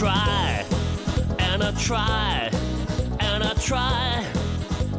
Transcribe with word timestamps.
try 0.00 0.64
and 1.40 1.62
I 1.62 1.72
try 1.72 2.50
and 3.20 3.44
I 3.44 3.52
try 3.52 4.24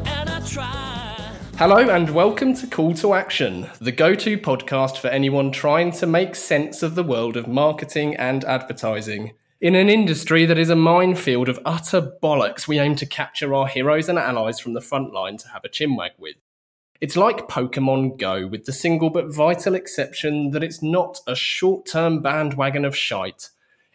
and 0.06 0.30
I 0.30 0.40
try. 0.46 1.36
Hello 1.58 1.90
and 1.90 2.08
welcome 2.10 2.54
to 2.54 2.68
Call 2.68 2.94
to 2.94 3.12
Action, 3.12 3.68
the 3.80 3.90
go 3.90 4.14
to 4.14 4.38
podcast 4.38 4.98
for 4.98 5.08
anyone 5.08 5.50
trying 5.50 5.90
to 5.90 6.06
make 6.06 6.36
sense 6.36 6.84
of 6.84 6.94
the 6.94 7.02
world 7.02 7.36
of 7.36 7.48
marketing 7.48 8.14
and 8.14 8.44
advertising. 8.44 9.32
In 9.60 9.74
an 9.74 9.88
industry 9.88 10.46
that 10.46 10.56
is 10.56 10.70
a 10.70 10.76
minefield 10.76 11.48
of 11.48 11.58
utter 11.64 12.00
bollocks, 12.22 12.68
we 12.68 12.78
aim 12.78 12.94
to 12.94 13.04
capture 13.04 13.52
our 13.56 13.66
heroes 13.66 14.08
and 14.08 14.20
allies 14.20 14.60
from 14.60 14.74
the 14.74 14.80
front 14.80 15.12
line 15.12 15.36
to 15.38 15.48
have 15.48 15.64
a 15.64 15.68
chinwag 15.68 16.10
with. 16.16 16.36
It's 17.00 17.16
like 17.16 17.48
Pokemon 17.48 18.20
Go, 18.20 18.46
with 18.46 18.66
the 18.66 18.72
single 18.72 19.10
but 19.10 19.34
vital 19.34 19.74
exception 19.74 20.52
that 20.52 20.62
it's 20.62 20.80
not 20.80 21.18
a 21.26 21.34
short 21.34 21.86
term 21.86 22.22
bandwagon 22.22 22.84
of 22.84 22.96
shite. 22.96 23.48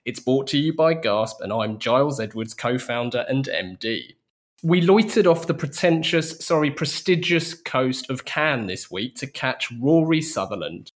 It's 0.08 0.22
brought 0.22 0.48
to 0.48 0.58
you 0.58 0.72
by 0.72 0.94
Gasp, 0.94 1.42
and 1.42 1.52
I'm 1.52 1.80
Giles 1.80 2.22
Edwards, 2.22 2.54
co 2.54 2.78
founder 2.78 3.26
and 3.28 3.44
MD. 3.44 4.16
We 4.64 4.80
loitered 4.80 5.28
off 5.28 5.48
the 5.48 5.54
pretentious, 5.54 6.40
sorry, 6.40 6.72
prestigious 6.72 7.54
coast 7.54 8.10
of 8.10 8.24
Cannes 8.24 8.68
this 8.68 8.90
week 8.90 9.16
to 9.16 9.28
catch 9.28 9.70
Rory 9.82 10.22
Sutherland. 10.22 10.94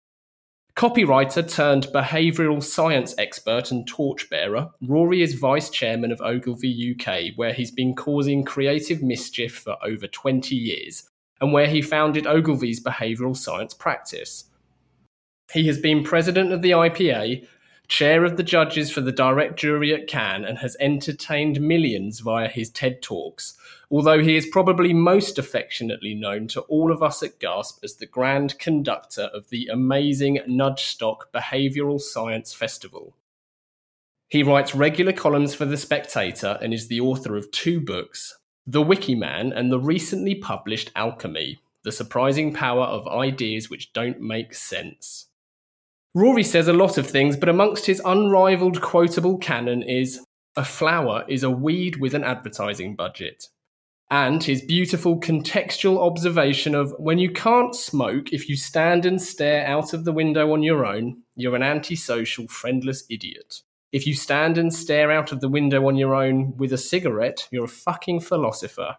Copywriter 0.76 1.52
turned 1.52 1.88
behavioural 1.88 2.62
science 2.62 3.16
expert 3.18 3.72
and 3.72 3.88
torchbearer, 3.88 4.70
Rory 4.84 5.24
is 5.24 5.34
vice 5.34 5.72
chairman 5.72 6.12
of 6.12 6.22
Ogilvy 6.22 6.96
UK, 6.96 7.36
where 7.36 7.52
he's 7.54 7.72
been 7.72 7.96
causing 7.96 8.46
creative 8.46 9.02
mischief 9.02 9.58
for 9.58 9.76
over 9.84 10.06
20 10.06 10.56
years, 10.56 11.10
and 11.42 11.52
where 11.52 11.68
he 11.68 11.82
founded 11.82 12.28
Ogilvy's 12.28 12.80
behavioural 12.80 13.36
science 13.36 13.74
practice. 13.74 14.46
He 15.52 15.66
has 15.66 15.80
been 15.80 16.04
president 16.04 16.52
of 16.52 16.62
the 16.62 16.72
IPA, 16.72 17.48
chair 17.90 18.24
of 18.24 18.38
the 18.38 18.44
judges 18.44 18.92
for 18.92 19.02
the 19.02 19.12
direct 19.12 19.60
jury 19.60 19.94
at 19.94 20.08
Cannes, 20.08 20.46
and 20.46 20.60
has 20.60 20.78
entertained 20.80 21.60
millions 21.60 22.20
via 22.20 22.48
his 22.48 22.70
TED 22.70 23.02
Talks, 23.02 23.58
although 23.92 24.20
he 24.20 24.38
is 24.38 24.46
probably 24.46 24.94
most 24.94 25.38
affectionately 25.38 26.14
known 26.14 26.48
to 26.48 26.62
all 26.62 26.92
of 26.92 27.04
us 27.04 27.22
at 27.24 27.40
GASP 27.40 27.84
as 27.84 27.96
the 27.96 28.06
grand 28.06 28.58
conductor 28.60 29.24
of 29.34 29.50
the 29.50 29.68
amazing 29.68 30.40
Nudgestock 30.48 31.32
Behavioural 31.34 32.00
Science 32.00 32.54
Festival. 32.54 33.16
He 34.28 34.44
writes 34.44 34.76
regular 34.76 35.12
columns 35.12 35.56
for 35.56 35.66
The 35.66 35.76
Spectator 35.76 36.60
and 36.62 36.72
is 36.72 36.88
the 36.88 37.02
author 37.02 37.36
of 37.36 37.50
two 37.50 37.82
books 37.82 38.38
The 38.68 38.84
Wikiman 38.84 39.52
and 39.52 39.72
the 39.72 39.80
recently 39.80 40.36
published 40.36 40.92
Alchemy 40.96 41.58
The 41.82 41.92
Surprising 41.92 42.54
Power 42.54 42.84
of 42.84 43.08
Ideas 43.08 43.72
Which 43.72 43.92
Don't 43.94 44.22
Make 44.22 44.54
Sense. 44.54 45.29
Rory 46.16 46.44
says 46.44 46.68
a 46.68 46.74
lot 46.74 46.98
of 46.98 47.08
things, 47.08 47.38
but 47.38 47.50
amongst 47.50 47.86
his 47.86 48.02
unrivaled 48.04 48.82
quotable 48.82 49.38
canon 49.38 49.84
is 49.84 50.20
a 50.56 50.66
flower 50.66 51.24
is 51.28 51.44
a 51.44 51.52
weed 51.52 51.98
with 51.98 52.16
an 52.16 52.24
advertising 52.24 52.96
budget. 52.96 53.46
And 54.12 54.44
his 54.44 54.64
beautiful 54.64 55.20
contextual 55.20 56.00
observation 56.00 56.74
of 56.74 56.96
when 56.98 57.20
you 57.20 57.32
can't 57.32 57.76
smoke 57.76 58.34
if 58.34 58.50
you 58.50 58.58
stand 58.58 59.06
and 59.06 59.22
stare 59.22 59.68
out 59.68 59.94
of 59.94 60.04
the 60.04 60.12
window 60.12 60.52
on 60.52 60.64
your 60.64 60.84
own, 60.84 61.22
you're 61.36 61.56
an 61.56 61.62
antisocial, 61.62 62.48
friendless 62.48 63.04
idiot. 63.08 63.62
If 63.92 64.08
you 64.08 64.16
stand 64.16 64.58
and 64.58 64.74
stare 64.74 65.12
out 65.12 65.32
of 65.32 65.42
the 65.42 65.50
window 65.50 65.88
on 65.88 65.96
your 65.96 66.16
own 66.16 66.58
with 66.58 66.74
a 66.74 66.78
cigarette, 66.78 67.48
you're 67.52 67.66
a 67.66 67.68
fucking 67.68 68.22
philosopher. 68.22 68.98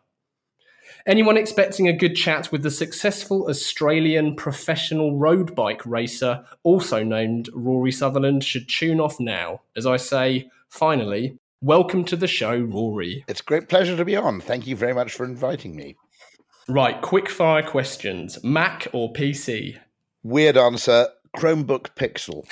Anyone 1.06 1.38
expecting 1.38 1.88
a 1.88 1.94
good 1.94 2.14
chat 2.14 2.52
with 2.52 2.62
the 2.62 2.70
successful 2.70 3.48
Australian 3.48 4.36
professional 4.36 5.16
road 5.16 5.54
bike 5.54 5.84
racer, 5.86 6.44
also 6.62 7.02
named 7.02 7.48
Rory 7.54 7.90
Sutherland, 7.90 8.44
should 8.44 8.68
tune 8.68 9.00
off 9.00 9.18
now. 9.18 9.62
As 9.74 9.86
I 9.86 9.96
say, 9.96 10.50
finally, 10.68 11.38
welcome 11.62 12.04
to 12.04 12.16
the 12.16 12.26
show, 12.26 12.54
Rory. 12.58 13.24
It's 13.28 13.40
a 13.40 13.44
great 13.44 13.68
pleasure 13.68 13.96
to 13.96 14.04
be 14.04 14.14
on. 14.14 14.42
Thank 14.42 14.66
you 14.66 14.76
very 14.76 14.92
much 14.92 15.12
for 15.12 15.24
inviting 15.24 15.74
me. 15.74 15.96
Right, 16.68 17.00
quick 17.00 17.30
fire 17.30 17.62
questions 17.62 18.42
Mac 18.44 18.86
or 18.92 19.12
PC? 19.12 19.78
Weird 20.22 20.58
answer 20.58 21.08
Chromebook 21.36 21.94
Pixel. 21.96 22.44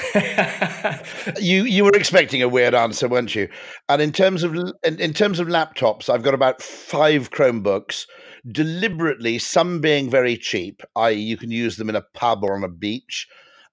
you 1.41 1.65
you 1.65 1.85
were 1.85 1.95
expecting 1.95 2.43
a 2.43 2.49
weird 2.49 2.75
answer, 2.75 3.09
weren't 3.09 3.35
you? 3.35 3.49
And 3.89 4.01
in 4.01 4.13
terms 4.13 4.43
of 4.43 4.55
in, 4.55 4.99
in 4.99 5.13
terms 5.13 5.39
of 5.39 5.49
laptops, 5.49 6.09
I've 6.09 6.23
got 6.23 6.35
about 6.35 6.63
five 6.63 7.31
Chromebooks 7.31 8.07
deliberately, 8.51 9.39
some 9.39 9.81
being 9.81 10.11
very 10.11 10.37
cheap, 10.37 10.83
i.e., 10.97 11.15
you 11.15 11.37
can 11.37 11.51
use 11.51 11.77
them 11.77 11.89
in 11.89 11.97
a 11.97 12.05
pub 12.15 12.45
or 12.45 12.55
on 12.55 12.65
a 12.65 12.69
beach. 12.69 13.27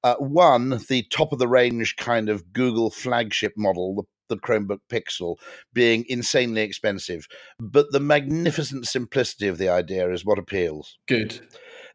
Uh, 0.04 0.16
one, 0.16 0.82
the 0.90 1.04
top 1.12 1.34
of 1.34 1.40
the 1.40 1.48
range 1.48 1.96
kind 1.96 2.30
of 2.30 2.54
Google 2.54 2.92
flagship 2.92 3.54
model, 3.58 3.96
the 3.96 4.04
the 4.28 4.38
Chromebook 4.38 4.80
Pixel 4.90 5.36
being 5.74 6.06
insanely 6.08 6.62
expensive, 6.62 7.28
but 7.60 7.92
the 7.92 8.00
magnificent 8.00 8.88
simplicity 8.88 9.48
of 9.48 9.58
the 9.58 9.70
idea 9.70 10.12
is 10.12 10.26
what 10.26 10.40
appeals. 10.40 10.98
Good. 11.08 11.40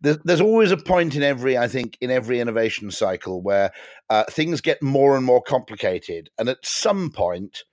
There's 0.03 0.41
always 0.41 0.73
a 0.73 0.79
point 0.79 1.15
in 1.15 1.23
every, 1.23 1.59
I 1.59 1.69
think, 1.69 1.99
in 2.01 2.11
every 2.11 2.41
innovation 2.41 2.91
cycle 2.91 3.43
where 3.43 3.71
uh, 4.09 4.25
things 4.31 4.63
get 4.63 4.83
more 4.83 5.15
and 5.15 5.27
more 5.27 5.43
complicated, 5.43 6.31
and 6.39 6.49
at 6.49 6.65
some 6.65 7.11
point, 7.11 7.65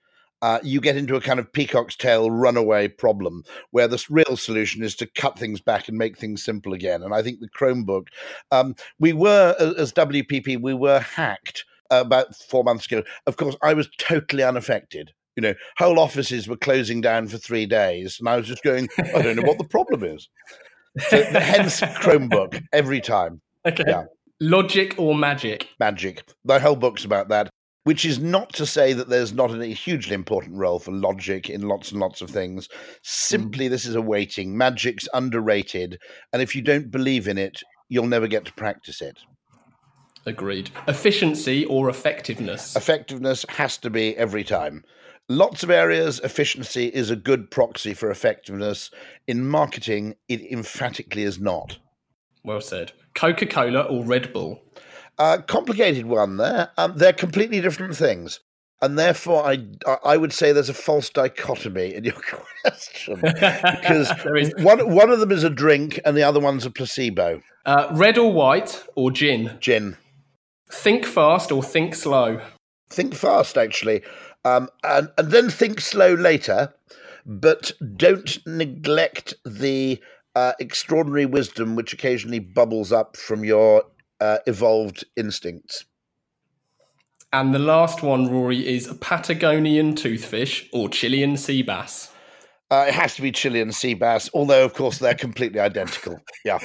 uh, 0.42 0.58
you 0.62 0.80
get 0.80 0.96
into 0.96 1.16
a 1.16 1.20
kind 1.20 1.40
of 1.40 1.52
peacock's 1.52 1.96
tail 1.96 2.30
runaway 2.30 2.88
problem 2.88 3.42
where 3.70 3.88
the 3.88 4.02
real 4.08 4.36
solution 4.36 4.82
is 4.82 4.94
to 4.96 5.06
cut 5.06 5.38
things 5.38 5.60
back 5.60 5.88
and 5.88 5.98
make 5.98 6.16
things 6.16 6.42
simple 6.42 6.72
again. 6.72 7.02
And 7.02 7.14
I 7.14 7.22
think 7.22 7.40
the 7.40 7.48
Chromebook, 7.48 8.08
um, 8.50 8.74
we 8.98 9.12
were, 9.12 9.54
as 9.76 9.92
WPP, 9.92 10.60
we 10.60 10.74
were 10.74 11.00
hacked 11.00 11.64
about 11.90 12.34
four 12.36 12.64
months 12.64 12.86
ago. 12.86 13.02
Of 13.26 13.36
course, 13.36 13.56
I 13.62 13.74
was 13.74 13.88
totally 13.98 14.42
unaffected. 14.42 15.12
You 15.36 15.42
know, 15.42 15.54
whole 15.76 16.00
offices 16.00 16.48
were 16.48 16.56
closing 16.56 17.00
down 17.00 17.28
for 17.28 17.38
three 17.38 17.66
days, 17.66 18.18
and 18.18 18.28
I 18.28 18.36
was 18.36 18.46
just 18.46 18.64
going, 18.64 18.88
I 19.14 19.22
don't 19.22 19.36
know 19.36 19.46
what 19.46 19.58
the 19.58 19.64
problem 19.64 20.02
is. 20.02 20.28
So, 21.10 21.22
hence 21.22 21.80
Chromebook 21.80 22.62
every 22.72 23.00
time. 23.00 23.40
Okay. 23.66 23.84
Yeah. 23.86 24.04
Logic 24.40 24.94
or 24.98 25.14
magic? 25.14 25.68
Magic. 25.78 26.22
The 26.44 26.60
whole 26.60 26.76
book's 26.76 27.04
about 27.04 27.28
that 27.28 27.50
which 27.88 28.04
is 28.04 28.18
not 28.18 28.52
to 28.52 28.66
say 28.66 28.92
that 28.92 29.08
there's 29.08 29.32
not 29.32 29.50
a 29.50 29.64
hugely 29.64 30.12
important 30.12 30.54
role 30.54 30.78
for 30.78 30.92
logic 30.92 31.48
in 31.48 31.62
lots 31.62 31.90
and 31.90 31.98
lots 31.98 32.20
of 32.20 32.28
things. 32.28 32.68
Simply, 33.02 33.66
mm. 33.66 33.70
this 33.70 33.86
is 33.86 33.94
a 33.94 34.02
waiting. 34.02 34.54
Magic's 34.54 35.08
underrated, 35.14 35.98
and 36.30 36.42
if 36.42 36.54
you 36.54 36.60
don't 36.60 36.90
believe 36.90 37.26
in 37.26 37.38
it, 37.38 37.62
you'll 37.88 38.06
never 38.06 38.26
get 38.26 38.44
to 38.44 38.52
practice 38.52 39.00
it. 39.00 39.16
Agreed. 40.26 40.70
Efficiency 40.86 41.64
or 41.64 41.88
effectiveness? 41.88 42.76
Effectiveness 42.76 43.46
has 43.48 43.78
to 43.78 43.88
be 43.88 44.14
every 44.18 44.44
time. 44.44 44.84
Lots 45.30 45.62
of 45.62 45.70
areas, 45.70 46.20
efficiency 46.20 46.88
is 46.88 47.08
a 47.08 47.16
good 47.16 47.50
proxy 47.50 47.94
for 47.94 48.10
effectiveness. 48.10 48.90
In 49.26 49.48
marketing, 49.48 50.14
it 50.28 50.42
emphatically 50.52 51.22
is 51.22 51.40
not. 51.40 51.78
Well 52.44 52.60
said. 52.60 52.92
Coca 53.14 53.46
Cola 53.46 53.80
or 53.80 54.04
Red 54.04 54.34
Bull? 54.34 54.60
Uh, 55.18 55.38
complicated 55.46 56.06
one 56.06 56.36
there. 56.36 56.70
Um, 56.76 56.94
they're 56.96 57.12
completely 57.12 57.60
different 57.60 57.96
things. 57.96 58.40
And 58.80 58.96
therefore, 58.96 59.44
I 59.44 59.64
I 60.04 60.16
would 60.16 60.32
say 60.32 60.52
there's 60.52 60.68
a 60.68 60.74
false 60.74 61.10
dichotomy 61.10 61.94
in 61.94 62.04
your 62.04 62.14
question 62.62 63.20
because 63.20 64.12
one 64.58 64.94
one 64.94 65.10
of 65.10 65.18
them 65.18 65.32
is 65.32 65.42
a 65.42 65.50
drink 65.50 65.98
and 66.04 66.16
the 66.16 66.22
other 66.22 66.38
one's 66.38 66.64
a 66.64 66.70
placebo. 66.70 67.42
Uh, 67.66 67.88
red 67.92 68.16
or 68.16 68.32
white 68.32 68.84
or 68.94 69.10
gin? 69.10 69.56
Gin. 69.58 69.96
Think 70.70 71.04
fast 71.04 71.50
or 71.50 71.62
think 71.62 71.94
slow? 71.94 72.40
Think 72.88 73.14
fast, 73.14 73.58
actually, 73.58 74.02
um, 74.44 74.68
and 74.84 75.10
and 75.18 75.32
then 75.32 75.50
think 75.50 75.80
slow 75.80 76.14
later, 76.14 76.72
but 77.26 77.72
don't 77.96 78.38
neglect 78.46 79.34
the 79.44 80.00
uh, 80.36 80.52
extraordinary 80.60 81.26
wisdom 81.26 81.74
which 81.74 81.92
occasionally 81.92 82.38
bubbles 82.38 82.92
up 82.92 83.16
from 83.16 83.44
your 83.44 83.82
uh, 84.20 84.38
evolved 84.46 85.04
instincts. 85.16 85.84
And 87.32 87.54
the 87.54 87.58
last 87.58 88.02
one, 88.02 88.30
Rory, 88.30 88.66
is 88.66 88.88
Patagonian 89.00 89.94
toothfish 89.94 90.68
or 90.72 90.88
Chilean 90.88 91.36
sea 91.36 91.62
bass. 91.62 92.10
Uh, 92.70 92.86
it 92.88 92.94
has 92.94 93.14
to 93.16 93.22
be 93.22 93.32
Chilean 93.32 93.72
sea 93.72 93.94
bass, 93.94 94.30
although 94.32 94.64
of 94.64 94.74
course 94.74 94.98
they're 94.98 95.14
completely 95.14 95.60
identical. 95.60 96.18
Yeah, 96.44 96.58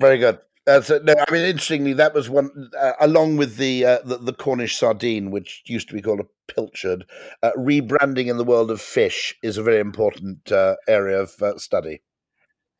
very 0.00 0.18
good. 0.18 0.38
Uh, 0.66 0.80
so, 0.80 1.00
no, 1.02 1.12
I 1.12 1.32
mean, 1.32 1.42
interestingly, 1.42 1.92
that 1.94 2.14
was 2.14 2.30
one 2.30 2.70
uh, 2.78 2.92
along 3.00 3.36
with 3.36 3.56
the, 3.56 3.84
uh, 3.84 3.98
the, 4.04 4.18
the 4.18 4.32
Cornish 4.32 4.76
sardine, 4.76 5.32
which 5.32 5.62
used 5.66 5.88
to 5.88 5.94
be 5.94 6.00
called 6.00 6.20
a 6.20 6.52
pilchard. 6.52 7.02
Uh, 7.42 7.50
rebranding 7.58 8.28
in 8.28 8.36
the 8.36 8.44
world 8.44 8.70
of 8.70 8.80
fish 8.80 9.34
is 9.42 9.58
a 9.58 9.62
very 9.62 9.80
important 9.80 10.52
uh, 10.52 10.76
area 10.86 11.20
of 11.20 11.34
uh, 11.42 11.58
study. 11.58 12.00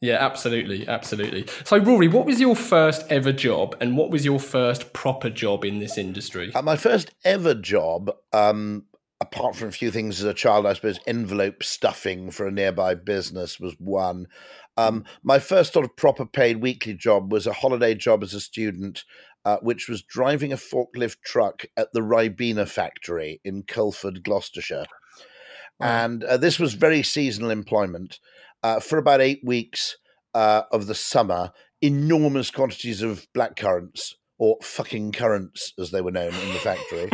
Yeah, 0.02 0.16
absolutely, 0.18 0.88
absolutely. 0.88 1.46
So, 1.62 1.78
Rory, 1.78 2.08
what 2.08 2.26
was 2.26 2.40
your 2.40 2.56
first 2.56 3.06
ever 3.08 3.32
job, 3.32 3.76
and 3.80 3.96
what 3.96 4.10
was 4.10 4.24
your 4.24 4.40
first 4.40 4.92
proper 4.92 5.30
job 5.30 5.64
in 5.64 5.78
this 5.78 5.96
industry? 5.96 6.52
Uh, 6.52 6.60
my 6.60 6.74
first 6.74 7.14
ever 7.24 7.54
job, 7.54 8.10
um, 8.32 8.86
apart 9.20 9.54
from 9.54 9.68
a 9.68 9.72
few 9.72 9.92
things 9.92 10.18
as 10.18 10.26
a 10.26 10.34
child, 10.34 10.66
I 10.66 10.72
suppose 10.72 10.98
envelope 11.06 11.62
stuffing 11.62 12.32
for 12.32 12.48
a 12.48 12.50
nearby 12.50 12.96
business 12.96 13.60
was 13.60 13.76
one. 13.78 14.26
Um, 14.76 15.04
my 15.22 15.38
first 15.38 15.72
sort 15.72 15.84
of 15.84 15.96
proper 15.96 16.26
paid 16.26 16.56
weekly 16.56 16.94
job 16.94 17.30
was 17.30 17.46
a 17.46 17.52
holiday 17.52 17.94
job 17.94 18.24
as 18.24 18.34
a 18.34 18.40
student, 18.40 19.04
uh, 19.44 19.58
which 19.62 19.88
was 19.88 20.02
driving 20.02 20.52
a 20.52 20.56
forklift 20.56 21.18
truck 21.24 21.64
at 21.76 21.92
the 21.92 22.00
Ribena 22.00 22.68
factory 22.68 23.40
in 23.44 23.62
Coleford, 23.62 24.24
Gloucestershire. 24.24 24.86
And 25.80 26.24
uh, 26.24 26.38
this 26.38 26.58
was 26.58 26.74
very 26.74 27.04
seasonal 27.04 27.50
employment. 27.50 28.18
Uh, 28.62 28.80
for 28.80 28.98
about 28.98 29.20
eight 29.20 29.40
weeks 29.44 29.96
uh, 30.34 30.62
of 30.70 30.86
the 30.86 30.94
summer, 30.94 31.50
enormous 31.80 32.50
quantities 32.50 33.02
of 33.02 33.26
black 33.34 33.56
currants 33.56 34.14
or 34.38 34.56
fucking 34.62 35.12
currants, 35.12 35.72
as 35.78 35.90
they 35.90 36.00
were 36.00 36.10
known 36.10 36.34
in 36.34 36.52
the 36.52 36.58
factory, 36.58 37.08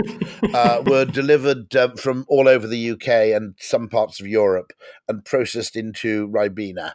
uh, 0.54 0.82
were 0.86 1.04
delivered 1.04 1.74
uh, 1.76 1.90
from 1.96 2.24
all 2.28 2.48
over 2.48 2.66
the 2.66 2.92
UK 2.92 3.34
and 3.36 3.54
some 3.60 3.88
parts 3.88 4.18
of 4.20 4.26
Europe 4.26 4.72
and 5.08 5.24
processed 5.24 5.76
into 5.76 6.28
Ribena. 6.28 6.92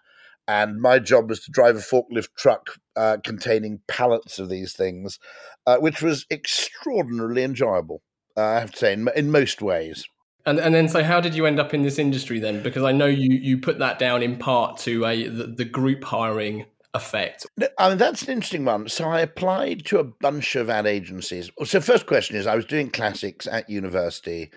And 0.48 0.82
my 0.82 1.00
job 1.00 1.30
was 1.30 1.42
to 1.42 1.52
drive 1.52 1.76
a 1.76 1.80
forklift 1.80 2.30
truck 2.38 2.72
uh, 2.96 3.18
containing 3.24 3.82
pallets 3.88 4.40
of 4.40 4.50
these 4.50 4.74
things, 4.74 5.20
uh, 5.66 5.78
which 5.78 6.02
was 6.02 6.26
extraordinarily 6.32 7.44
enjoyable, 7.44 8.02
uh, 8.36 8.42
I 8.42 8.60
have 8.60 8.72
to 8.72 8.78
say, 8.78 8.94
in, 8.94 9.08
in 9.16 9.32
most 9.32 9.62
ways. 9.62 10.06
And 10.46 10.60
and 10.60 10.76
then 10.76 10.90
so 10.90 11.04
how 11.04 11.22
did 11.22 11.36
you 11.36 11.46
end 11.46 11.60
up 11.60 11.74
in 11.74 11.84
this 11.84 11.98
industry 11.98 12.40
then? 12.40 12.62
Because 12.62 12.84
I 12.84 12.92
know 12.92 13.06
you 13.06 13.34
you 13.34 13.58
put 13.58 13.80
that 13.80 13.98
down 13.98 14.22
in 14.22 14.38
part 14.38 14.78
to 14.80 15.06
a 15.06 15.28
the, 15.28 15.48
the 15.48 15.66
group 15.66 16.04
hiring 16.04 16.66
effect. 16.94 17.48
I 17.80 17.90
mean, 17.90 17.98
that's 17.98 18.24
an 18.24 18.34
interesting 18.34 18.66
one. 18.66 18.88
So 18.90 19.10
I 19.10 19.22
applied 19.22 19.86
to 19.86 20.00
a 20.00 20.04
bunch 20.04 20.56
of 20.56 20.70
ad 20.70 20.86
agencies. 20.86 21.50
So 21.64 21.80
first 21.80 22.06
question 22.06 22.36
is, 22.36 22.46
I 22.46 22.56
was 22.56 22.66
doing 22.66 22.90
classics 22.90 23.48
at 23.48 23.70
university, 23.70 24.52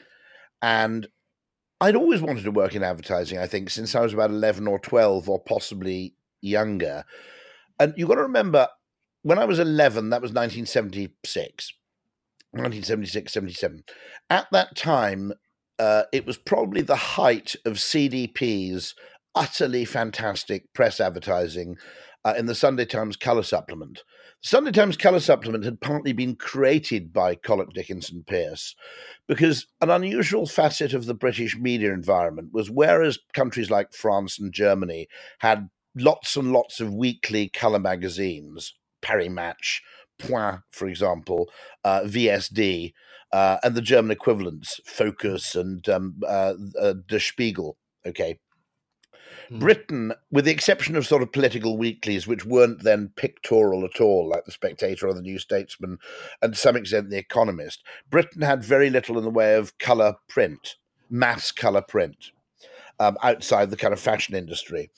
and 0.60 1.06
I'd 1.80 1.96
always 1.96 2.20
wanted 2.20 2.44
to 2.44 2.50
work 2.50 2.74
in 2.74 2.82
advertising. 2.82 3.38
I 3.38 3.46
think 3.46 3.70
since 3.70 3.94
I 3.94 4.00
was 4.00 4.12
about 4.12 4.30
eleven 4.30 4.66
or 4.66 4.80
twelve, 4.80 5.28
or 5.28 5.40
possibly 5.40 6.14
younger. 6.40 7.04
And 7.78 7.94
you've 7.96 8.08
got 8.08 8.14
to 8.14 8.22
remember, 8.22 8.68
when 9.22 9.38
I 9.38 9.44
was 9.44 9.60
eleven, 9.60 10.10
that 10.10 10.22
was 10.22 10.32
nineteen 10.32 10.66
seventy 10.66 11.14
six. 11.24 11.72
1976, 12.52 13.32
77. 13.32 13.84
At 14.30 14.46
that 14.52 14.76
time, 14.76 15.32
uh, 15.78 16.04
it 16.12 16.26
was 16.26 16.36
probably 16.36 16.82
the 16.82 16.96
height 16.96 17.54
of 17.64 17.74
CDP's 17.74 18.94
utterly 19.34 19.84
fantastic 19.84 20.72
press 20.72 21.00
advertising 21.00 21.76
uh, 22.24 22.34
in 22.36 22.46
the 22.46 22.54
Sunday 22.54 22.86
Times 22.86 23.16
Colour 23.16 23.42
Supplement. 23.42 24.02
The 24.42 24.48
Sunday 24.48 24.72
Times 24.72 24.96
Colour 24.96 25.20
Supplement 25.20 25.64
had 25.64 25.80
partly 25.80 26.12
been 26.12 26.34
created 26.34 27.12
by 27.12 27.34
Collett 27.34 27.72
Dickenson 27.74 28.24
Pearce 28.26 28.74
because 29.28 29.66
an 29.80 29.90
unusual 29.90 30.46
facet 30.46 30.94
of 30.94 31.06
the 31.06 31.14
British 31.14 31.56
media 31.56 31.92
environment 31.92 32.50
was 32.52 32.70
whereas 32.70 33.18
countries 33.34 33.70
like 33.70 33.92
France 33.92 34.38
and 34.38 34.52
Germany 34.52 35.08
had 35.40 35.68
lots 35.94 36.36
and 36.36 36.52
lots 36.52 36.80
of 36.80 36.94
weekly 36.94 37.48
colour 37.48 37.78
magazines, 37.78 38.74
Paris 39.02 39.30
Match, 39.30 39.82
Point, 40.18 40.60
for 40.70 40.88
example, 40.88 41.50
uh, 41.84 42.00
VSD, 42.02 42.94
uh, 43.32 43.58
and 43.62 43.74
the 43.74 43.82
German 43.82 44.10
equivalents, 44.10 44.80
Focus 44.84 45.54
and 45.54 45.88
um, 45.88 46.20
uh, 46.26 46.54
uh, 46.80 46.94
Der 47.06 47.18
Spiegel. 47.18 47.76
Okay. 48.06 48.38
Hmm. 49.48 49.58
Britain, 49.58 50.12
with 50.30 50.44
the 50.44 50.50
exception 50.50 50.96
of 50.96 51.06
sort 51.06 51.22
of 51.22 51.32
political 51.32 51.76
weeklies, 51.76 52.26
which 52.26 52.44
weren't 52.44 52.82
then 52.82 53.12
pictorial 53.16 53.84
at 53.84 54.00
all, 54.00 54.28
like 54.28 54.44
The 54.44 54.52
Spectator 54.52 55.06
or 55.08 55.14
The 55.14 55.22
New 55.22 55.38
Statesman, 55.38 55.98
and 56.42 56.54
to 56.54 56.58
some 56.58 56.76
extent 56.76 57.10
The 57.10 57.18
Economist, 57.18 57.84
Britain 58.10 58.42
had 58.42 58.64
very 58.64 58.90
little 58.90 59.18
in 59.18 59.24
the 59.24 59.30
way 59.30 59.54
of 59.54 59.78
colour 59.78 60.14
print, 60.28 60.76
mass 61.10 61.52
colour 61.52 61.82
print, 61.82 62.32
um, 62.98 63.16
outside 63.22 63.70
the 63.70 63.76
kind 63.76 63.92
of 63.92 64.00
fashion 64.00 64.34
industry. 64.34 64.90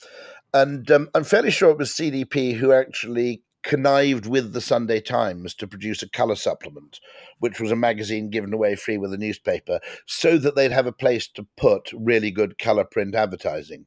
And 0.54 0.90
um, 0.90 1.10
I'm 1.14 1.24
fairly 1.24 1.50
sure 1.50 1.70
it 1.70 1.78
was 1.78 1.90
CDP 1.90 2.54
who 2.54 2.72
actually 2.72 3.42
connived 3.62 4.26
with 4.26 4.52
the 4.52 4.60
Sunday 4.60 5.00
Times 5.00 5.54
to 5.54 5.66
produce 5.66 6.02
a 6.02 6.08
colour 6.08 6.36
supplement, 6.36 7.00
which 7.38 7.60
was 7.60 7.70
a 7.70 7.76
magazine 7.76 8.30
given 8.30 8.52
away 8.52 8.76
free 8.76 8.98
with 8.98 9.12
a 9.12 9.18
newspaper, 9.18 9.80
so 10.06 10.38
that 10.38 10.54
they'd 10.54 10.72
have 10.72 10.86
a 10.86 10.92
place 10.92 11.28
to 11.28 11.46
put 11.56 11.92
really 11.92 12.30
good 12.30 12.58
colour 12.58 12.84
print 12.84 13.14
advertising. 13.14 13.86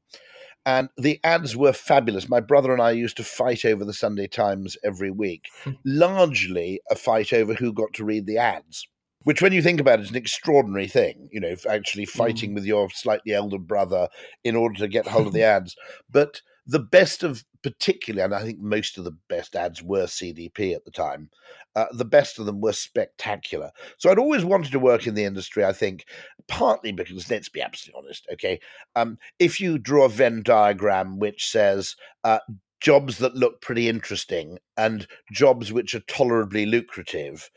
And 0.65 0.89
the 0.95 1.19
ads 1.23 1.57
were 1.57 1.73
fabulous. 1.73 2.29
My 2.29 2.39
brother 2.39 2.71
and 2.71 2.81
I 2.81 2.91
used 2.91 3.17
to 3.17 3.23
fight 3.23 3.65
over 3.65 3.83
the 3.83 3.93
Sunday 3.93 4.27
Times 4.27 4.77
every 4.83 5.09
week, 5.09 5.47
hmm. 5.63 5.71
largely 5.83 6.81
a 6.89 6.95
fight 6.95 7.33
over 7.33 7.55
who 7.55 7.73
got 7.73 7.93
to 7.93 8.05
read 8.05 8.27
the 8.27 8.37
ads 8.37 8.87
which 9.23 9.41
when 9.41 9.53
you 9.53 9.61
think 9.61 9.79
about 9.79 9.99
it 9.99 10.03
is 10.03 10.09
an 10.09 10.15
extraordinary 10.15 10.87
thing 10.87 11.29
you 11.31 11.39
know 11.39 11.55
actually 11.69 12.05
fighting 12.05 12.51
mm. 12.51 12.55
with 12.55 12.65
your 12.65 12.89
slightly 12.89 13.33
elder 13.33 13.59
brother 13.59 14.07
in 14.43 14.55
order 14.55 14.75
to 14.75 14.87
get 14.87 15.07
hold 15.07 15.27
of 15.27 15.33
the 15.33 15.43
ads 15.43 15.75
but 16.09 16.41
the 16.65 16.79
best 16.79 17.23
of 17.23 17.43
particularly, 17.63 18.23
and 18.23 18.33
I 18.33 18.43
think 18.43 18.59
most 18.59 18.97
of 18.97 19.03
the 19.03 19.17
best 19.29 19.55
ads 19.55 19.81
were 19.81 20.05
CDP 20.05 20.75
at 20.75 20.85
the 20.85 20.91
time. 20.91 21.29
Uh, 21.75 21.85
the 21.91 22.05
best 22.05 22.39
of 22.39 22.45
them 22.45 22.59
were 22.59 22.73
spectacular. 22.73 23.71
So 23.97 24.09
I'd 24.09 24.19
always 24.19 24.43
wanted 24.43 24.71
to 24.71 24.79
work 24.79 25.07
in 25.07 25.15
the 25.15 25.23
industry. 25.23 25.63
I 25.63 25.73
think 25.73 26.05
partly 26.47 26.91
because 26.91 27.29
let's 27.29 27.49
be 27.49 27.61
absolutely 27.61 27.99
honest. 28.03 28.27
Okay, 28.33 28.59
um, 28.95 29.17
if 29.39 29.59
you 29.59 29.77
draw 29.77 30.05
a 30.05 30.09
Venn 30.09 30.43
diagram 30.43 31.19
which 31.19 31.49
says 31.49 31.95
uh, 32.23 32.39
jobs 32.81 33.19
that 33.19 33.35
look 33.35 33.61
pretty 33.61 33.87
interesting 33.87 34.57
and 34.75 35.07
jobs 35.31 35.71
which 35.71 35.95
are 35.95 36.01
tolerably 36.01 36.65
lucrative, 36.65 37.49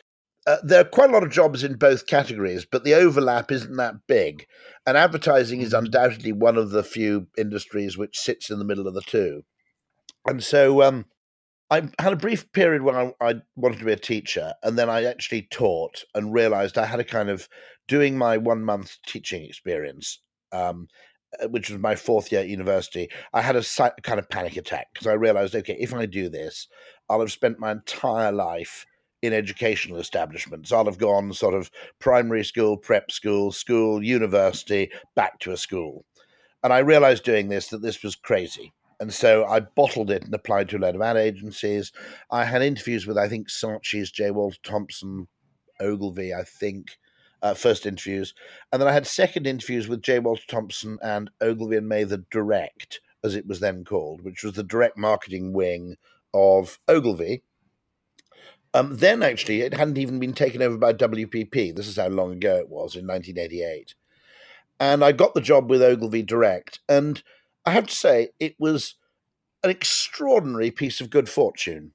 uh, 0.47 0.59
there 0.63 0.81
are 0.81 0.85
quite 0.85 1.11
a 1.11 1.13
lot 1.13 1.23
of 1.23 1.31
jobs 1.31 1.65
in 1.65 1.75
both 1.77 2.07
categories, 2.07 2.67
but 2.71 2.85
the 2.85 2.95
overlap 2.95 3.51
isn't 3.51 3.77
that 3.77 4.07
big. 4.07 4.47
And 4.87 4.97
advertising 4.97 5.61
is 5.61 5.73
mm-hmm. 5.73 5.87
undoubtedly 5.87 6.33
one 6.33 6.59
of 6.59 6.71
the 6.71 6.85
few 6.85 7.29
industries 7.39 7.97
which 7.97 8.19
sits 8.19 8.51
in 8.51 8.59
the 8.59 8.65
middle 8.65 8.87
of 8.87 8.95
the 8.95 9.01
two. 9.01 9.45
And 10.27 10.43
so 10.43 10.83
um, 10.83 11.07
I 11.71 11.89
had 11.99 12.13
a 12.13 12.17
brief 12.17 12.51
period 12.53 12.83
when 12.83 12.95
I, 12.95 13.13
I, 13.21 13.35
wanted 13.57 13.79
to 13.81 13.85
be 13.85 13.93
a 13.93 13.97
teacher, 13.97 14.55
and 14.63 14.79
then 14.79 14.89
I 14.89 15.05
actually 15.05 15.43
taught 15.43 16.05
and 16.15 16.33
realized 16.33 16.79
I 16.79 16.87
had 16.87 17.01
a 17.01 17.05
kind 17.05 17.29
of 17.29 17.49
doing 17.89 18.17
my 18.17 18.39
one 18.39 18.65
month 18.65 18.99
teaching 19.07 19.45
experience. 19.45 20.21
Um, 20.53 20.89
uh, 21.43 21.49
which 21.49 21.69
was 21.69 21.81
my 21.81 21.97
fourth 21.97 22.31
year 22.31 22.43
at 22.43 22.49
university, 22.49 23.09
I 23.33 23.43
had 23.43 23.57
a 23.57 23.65
kind 24.03 24.21
of 24.21 24.29
panic 24.29 24.57
attack 24.57 24.89
because 24.93 25.09
I 25.09 25.15
realized, 25.15 25.55
okay, 25.57 25.77
if 25.81 25.93
I 25.93 26.07
do 26.07 26.29
this, 26.29 26.69
I'll 27.09 27.21
have 27.21 27.33
spent 27.33 27.59
my 27.59 27.73
entire 27.73 28.31
life 28.31 28.87
in 29.23 29.33
educational 29.33 29.99
establishments. 29.99 30.71
I'll 30.71 30.85
have 30.85 30.99
gone 30.99 31.33
sort 31.33 31.55
of 31.55 31.71
primary 31.99 32.45
school, 32.45 32.77
prep 32.77 33.11
school, 33.11 33.53
school, 33.53 34.03
university, 34.03 34.91
back 35.17 35.41
to 35.41 35.53
a 35.53 35.57
school. 35.57 36.05
And 36.63 36.73
I 36.73 36.79
realized 36.79 37.25
doing 37.25 37.49
this 37.49 37.69
that 37.69 37.83
this 37.83 38.03
was 38.03 38.15
crazy. 38.15 38.73
And 39.01 39.13
so 39.13 39.45
I 39.45 39.61
bottled 39.61 40.11
it 40.11 40.25
and 40.25 40.35
applied 40.35 40.69
to 40.71 40.77
a 40.77 40.79
load 40.79 40.95
of 40.95 41.03
ad 41.03 41.17
agencies. 41.17 41.93
I 42.31 42.45
had 42.45 42.63
interviews 42.63 43.07
with, 43.07 43.19
I 43.19 43.29
think, 43.29 43.49
Saatchi's, 43.49 44.11
J. 44.11 44.31
Walter 44.31 44.59
Thompson, 44.63 45.29
Ogilvy, 45.81 46.33
I 46.33 46.43
think, 46.43 46.99
uh, 47.43 47.55
first 47.55 47.87
interviews. 47.87 48.35
And 48.73 48.81
then 48.81 48.89
I 48.89 48.93
had 48.93 49.07
second 49.07 49.47
interviews 49.47 49.87
with 49.87 50.03
J. 50.03 50.19
Walter 50.19 50.43
Thompson 50.49 50.99
and 51.03 51.31
Ogilvy 51.41 51.77
and 51.77 51.89
Mather 51.89 52.25
Direct, 52.31 53.01
as 53.23 53.35
it 53.35 53.47
was 53.47 53.61
then 53.61 53.85
called, 53.85 54.23
which 54.23 54.43
was 54.43 54.55
the 54.55 54.63
direct 54.63 54.97
marketing 54.97 55.53
wing 55.53 55.97
of 56.33 56.79
Ogilvy. 56.89 57.43
Um, 58.73 58.97
then, 58.97 59.23
actually, 59.23 59.61
it 59.61 59.75
hadn't 59.75 59.99
even 59.99 60.19
been 60.19 60.33
taken 60.33 60.63
over 60.63 60.77
by 60.77 60.93
WPP. 60.93 61.77
This 61.77 61.87
is 61.87 61.97
how 61.97 62.09
long 62.09 62.33
ago 62.33 62.57
it 62.57 62.69
was 62.69 62.97
in 62.97 63.07
1988. 63.07 63.95
And 64.81 65.05
I 65.05 65.13
got 65.13 65.35
the 65.35 65.41
job 65.41 65.71
with 65.71 65.83
Ogilvy 65.83 66.23
Direct. 66.23 66.81
And 66.89 67.23
I 67.67 67.71
have 67.71 67.87
to 67.87 67.95
say, 67.95 68.29
it 68.39 68.55
was 68.59 68.95
an 69.63 69.71
extraordinary 69.71 70.71
piece 70.71 71.01
of 71.01 71.11
good 71.11 71.29
fortune 71.29 71.93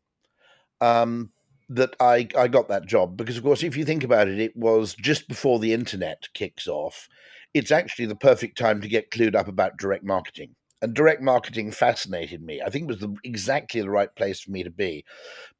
um, 0.82 1.32
that 1.70 1.96
I, 2.00 2.28
I 2.38 2.48
got 2.48 2.68
that 2.70 2.88
job. 2.88 3.16
Because, 3.16 3.38
of 3.38 3.44
course, 3.44 3.64
if 3.64 3.78
you 3.78 3.86
think 3.86 4.04
about 4.04 4.28
it, 4.28 4.40
it 4.40 4.56
was 4.56 4.96
just 4.96 5.28
before 5.28 5.60
the 5.60 5.74
internet 5.74 6.28
kicks 6.34 6.68
off. 6.68 7.08
It's 7.54 7.72
actually 7.72 8.06
the 8.06 8.16
perfect 8.16 8.58
time 8.58 8.82
to 8.82 8.88
get 8.88 9.12
clued 9.12 9.36
up 9.36 9.48
about 9.48 9.78
direct 9.78 10.04
marketing. 10.04 10.56
And 10.82 10.94
direct 10.94 11.22
marketing 11.22 11.72
fascinated 11.72 12.42
me. 12.42 12.62
I 12.66 12.70
think 12.70 12.84
it 12.84 12.88
was 12.88 13.00
the, 13.00 13.14
exactly 13.24 13.82
the 13.82 13.90
right 13.90 14.14
place 14.16 14.40
for 14.40 14.52
me 14.52 14.64
to 14.64 14.72
be. 14.72 15.04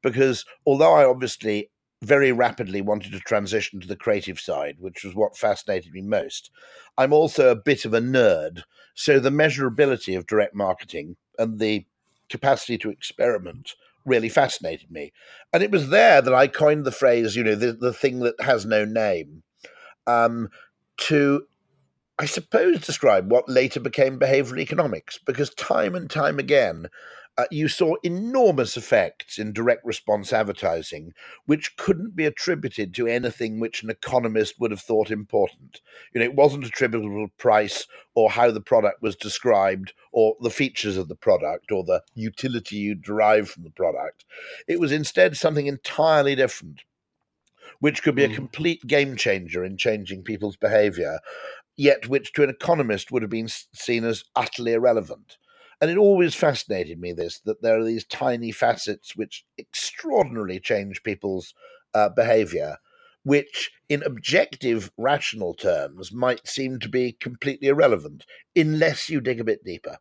Because 0.02 0.44
although 0.66 0.94
I 0.94 1.04
obviously 1.04 1.70
very 2.02 2.32
rapidly 2.32 2.80
wanted 2.80 3.12
to 3.12 3.20
transition 3.20 3.80
to 3.80 3.86
the 3.86 3.96
creative 3.96 4.40
side, 4.40 4.76
which 4.78 5.04
was 5.04 5.14
what 5.14 5.36
fascinated 5.36 5.92
me 5.92 6.00
most. 6.00 6.50
I'm 6.96 7.12
also 7.12 7.50
a 7.50 7.56
bit 7.56 7.84
of 7.84 7.92
a 7.92 8.00
nerd, 8.00 8.62
so 8.94 9.18
the 9.18 9.30
measurability 9.30 10.16
of 10.16 10.26
direct 10.26 10.54
marketing 10.54 11.16
and 11.38 11.58
the 11.58 11.84
capacity 12.28 12.78
to 12.78 12.90
experiment 12.90 13.74
really 14.06 14.30
fascinated 14.30 14.90
me. 14.90 15.12
And 15.52 15.62
it 15.62 15.70
was 15.70 15.90
there 15.90 16.22
that 16.22 16.34
I 16.34 16.46
coined 16.46 16.84
the 16.86 16.92
phrase, 16.92 17.36
you 17.36 17.44
know, 17.44 17.54
the, 17.54 17.72
the 17.72 17.92
thing 17.92 18.20
that 18.20 18.40
has 18.40 18.64
no 18.64 18.84
name, 18.84 19.42
um, 20.06 20.48
to 20.96 21.46
I 22.20 22.26
suppose, 22.26 22.82
describe 22.82 23.32
what 23.32 23.48
later 23.48 23.80
became 23.80 24.18
behavioral 24.18 24.60
economics, 24.60 25.16
because 25.16 25.48
time 25.54 25.94
and 25.94 26.10
time 26.10 26.38
again, 26.38 26.90
uh, 27.38 27.46
you 27.50 27.66
saw 27.66 27.94
enormous 28.02 28.76
effects 28.76 29.38
in 29.38 29.54
direct 29.54 29.86
response 29.86 30.30
advertising, 30.30 31.14
which 31.46 31.78
couldn't 31.78 32.14
be 32.14 32.26
attributed 32.26 32.92
to 32.92 33.06
anything 33.06 33.58
which 33.58 33.82
an 33.82 33.88
economist 33.88 34.60
would 34.60 34.70
have 34.70 34.82
thought 34.82 35.10
important. 35.10 35.80
You 36.12 36.20
know, 36.20 36.26
it 36.26 36.34
wasn't 36.34 36.66
attributable 36.66 37.26
to 37.26 37.32
price 37.38 37.86
or 38.14 38.28
how 38.28 38.50
the 38.50 38.60
product 38.60 39.00
was 39.00 39.16
described 39.16 39.94
or 40.12 40.36
the 40.42 40.50
features 40.50 40.98
of 40.98 41.08
the 41.08 41.14
product 41.14 41.72
or 41.72 41.84
the 41.84 42.02
utility 42.14 42.76
you 42.76 42.96
derive 42.96 43.48
from 43.48 43.62
the 43.62 43.70
product. 43.70 44.26
It 44.68 44.78
was 44.78 44.92
instead 44.92 45.38
something 45.38 45.66
entirely 45.66 46.34
different. 46.34 46.82
Which 47.78 48.02
could 48.02 48.14
be 48.14 48.24
a 48.24 48.34
complete 48.34 48.86
game 48.86 49.16
changer 49.16 49.64
in 49.64 49.78
changing 49.78 50.22
people's 50.22 50.56
behavior, 50.56 51.20
yet 51.80 52.08
which 52.08 52.34
to 52.34 52.42
an 52.42 52.50
economist 52.50 53.10
would 53.10 53.22
have 53.22 53.30
been 53.30 53.48
seen 53.48 54.04
as 54.04 54.24
utterly 54.36 54.74
irrelevant. 54.74 55.38
And 55.80 55.90
it 55.90 55.96
always 55.96 56.34
fascinated 56.34 57.00
me 57.00 57.14
this 57.14 57.40
that 57.46 57.62
there 57.62 57.80
are 57.80 57.84
these 57.84 58.04
tiny 58.04 58.52
facets 58.52 59.16
which 59.16 59.46
extraordinarily 59.58 60.60
change 60.60 61.02
people's 61.02 61.54
uh, 61.94 62.10
behavior, 62.10 62.76
which 63.22 63.70
in 63.88 64.02
objective, 64.02 64.92
rational 64.98 65.54
terms 65.54 66.12
might 66.12 66.46
seem 66.46 66.78
to 66.80 66.88
be 66.90 67.12
completely 67.12 67.68
irrelevant 67.68 68.26
unless 68.54 69.08
you 69.08 69.22
dig 69.22 69.40
a 69.40 69.44
bit 69.44 69.64
deeper. 69.64 69.96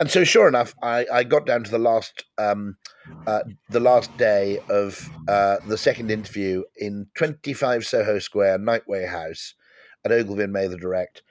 And 0.00 0.10
so, 0.10 0.24
sure 0.24 0.48
enough, 0.48 0.74
I, 0.82 1.06
I 1.12 1.22
got 1.22 1.46
down 1.46 1.62
to 1.62 1.70
the 1.70 1.78
last 1.78 2.24
um, 2.36 2.78
uh, 3.28 3.42
the 3.70 3.80
last 3.80 4.16
day 4.16 4.58
of 4.68 5.08
uh, 5.28 5.58
the 5.68 5.78
second 5.78 6.10
interview 6.10 6.64
in 6.76 7.06
25 7.14 7.86
Soho 7.86 8.18
Square, 8.18 8.58
Nightway 8.58 9.06
House 9.06 9.54
at 10.04 10.12
Ogilvy 10.12 10.44
and 10.44 10.52
Mather 10.52 10.76
Direct, 10.76 11.22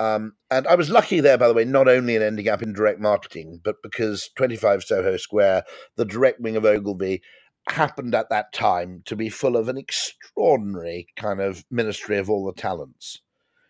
um, 0.00 0.32
and 0.50 0.66
I 0.66 0.76
was 0.76 0.88
lucky 0.88 1.20
there, 1.20 1.36
by 1.36 1.46
the 1.46 1.52
way, 1.52 1.66
not 1.66 1.86
only 1.86 2.16
in 2.16 2.22
ending 2.22 2.48
up 2.48 2.62
in 2.62 2.72
direct 2.72 3.00
marketing, 3.00 3.60
but 3.62 3.76
because 3.82 4.30
25 4.34 4.82
Soho 4.82 5.18
Square, 5.18 5.64
the 5.96 6.06
direct 6.06 6.40
wing 6.40 6.56
of 6.56 6.64
Ogilvy, 6.64 7.20
happened 7.68 8.14
at 8.14 8.30
that 8.30 8.50
time 8.54 9.02
to 9.04 9.14
be 9.14 9.28
full 9.28 9.58
of 9.58 9.68
an 9.68 9.76
extraordinary 9.76 11.08
kind 11.16 11.38
of 11.38 11.66
ministry 11.70 12.16
of 12.16 12.30
all 12.30 12.46
the 12.46 12.58
talents. 12.58 13.20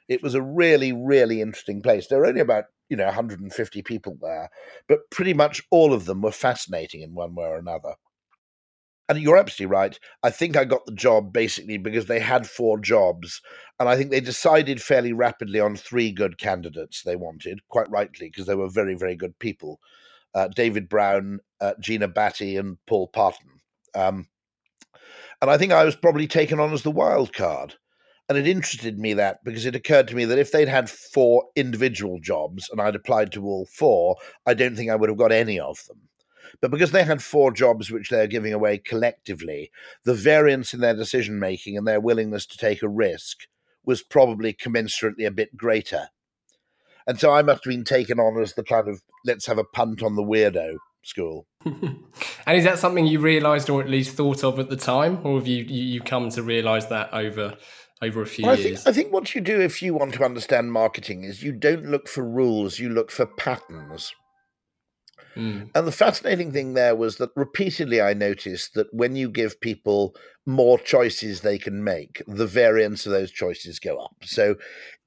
It 0.08 0.22
was 0.22 0.34
a 0.34 0.42
really, 0.42 0.92
really 0.92 1.40
interesting 1.40 1.82
place. 1.82 2.06
There 2.06 2.20
were 2.20 2.26
only 2.26 2.40
about 2.40 2.66
you 2.88 2.96
know 2.96 3.06
150 3.06 3.82
people 3.82 4.16
there, 4.20 4.50
but 4.86 5.10
pretty 5.10 5.34
much 5.34 5.62
all 5.72 5.92
of 5.92 6.04
them 6.04 6.22
were 6.22 6.30
fascinating 6.30 7.02
in 7.02 7.12
one 7.12 7.34
way 7.34 7.46
or 7.46 7.58
another 7.58 7.94
and 9.10 9.18
you're 9.20 9.36
absolutely 9.36 9.74
right. 9.74 9.98
I 10.22 10.30
think 10.30 10.56
I 10.56 10.64
got 10.64 10.86
the 10.86 10.94
job 10.94 11.32
basically 11.32 11.78
because 11.78 12.06
they 12.06 12.20
had 12.20 12.46
four 12.48 12.78
jobs, 12.78 13.42
and 13.80 13.88
I 13.88 13.96
think 13.96 14.10
they 14.10 14.20
decided 14.20 14.80
fairly 14.80 15.12
rapidly 15.12 15.58
on 15.58 15.74
three 15.74 16.12
good 16.12 16.38
candidates 16.38 17.02
they 17.02 17.16
wanted, 17.16 17.58
quite 17.68 17.90
rightly, 17.90 18.28
because 18.28 18.46
they 18.46 18.54
were 18.54 18.68
very, 18.68 18.94
very 18.94 19.16
good 19.16 19.36
people. 19.40 19.80
Uh, 20.32 20.46
David 20.46 20.88
Brown, 20.88 21.40
uh, 21.60 21.74
Gina 21.80 22.06
Batty, 22.06 22.56
and 22.56 22.78
Paul 22.86 23.08
Parton. 23.08 23.60
Um, 23.96 24.28
and 25.42 25.50
I 25.50 25.58
think 25.58 25.72
I 25.72 25.84
was 25.84 25.96
probably 25.96 26.28
taken 26.28 26.60
on 26.60 26.72
as 26.72 26.84
the 26.84 26.90
wild 26.92 27.32
card. 27.32 27.74
And 28.28 28.38
it 28.38 28.46
interested 28.46 28.96
me 28.96 29.14
that 29.14 29.42
because 29.42 29.66
it 29.66 29.74
occurred 29.74 30.06
to 30.06 30.14
me 30.14 30.24
that 30.26 30.38
if 30.38 30.52
they'd 30.52 30.68
had 30.68 30.88
four 30.88 31.46
individual 31.56 32.20
jobs 32.20 32.68
and 32.70 32.80
I'd 32.80 32.94
applied 32.94 33.32
to 33.32 33.44
all 33.44 33.66
four, 33.74 34.14
I 34.46 34.54
don't 34.54 34.76
think 34.76 34.88
I 34.88 34.94
would 34.94 35.10
have 35.10 35.18
got 35.18 35.32
any 35.32 35.58
of 35.58 35.84
them. 35.88 36.09
But 36.60 36.70
because 36.70 36.92
they 36.92 37.04
had 37.04 37.22
four 37.22 37.52
jobs 37.52 37.90
which 37.90 38.10
they're 38.10 38.26
giving 38.26 38.52
away 38.52 38.78
collectively, 38.78 39.70
the 40.04 40.14
variance 40.14 40.74
in 40.74 40.80
their 40.80 40.94
decision 40.94 41.38
making 41.38 41.76
and 41.76 41.86
their 41.86 42.00
willingness 42.00 42.46
to 42.46 42.58
take 42.58 42.82
a 42.82 42.88
risk 42.88 43.46
was 43.84 44.02
probably 44.02 44.52
commensurately 44.52 45.26
a 45.26 45.30
bit 45.30 45.56
greater. 45.56 46.08
And 47.06 47.18
so 47.18 47.32
I 47.32 47.42
must 47.42 47.64
have 47.64 47.70
been 47.70 47.84
taken 47.84 48.20
on 48.20 48.40
as 48.40 48.54
the 48.54 48.64
kind 48.64 48.88
of 48.88 49.02
let's 49.24 49.46
have 49.46 49.58
a 49.58 49.64
punt 49.64 50.02
on 50.02 50.16
the 50.16 50.22
weirdo 50.22 50.76
school. 51.02 51.46
and 51.64 51.98
is 52.48 52.64
that 52.64 52.78
something 52.78 53.06
you 53.06 53.20
realised 53.20 53.70
or 53.70 53.80
at 53.80 53.88
least 53.88 54.16
thought 54.16 54.44
of 54.44 54.58
at 54.58 54.68
the 54.68 54.76
time, 54.76 55.20
or 55.24 55.38
have 55.38 55.46
you 55.46 55.64
you 55.64 56.00
come 56.00 56.30
to 56.30 56.42
realise 56.42 56.86
that 56.86 57.12
over 57.12 57.56
over 58.02 58.22
a 58.22 58.26
few 58.26 58.46
well, 58.46 58.54
I 58.54 58.58
years? 58.58 58.84
Think, 58.84 58.88
I 58.88 58.96
think 58.96 59.12
what 59.12 59.34
you 59.34 59.40
do 59.40 59.60
if 59.60 59.82
you 59.82 59.94
want 59.94 60.14
to 60.14 60.24
understand 60.24 60.72
marketing 60.72 61.24
is 61.24 61.42
you 61.42 61.52
don't 61.52 61.86
look 61.86 62.08
for 62.08 62.24
rules, 62.24 62.78
you 62.78 62.88
look 62.88 63.10
for 63.10 63.26
patterns. 63.26 64.14
Mm. 65.40 65.70
And 65.74 65.86
the 65.86 65.92
fascinating 65.92 66.52
thing 66.52 66.74
there 66.74 66.94
was 66.94 67.16
that 67.16 67.30
repeatedly 67.34 68.00
I 68.00 68.12
noticed 68.12 68.74
that 68.74 68.92
when 68.92 69.16
you 69.16 69.30
give 69.30 69.60
people 69.60 70.14
more 70.44 70.78
choices 70.78 71.40
they 71.40 71.56
can 71.56 71.82
make, 71.82 72.22
the 72.26 72.46
variance 72.46 73.06
of 73.06 73.12
those 73.12 73.30
choices 73.30 73.78
go 73.78 73.96
up. 73.96 74.16
So 74.22 74.56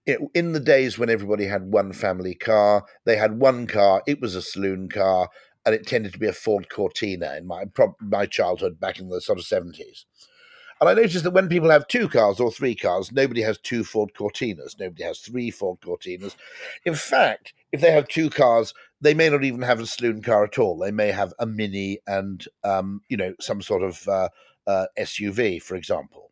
it, 0.07 0.19
in 0.33 0.53
the 0.53 0.59
days 0.59 0.97
when 0.97 1.11
everybody 1.11 1.45
had 1.45 1.71
one 1.71 1.93
family 1.93 2.33
car, 2.33 2.83
they 3.05 3.15
had 3.15 3.39
one 3.39 3.67
car, 3.67 4.01
it 4.07 4.19
was 4.19 4.33
a 4.33 4.41
saloon 4.41 4.89
car, 4.89 5.29
and 5.65 5.75
it 5.75 5.85
tended 5.85 6.13
to 6.13 6.19
be 6.19 6.27
a 6.27 6.33
Ford 6.33 6.67
Cortina 6.67 7.35
in 7.37 7.45
my 7.45 7.65
my 8.01 8.25
childhood 8.25 8.79
back 8.79 8.99
in 8.99 9.09
the 9.09 9.21
sort 9.21 9.37
of 9.37 9.45
70s. 9.45 10.05
And 10.81 10.89
I 10.89 10.93
noticed 10.95 11.23
that 11.23 11.31
when 11.31 11.47
people 11.47 11.69
have 11.69 11.87
two 11.87 12.09
cars 12.09 12.39
or 12.41 12.51
three 12.51 12.75
cars, 12.75 13.11
nobody 13.11 13.41
has 13.41 13.57
two 13.57 13.85
Ford 13.85 14.11
Cortinas. 14.13 14.77
Nobody 14.77 15.03
has 15.03 15.19
three 15.19 15.49
Ford 15.49 15.79
Cortinas. 15.79 16.35
In 16.83 16.95
fact, 16.95 17.53
if 17.71 17.79
they 17.79 17.91
have 17.91 18.07
two 18.09 18.29
cars, 18.29 18.73
they 19.03 19.13
may 19.13 19.29
not 19.29 19.43
even 19.43 19.61
have 19.61 19.81
a 19.81 19.85
saloon 19.85 20.21
car 20.21 20.45
at 20.45 20.57
all. 20.57 20.77
They 20.77 20.91
may 20.91 21.11
have 21.11 21.33
a 21.37 21.45
Mini 21.45 21.99
and, 22.07 22.45
um, 22.63 23.01
you 23.09 23.17
know, 23.17 23.33
some 23.39 23.61
sort 23.61 23.83
of 23.83 24.07
uh, 24.07 24.29
uh, 24.65 24.85
SUV, 24.97 25.61
for 25.61 25.75
example. 25.75 26.31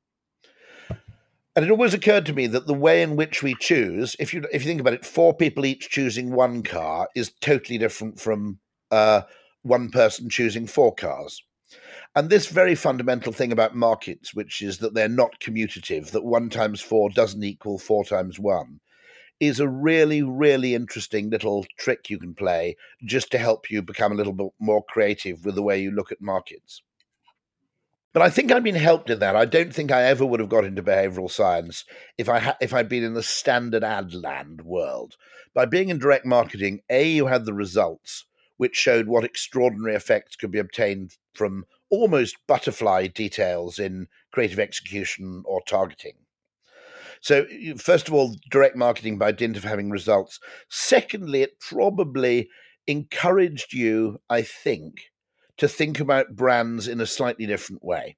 And 1.53 1.65
it 1.65 1.71
always 1.71 1.93
occurred 1.93 2.25
to 2.27 2.33
me 2.33 2.47
that 2.47 2.67
the 2.67 2.73
way 2.73 3.03
in 3.03 3.17
which 3.17 3.43
we 3.43 3.55
choose, 3.55 4.15
if 4.19 4.33
you 4.33 4.45
if 4.53 4.63
you 4.63 4.69
think 4.69 4.79
about 4.79 4.93
it, 4.93 5.05
four 5.05 5.33
people 5.33 5.65
each 5.65 5.89
choosing 5.89 6.31
one 6.31 6.63
car 6.63 7.09
is 7.13 7.33
totally 7.41 7.77
different 7.77 8.21
from 8.21 8.59
uh, 8.89 9.23
one 9.61 9.89
person 9.89 10.29
choosing 10.29 10.65
four 10.65 10.95
cars. 10.95 11.43
And 12.15 12.29
this 12.29 12.47
very 12.47 12.75
fundamental 12.75 13.33
thing 13.33 13.51
about 13.51 13.75
markets, 13.75 14.33
which 14.33 14.61
is 14.61 14.77
that 14.77 14.93
they're 14.93 15.09
not 15.09 15.41
commutative, 15.41 16.11
that 16.11 16.23
one 16.23 16.49
times 16.49 16.79
four 16.79 17.09
doesn't 17.09 17.43
equal 17.43 17.77
four 17.77 18.05
times 18.05 18.39
one, 18.39 18.79
is 19.41 19.59
a 19.59 19.67
really, 19.67 20.21
really 20.21 20.75
interesting 20.75 21.31
little 21.31 21.65
trick 21.75 22.11
you 22.11 22.19
can 22.19 22.35
play 22.35 22.77
just 23.03 23.31
to 23.31 23.39
help 23.39 23.71
you 23.71 23.81
become 23.81 24.11
a 24.11 24.15
little 24.15 24.33
bit 24.33 24.51
more 24.59 24.83
creative 24.83 25.43
with 25.43 25.55
the 25.55 25.63
way 25.63 25.81
you 25.81 25.89
look 25.89 26.11
at 26.11 26.21
markets. 26.21 26.83
But 28.13 28.21
I 28.21 28.29
think 28.29 28.51
I've 28.51 28.63
been 28.63 28.75
helped 28.75 29.09
in 29.09 29.17
that. 29.19 29.35
I 29.35 29.45
don't 29.45 29.73
think 29.73 29.91
I 29.91 30.03
ever 30.03 30.23
would 30.23 30.39
have 30.39 30.49
got 30.49 30.63
into 30.63 30.83
behavioral 30.83 31.31
science 31.31 31.85
if 32.19 32.29
I 32.29 32.37
ha- 32.39 32.57
if 32.61 32.71
I'd 32.71 32.87
been 32.87 33.03
in 33.03 33.15
the 33.15 33.23
standard 33.23 33.83
ad 33.83 34.13
land 34.13 34.61
world. 34.61 35.15
By 35.55 35.65
being 35.65 35.89
in 35.89 35.97
direct 35.97 36.25
marketing, 36.25 36.81
a 36.89 37.09
you 37.09 37.25
had 37.25 37.45
the 37.45 37.53
results, 37.53 38.25
which 38.57 38.75
showed 38.75 39.07
what 39.07 39.23
extraordinary 39.23 39.95
effects 39.95 40.35
could 40.35 40.51
be 40.51 40.59
obtained 40.59 41.17
from 41.33 41.65
almost 41.89 42.37
butterfly 42.47 43.07
details 43.07 43.79
in 43.79 44.07
creative 44.31 44.59
execution 44.59 45.41
or 45.47 45.61
targeting. 45.65 46.17
So, 47.21 47.45
first 47.77 48.07
of 48.07 48.13
all, 48.13 48.35
direct 48.49 48.75
marketing 48.75 49.17
by 49.17 49.31
dint 49.31 49.55
of 49.55 49.63
having 49.63 49.89
results. 49.89 50.39
Secondly, 50.69 51.43
it 51.43 51.59
probably 51.59 52.49
encouraged 52.87 53.73
you, 53.73 54.19
I 54.29 54.41
think, 54.41 55.11
to 55.57 55.67
think 55.67 55.99
about 55.99 56.35
brands 56.35 56.87
in 56.87 56.99
a 56.99 57.05
slightly 57.05 57.45
different 57.45 57.83
way. 57.83 58.17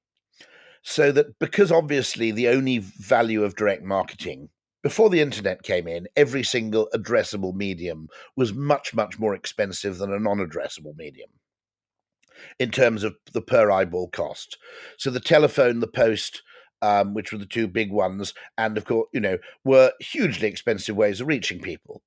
So 0.82 1.12
that 1.12 1.38
because 1.38 1.72
obviously 1.72 2.30
the 2.30 2.48
only 2.48 2.78
value 2.78 3.42
of 3.42 3.56
direct 3.56 3.82
marketing 3.82 4.50
before 4.82 5.08
the 5.08 5.22
internet 5.22 5.62
came 5.62 5.88
in, 5.88 6.06
every 6.14 6.42
single 6.42 6.90
addressable 6.94 7.54
medium 7.54 8.08
was 8.36 8.52
much, 8.52 8.92
much 8.94 9.18
more 9.18 9.34
expensive 9.34 9.96
than 9.96 10.12
a 10.12 10.18
non 10.18 10.38
addressable 10.38 10.94
medium 10.94 11.30
in 12.58 12.70
terms 12.70 13.02
of 13.02 13.14
the 13.32 13.40
per 13.40 13.70
eyeball 13.70 14.08
cost. 14.10 14.58
So 14.98 15.10
the 15.10 15.20
telephone, 15.20 15.80
the 15.80 15.86
post, 15.86 16.42
um, 16.84 17.14
which 17.14 17.32
were 17.32 17.38
the 17.38 17.46
two 17.46 17.66
big 17.66 17.90
ones, 17.90 18.34
and 18.58 18.76
of 18.76 18.84
course, 18.84 19.08
you 19.12 19.20
know, 19.20 19.38
were 19.64 19.92
hugely 20.00 20.48
expensive 20.48 20.94
ways 20.94 21.18
of 21.18 21.26
reaching 21.26 21.60
people. 21.60 22.02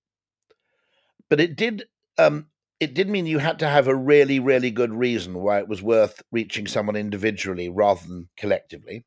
But 1.29 1.39
it 1.39 1.55
did 1.55 1.85
um, 2.19 2.47
it 2.79 2.93
did 2.93 3.09
mean 3.09 3.25
you 3.25 3.39
had 3.39 3.57
to 3.59 3.67
have 3.67 3.87
a 3.87 3.95
really, 3.95 4.39
really 4.39 4.69
good 4.69 4.93
reason 4.93 5.33
why 5.33 5.57
it 5.57 5.67
was 5.67 5.81
worth 5.81 6.21
reaching 6.31 6.67
someone 6.67 6.95
individually 6.95 7.69
rather 7.69 8.05
than 8.07 8.29
collectively. 8.37 9.03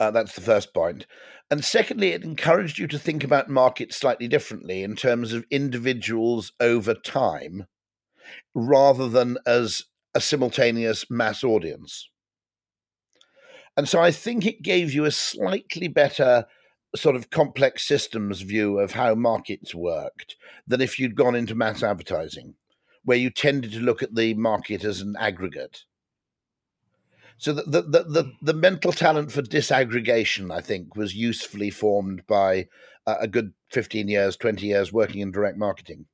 Uh, 0.00 0.10
that's 0.10 0.34
the 0.34 0.40
first 0.40 0.72
point. 0.72 1.06
And 1.50 1.62
secondly, 1.62 2.12
it 2.12 2.24
encouraged 2.24 2.78
you 2.78 2.86
to 2.88 2.98
think 2.98 3.22
about 3.22 3.50
markets 3.50 3.96
slightly 3.96 4.28
differently 4.28 4.82
in 4.82 4.96
terms 4.96 5.34
of 5.34 5.44
individuals 5.50 6.52
over 6.58 6.94
time 6.94 7.66
rather 8.54 9.08
than 9.08 9.36
as 9.46 9.84
a 10.14 10.20
simultaneous 10.20 11.04
mass 11.10 11.44
audience. 11.44 12.08
And 13.76 13.88
so 13.88 14.00
I 14.00 14.10
think 14.10 14.46
it 14.46 14.62
gave 14.62 14.92
you 14.92 15.04
a 15.04 15.10
slightly 15.10 15.88
better 15.88 16.46
sort 16.94 17.16
of 17.16 17.30
complex 17.30 17.86
systems 17.86 18.40
view 18.40 18.78
of 18.78 18.92
how 18.92 19.14
markets 19.14 19.74
worked 19.74 20.36
than 20.66 20.80
if 20.80 20.98
you'd 20.98 21.14
gone 21.14 21.34
into 21.34 21.54
mass 21.54 21.82
advertising, 21.82 22.54
where 23.04 23.18
you 23.18 23.30
tended 23.30 23.72
to 23.72 23.80
look 23.80 24.02
at 24.02 24.14
the 24.14 24.34
market 24.34 24.82
as 24.84 25.00
an 25.00 25.14
aggregate. 25.18 25.84
So 27.38 27.52
the, 27.52 27.62
the, 27.62 27.82
the, 27.82 28.04
the, 28.04 28.32
the 28.40 28.54
mental 28.54 28.92
talent 28.92 29.30
for 29.30 29.42
disaggregation, 29.42 30.50
I 30.50 30.62
think, 30.62 30.96
was 30.96 31.14
usefully 31.14 31.68
formed 31.68 32.26
by 32.26 32.68
a 33.06 33.28
good 33.28 33.52
15 33.70 34.08
years, 34.08 34.36
20 34.36 34.66
years 34.66 34.92
working 34.92 35.20
in 35.20 35.30
direct 35.30 35.58
marketing. 35.58 36.06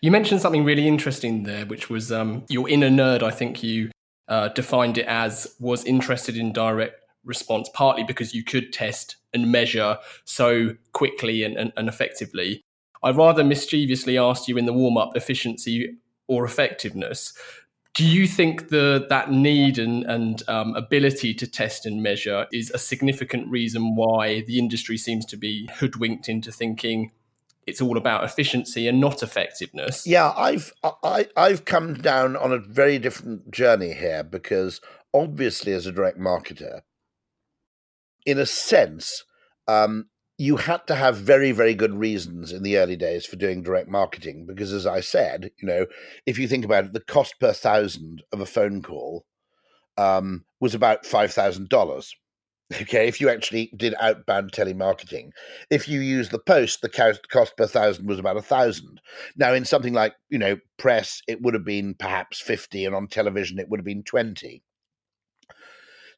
You 0.00 0.12
mentioned 0.12 0.40
something 0.40 0.64
really 0.64 0.86
interesting 0.86 1.42
there, 1.42 1.66
which 1.66 1.90
was 1.90 2.12
um, 2.12 2.44
your 2.48 2.68
inner 2.68 2.88
nerd, 2.88 3.22
I 3.22 3.32
think 3.32 3.62
you 3.62 3.90
uh, 4.28 4.48
defined 4.48 4.98
it 4.98 5.06
as, 5.06 5.56
was 5.58 5.84
interested 5.84 6.36
in 6.36 6.52
direct 6.52 6.94
response, 7.28 7.70
partly 7.72 8.02
because 8.02 8.34
you 8.34 8.42
could 8.42 8.72
test 8.72 9.16
and 9.32 9.52
measure 9.52 9.98
so 10.24 10.74
quickly 10.92 11.44
and, 11.44 11.56
and, 11.56 11.72
and 11.76 11.88
effectively. 11.88 12.62
I 13.02 13.10
rather 13.10 13.44
mischievously 13.44 14.18
asked 14.18 14.48
you 14.48 14.56
in 14.56 14.66
the 14.66 14.72
warm 14.72 14.96
up 14.96 15.16
efficiency 15.16 15.98
or 16.26 16.44
effectiveness 16.44 17.32
do 17.98 18.06
you 18.06 18.28
think 18.28 18.68
the 18.68 19.06
that 19.08 19.32
need 19.32 19.76
and, 19.76 20.04
and 20.04 20.48
um, 20.48 20.76
ability 20.76 21.34
to 21.34 21.48
test 21.48 21.84
and 21.84 22.00
measure 22.00 22.46
is 22.52 22.70
a 22.70 22.78
significant 22.78 23.50
reason 23.50 23.96
why 23.96 24.42
the 24.42 24.56
industry 24.56 24.96
seems 24.96 25.24
to 25.26 25.36
be 25.36 25.68
hoodwinked 25.74 26.28
into 26.28 26.52
thinking 26.52 27.10
it's 27.66 27.82
all 27.82 27.98
about 27.98 28.22
efficiency 28.22 28.86
and 28.86 29.00
not 29.00 29.22
effectiveness? 29.24 30.06
Yeah, 30.06 30.32
I've 30.36 30.72
I, 30.84 31.26
I've 31.36 31.64
come 31.64 31.94
down 31.94 32.36
on 32.36 32.52
a 32.52 32.58
very 32.58 33.00
different 33.00 33.50
journey 33.50 33.94
here 33.94 34.22
because 34.22 34.80
obviously, 35.12 35.72
as 35.72 35.86
a 35.86 35.92
direct 35.92 36.20
marketer, 36.20 36.82
in 38.26 38.38
a 38.38 38.46
sense, 38.46 39.24
um, 39.66 40.08
you 40.38 40.56
had 40.56 40.86
to 40.86 40.94
have 40.94 41.16
very, 41.16 41.50
very 41.50 41.74
good 41.74 41.94
reasons 41.94 42.52
in 42.52 42.62
the 42.62 42.78
early 42.78 42.96
days 42.96 43.26
for 43.26 43.36
doing 43.36 43.62
direct 43.62 43.88
marketing 43.88 44.46
because, 44.46 44.72
as 44.72 44.86
I 44.86 45.00
said, 45.00 45.50
you 45.60 45.66
know, 45.66 45.86
if 46.26 46.38
you 46.38 46.46
think 46.46 46.64
about 46.64 46.84
it, 46.84 46.92
the 46.92 47.00
cost 47.00 47.40
per 47.40 47.52
thousand 47.52 48.22
of 48.32 48.40
a 48.40 48.46
phone 48.46 48.80
call 48.80 49.26
um, 49.96 50.44
was 50.60 50.74
about 50.74 51.04
five 51.04 51.32
thousand 51.32 51.68
dollars. 51.68 52.14
Okay, 52.82 53.08
if 53.08 53.18
you 53.18 53.30
actually 53.30 53.72
did 53.74 53.94
outbound 53.98 54.52
telemarketing, 54.52 55.30
if 55.70 55.88
you 55.88 56.00
use 56.00 56.28
the 56.28 56.38
post, 56.38 56.82
the 56.82 57.18
cost 57.32 57.56
per 57.56 57.66
thousand 57.66 58.06
was 58.06 58.18
about 58.18 58.36
a 58.36 58.42
thousand. 58.42 59.00
Now, 59.38 59.54
in 59.54 59.64
something 59.64 59.94
like 59.94 60.12
you 60.28 60.38
know 60.38 60.58
press, 60.76 61.22
it 61.26 61.40
would 61.40 61.54
have 61.54 61.64
been 61.64 61.94
perhaps 61.94 62.42
fifty, 62.42 62.84
and 62.84 62.94
on 62.94 63.08
television, 63.08 63.58
it 63.58 63.70
would 63.70 63.80
have 63.80 63.86
been 63.86 64.02
twenty. 64.02 64.62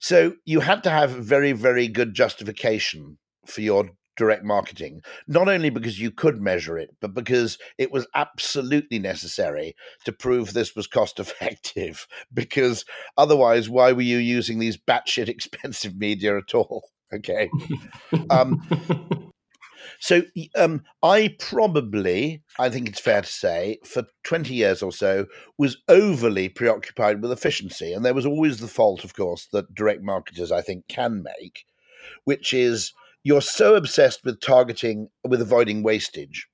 So 0.00 0.35
you 0.45 0.61
had 0.61 0.83
to 0.85 0.90
have 0.90 1.11
very, 1.11 1.52
very 1.52 1.87
good 1.87 2.14
justification 2.14 3.19
for 3.47 3.61
your 3.61 3.90
direct 4.16 4.45
marketing, 4.45 5.00
not 5.26 5.49
only 5.49 5.71
because 5.71 5.99
you 5.99 6.11
could 6.11 6.42
measure 6.42 6.76
it, 6.76 6.90
but 7.00 7.14
because 7.14 7.59
it 7.78 7.90
was 7.90 8.07
absolutely 8.14 8.99
necessary 8.99 9.75
to 10.04 10.12
prove 10.12 10.52
this 10.52 10.75
was 10.76 10.87
cost 10.87 11.19
effective. 11.19 12.07
Because 12.33 12.85
otherwise, 13.16 13.69
why 13.69 13.92
were 13.92 14.02
you 14.02 14.19
using 14.19 14.59
these 14.59 14.76
batshit 14.76 15.28
expensive 15.37 15.97
media 15.97 16.37
at 16.37 16.54
all? 16.54 16.90
Okay. 17.12 17.50
Um, 18.30 18.61
so 20.00 20.23
um, 20.57 20.83
I 21.02 21.37
probably, 21.38 22.42
I 22.59 22.71
think 22.71 22.88
it's 22.88 22.99
fair 22.99 23.21
to 23.21 23.28
say, 23.28 23.78
for 23.85 24.07
20 24.25 24.54
years 24.54 24.83
or 24.83 24.92
so, 24.92 25.26
was 25.59 25.76
overly 25.88 26.49
preoccupied 26.49 27.21
with 27.21 27.30
efficiency. 27.30 27.92
And 27.92 28.02
there 28.02 28.14
was 28.14 28.25
always 28.25 28.59
the 28.59 28.66
fault, 28.66 29.04
of 29.04 29.14
course, 29.14 29.47
that 29.52 29.75
direct 29.75 30.02
marketers, 30.02 30.50
I 30.50 30.62
think, 30.62 30.88
can 30.88 31.23
make, 31.23 31.66
which 32.25 32.54
is 32.54 32.95
you're 33.23 33.42
so 33.42 33.75
obsessed 33.75 34.25
with 34.25 34.40
targeting, 34.40 35.11
with 35.23 35.42
avoiding 35.42 35.83
wastage. 35.83 36.49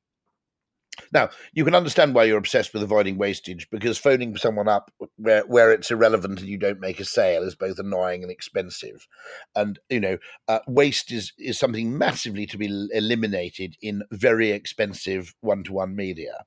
Now, 1.13 1.31
you 1.53 1.65
can 1.65 1.75
understand 1.75 2.15
why 2.15 2.25
you're 2.25 2.39
obsessed 2.39 2.73
with 2.73 2.83
avoiding 2.83 3.19
wastage 3.19 3.69
because 3.71 3.99
phoning 3.99 4.37
someone 4.37 4.69
up 4.69 4.91
where, 5.17 5.43
where 5.47 5.73
it's 5.73 5.91
irrelevant 5.91 6.41
and 6.41 6.49
you 6.49 6.59
don't 6.59 6.81
make 6.81 7.01
a 7.01 7.05
sale 7.05 7.43
is 7.43 7.55
both 7.55 7.79
annoying 7.79 8.23
and 8.23 8.31
expensive. 8.31 9.07
And, 9.55 9.79
you 9.89 10.01
know, 10.01 10.19
uh, 10.49 10.61
waste 10.67 11.13
is, 11.13 11.33
is 11.39 11.59
something 11.59 11.97
massively 11.97 12.47
to 12.47 12.59
be 12.59 12.89
eliminated 12.93 13.77
in 13.81 14.03
very 14.11 14.51
expensive 14.51 15.35
one 15.41 15.65
to 15.65 15.73
one 15.73 15.95
media. 15.95 16.45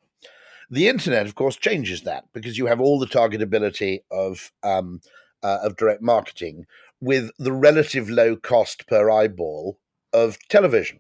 The 0.70 0.88
internet, 0.88 1.26
of 1.26 1.36
course, 1.36 1.56
changes 1.56 2.04
that 2.04 2.26
because 2.34 2.58
you 2.58 2.68
have 2.68 2.80
all 2.80 3.00
the 3.00 3.08
targetability 3.08 4.00
of, 4.12 4.52
um, 4.64 5.02
uh, 5.42 5.60
of 5.64 5.78
direct 5.78 6.02
marketing 6.02 6.66
with 7.02 7.32
the 7.40 7.54
relative 7.54 8.10
low 8.10 8.36
cost 8.36 8.88
per 8.88 9.10
eyeball 9.10 9.80
of 10.14 10.38
television. 10.50 11.00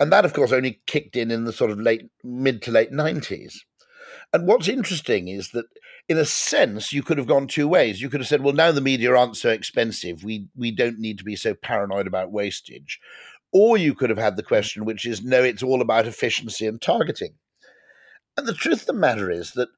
And 0.00 0.12
that, 0.12 0.24
of 0.24 0.32
course, 0.32 0.52
only 0.52 0.80
kicked 0.86 1.16
in 1.16 1.30
in 1.30 1.44
the 1.44 1.52
sort 1.52 1.70
of 1.70 1.80
late, 1.80 2.08
mid 2.22 2.62
to 2.62 2.70
late 2.70 2.92
90s. 2.92 3.56
And 4.32 4.46
what's 4.46 4.68
interesting 4.68 5.28
is 5.28 5.50
that, 5.50 5.66
in 6.08 6.18
a 6.18 6.24
sense, 6.24 6.92
you 6.92 7.02
could 7.02 7.18
have 7.18 7.26
gone 7.26 7.46
two 7.46 7.66
ways. 7.66 8.00
You 8.00 8.08
could 8.08 8.20
have 8.20 8.28
said, 8.28 8.42
well, 8.42 8.54
now 8.54 8.72
the 8.72 8.80
media 8.80 9.14
aren't 9.14 9.36
so 9.36 9.50
expensive. 9.50 10.22
We, 10.22 10.46
we 10.56 10.70
don't 10.70 10.98
need 10.98 11.18
to 11.18 11.24
be 11.24 11.36
so 11.36 11.54
paranoid 11.54 12.06
about 12.06 12.32
wastage. 12.32 13.00
Or 13.52 13.76
you 13.76 13.94
could 13.94 14.10
have 14.10 14.18
had 14.18 14.36
the 14.36 14.42
question, 14.42 14.84
which 14.84 15.06
is, 15.06 15.22
no, 15.22 15.42
it's 15.42 15.62
all 15.62 15.80
about 15.80 16.06
efficiency 16.06 16.66
and 16.66 16.80
targeting. 16.80 17.34
And 18.36 18.46
the 18.46 18.54
truth 18.54 18.82
of 18.82 18.86
the 18.86 18.92
matter 18.92 19.30
is 19.30 19.52
that 19.52 19.68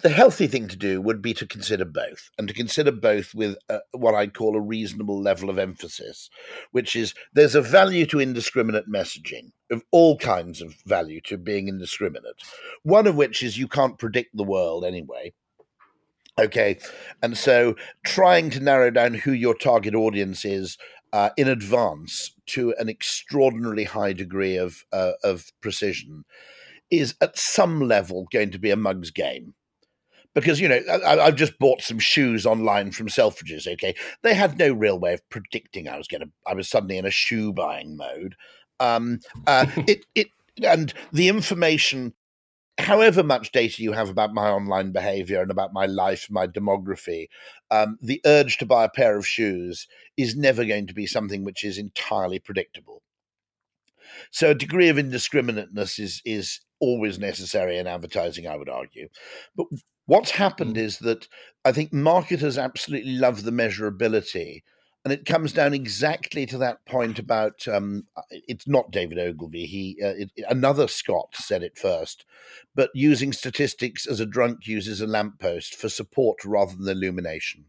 the 0.00 0.08
healthy 0.10 0.46
thing 0.46 0.68
to 0.68 0.76
do 0.76 1.00
would 1.00 1.22
be 1.22 1.32
to 1.34 1.46
consider 1.46 1.84
both, 1.84 2.30
and 2.36 2.46
to 2.48 2.54
consider 2.54 2.92
both 2.92 3.34
with 3.34 3.56
uh, 3.70 3.78
what 3.92 4.14
I'd 4.14 4.34
call 4.34 4.54
a 4.54 4.60
reasonable 4.60 5.20
level 5.20 5.48
of 5.48 5.58
emphasis, 5.58 6.28
which 6.70 6.94
is 6.94 7.14
there's 7.32 7.54
a 7.54 7.62
value 7.62 8.04
to 8.06 8.20
indiscriminate 8.20 8.90
messaging, 8.90 9.52
of 9.70 9.82
all 9.90 10.18
kinds 10.18 10.60
of 10.60 10.74
value 10.84 11.20
to 11.22 11.38
being 11.38 11.68
indiscriminate. 11.68 12.42
One 12.82 13.06
of 13.06 13.16
which 13.16 13.42
is 13.42 13.56
you 13.56 13.68
can't 13.68 13.98
predict 13.98 14.36
the 14.36 14.44
world 14.44 14.84
anyway. 14.84 15.32
Okay, 16.38 16.78
and 17.22 17.38
so 17.38 17.74
trying 18.04 18.50
to 18.50 18.60
narrow 18.60 18.90
down 18.90 19.14
who 19.14 19.32
your 19.32 19.54
target 19.54 19.94
audience 19.94 20.44
is 20.44 20.76
uh, 21.14 21.30
in 21.38 21.48
advance 21.48 22.34
to 22.48 22.74
an 22.78 22.90
extraordinarily 22.90 23.84
high 23.84 24.12
degree 24.12 24.56
of 24.56 24.84
uh, 24.92 25.12
of 25.24 25.50
precision 25.62 26.26
is 26.90 27.14
at 27.22 27.38
some 27.38 27.80
level 27.80 28.26
going 28.30 28.50
to 28.50 28.58
be 28.58 28.70
a 28.70 28.76
mug's 28.76 29.10
game 29.10 29.54
because 30.36 30.60
you 30.60 30.68
know 30.68 30.80
I, 31.04 31.16
have 31.16 31.34
just 31.34 31.58
bought 31.58 31.80
some 31.80 31.98
shoes 31.98 32.44
online 32.46 32.92
from 32.92 33.08
Selfridges. 33.08 33.66
Okay, 33.66 33.94
they 34.22 34.34
had 34.34 34.58
no 34.58 34.72
real 34.72 34.98
way 34.98 35.14
of 35.14 35.28
predicting 35.30 35.88
I 35.88 35.96
was 35.96 36.06
going 36.06 36.20
to. 36.20 36.30
I 36.46 36.54
was 36.54 36.68
suddenly 36.68 36.98
in 36.98 37.06
a 37.06 37.10
shoe 37.10 37.52
buying 37.52 37.96
mode. 37.96 38.36
Um, 38.78 39.20
uh, 39.46 39.66
it 39.88 40.04
it 40.14 40.28
and 40.62 40.92
the 41.10 41.28
information, 41.28 42.12
however 42.78 43.22
much 43.22 43.50
data 43.50 43.82
you 43.82 43.92
have 43.92 44.10
about 44.10 44.34
my 44.34 44.48
online 44.48 44.92
behavior 44.92 45.40
and 45.40 45.50
about 45.50 45.72
my 45.72 45.86
life, 45.86 46.28
my 46.30 46.46
demography, 46.46 47.28
um, 47.70 47.98
the 48.02 48.20
urge 48.26 48.58
to 48.58 48.66
buy 48.66 48.84
a 48.84 48.90
pair 48.90 49.16
of 49.16 49.26
shoes 49.26 49.88
is 50.18 50.36
never 50.36 50.64
going 50.66 50.86
to 50.86 50.94
be 50.94 51.06
something 51.06 51.44
which 51.44 51.64
is 51.64 51.78
entirely 51.78 52.38
predictable. 52.38 53.02
So 54.30 54.50
a 54.50 54.54
degree 54.54 54.90
of 54.90 54.98
indiscriminateness 54.98 55.98
is 55.98 56.20
is 56.26 56.60
always 56.78 57.18
necessary 57.18 57.78
in 57.78 57.86
advertising, 57.86 58.46
I 58.46 58.56
would 58.56 58.68
argue. 58.68 59.08
But 59.56 59.68
What's 60.06 60.32
happened 60.32 60.76
mm. 60.76 60.80
is 60.80 60.98
that 61.00 61.28
I 61.64 61.72
think 61.72 61.92
marketers 61.92 62.56
absolutely 62.56 63.16
love 63.16 63.42
the 63.42 63.50
measurability. 63.50 64.62
And 65.04 65.12
it 65.12 65.24
comes 65.24 65.52
down 65.52 65.72
exactly 65.72 66.46
to 66.46 66.58
that 66.58 66.84
point 66.84 67.20
about 67.20 67.68
um, 67.68 68.04
uh, 68.16 68.22
it's 68.30 68.66
not 68.66 68.90
David 68.90 69.18
Ogilvy. 69.18 69.66
He 69.66 69.98
uh, 70.02 70.14
it, 70.16 70.30
another 70.48 70.88
Scott 70.88 71.28
said 71.34 71.62
it 71.62 71.78
first, 71.78 72.24
but 72.74 72.90
using 72.92 73.32
statistics 73.32 74.04
as 74.06 74.18
a 74.18 74.26
drunk 74.26 74.66
uses 74.66 75.00
a 75.00 75.06
lamppost 75.06 75.76
for 75.76 75.88
support 75.88 76.44
rather 76.44 76.74
than 76.76 76.88
illumination. 76.88 77.66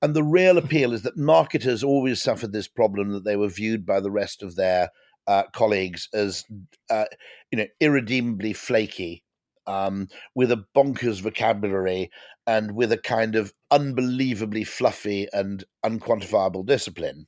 And 0.00 0.14
the 0.14 0.22
real 0.22 0.56
appeal 0.58 0.94
is 0.94 1.02
that 1.02 1.18
marketers 1.18 1.84
always 1.84 2.22
suffered 2.22 2.52
this 2.52 2.68
problem 2.68 3.10
that 3.12 3.24
they 3.24 3.36
were 3.36 3.48
viewed 3.48 3.84
by 3.84 4.00
the 4.00 4.10
rest 4.10 4.42
of 4.42 4.56
their 4.56 4.90
uh, 5.26 5.42
colleagues 5.52 6.08
as 6.14 6.44
uh, 6.88 7.04
you 7.50 7.58
know 7.58 7.66
irredeemably 7.78 8.54
flaky 8.54 9.22
um, 9.68 10.08
with 10.34 10.50
a 10.50 10.64
bonkers 10.74 11.20
vocabulary 11.20 12.10
and 12.46 12.74
with 12.74 12.90
a 12.90 12.98
kind 12.98 13.36
of 13.36 13.52
unbelievably 13.70 14.64
fluffy 14.64 15.28
and 15.32 15.64
unquantifiable 15.84 16.66
discipline. 16.66 17.26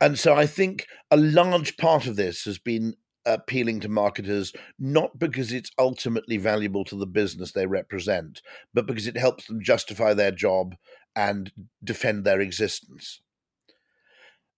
And 0.00 0.18
so 0.18 0.34
I 0.34 0.46
think 0.46 0.86
a 1.10 1.16
large 1.16 1.76
part 1.76 2.06
of 2.06 2.16
this 2.16 2.44
has 2.44 2.58
been 2.58 2.94
appealing 3.26 3.80
to 3.80 3.88
marketers, 3.88 4.52
not 4.78 5.18
because 5.18 5.52
it's 5.52 5.72
ultimately 5.78 6.38
valuable 6.38 6.84
to 6.84 6.96
the 6.96 7.06
business 7.06 7.52
they 7.52 7.66
represent, 7.66 8.40
but 8.72 8.86
because 8.86 9.06
it 9.06 9.16
helps 9.16 9.46
them 9.46 9.62
justify 9.62 10.14
their 10.14 10.30
job 10.30 10.74
and 11.14 11.52
defend 11.84 12.24
their 12.24 12.40
existence. 12.40 13.20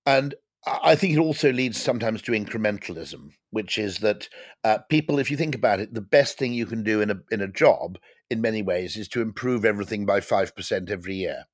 And 0.06 0.34
I 0.64 0.94
think 0.94 1.14
it 1.14 1.18
also 1.18 1.50
leads 1.52 1.82
sometimes 1.82 2.22
to 2.22 2.32
incrementalism, 2.32 3.32
which 3.50 3.78
is 3.78 3.98
that 3.98 4.28
uh, 4.62 4.78
people, 4.88 5.18
if 5.18 5.30
you 5.30 5.36
think 5.36 5.56
about 5.56 5.80
it, 5.80 5.92
the 5.92 6.00
best 6.00 6.38
thing 6.38 6.52
you 6.52 6.66
can 6.66 6.84
do 6.84 7.00
in 7.00 7.10
a 7.10 7.16
in 7.32 7.40
a 7.40 7.48
job, 7.48 7.98
in 8.30 8.40
many 8.40 8.62
ways, 8.62 8.96
is 8.96 9.08
to 9.08 9.20
improve 9.20 9.64
everything 9.64 10.06
by 10.06 10.20
five 10.20 10.54
percent 10.54 10.88
every 10.88 11.16
year. 11.16 11.46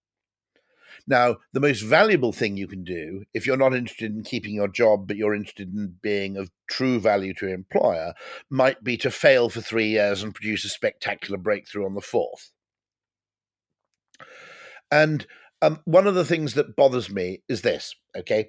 Now, 1.06 1.36
the 1.54 1.60
most 1.60 1.80
valuable 1.80 2.32
thing 2.32 2.58
you 2.58 2.68
can 2.68 2.84
do, 2.84 3.24
if 3.32 3.46
you're 3.46 3.56
not 3.56 3.74
interested 3.74 4.14
in 4.14 4.24
keeping 4.24 4.54
your 4.54 4.68
job, 4.68 5.08
but 5.08 5.16
you're 5.16 5.34
interested 5.34 5.72
in 5.72 5.96
being 6.02 6.36
of 6.36 6.50
true 6.68 7.00
value 7.00 7.32
to 7.34 7.46
your 7.46 7.54
employer, 7.54 8.12
might 8.50 8.84
be 8.84 8.98
to 8.98 9.10
fail 9.10 9.48
for 9.48 9.62
three 9.62 9.88
years 9.88 10.22
and 10.22 10.34
produce 10.34 10.66
a 10.66 10.68
spectacular 10.68 11.38
breakthrough 11.38 11.86
on 11.86 11.94
the 11.94 12.02
fourth. 12.02 12.50
And 14.90 15.26
um, 15.62 15.80
one 15.86 16.06
of 16.06 16.14
the 16.14 16.26
things 16.26 16.54
that 16.54 16.76
bothers 16.76 17.10
me 17.10 17.42
is 17.48 17.62
this. 17.62 17.94
Okay, 18.14 18.48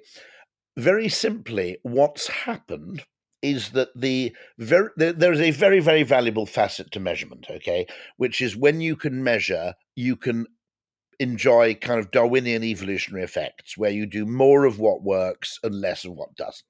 very 0.76 1.08
simply, 1.08 1.78
what's 1.82 2.28
happened 2.28 3.04
is 3.42 3.70
that 3.70 3.88
the 3.96 4.34
very 4.58 4.90
there, 4.96 5.12
there 5.12 5.32
is 5.32 5.40
a 5.40 5.50
very 5.50 5.80
very 5.80 6.02
valuable 6.02 6.46
facet 6.46 6.90
to 6.92 7.00
measurement. 7.00 7.46
Okay, 7.50 7.86
which 8.16 8.40
is 8.40 8.56
when 8.56 8.80
you 8.80 8.96
can 8.96 9.24
measure, 9.24 9.74
you 9.96 10.16
can 10.16 10.46
enjoy 11.18 11.74
kind 11.74 12.00
of 12.00 12.10
Darwinian 12.10 12.64
evolutionary 12.64 13.24
effects, 13.24 13.76
where 13.76 13.90
you 13.90 14.06
do 14.06 14.24
more 14.24 14.64
of 14.64 14.78
what 14.78 15.02
works 15.02 15.58
and 15.62 15.80
less 15.80 16.04
of 16.04 16.12
what 16.12 16.34
doesn't. 16.34 16.64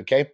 Okay. 0.00 0.30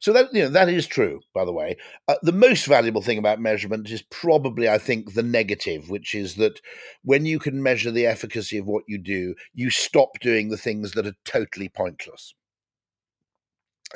So 0.00 0.12
that 0.12 0.32
you 0.32 0.42
know 0.42 0.48
that 0.48 0.68
is 0.68 0.86
true, 0.86 1.20
by 1.34 1.44
the 1.44 1.52
way. 1.52 1.76
Uh, 2.08 2.16
the 2.22 2.32
most 2.32 2.66
valuable 2.66 3.02
thing 3.02 3.18
about 3.18 3.40
measurement 3.40 3.90
is 3.90 4.02
probably, 4.02 4.68
I 4.68 4.78
think, 4.78 5.14
the 5.14 5.22
negative, 5.22 5.90
which 5.90 6.14
is 6.14 6.36
that 6.36 6.60
when 7.02 7.26
you 7.26 7.38
can 7.38 7.62
measure 7.62 7.90
the 7.90 8.06
efficacy 8.06 8.58
of 8.58 8.66
what 8.66 8.84
you 8.86 8.98
do, 8.98 9.34
you 9.54 9.70
stop 9.70 10.20
doing 10.20 10.48
the 10.48 10.56
things 10.56 10.92
that 10.92 11.06
are 11.06 11.16
totally 11.24 11.68
pointless. 11.68 12.34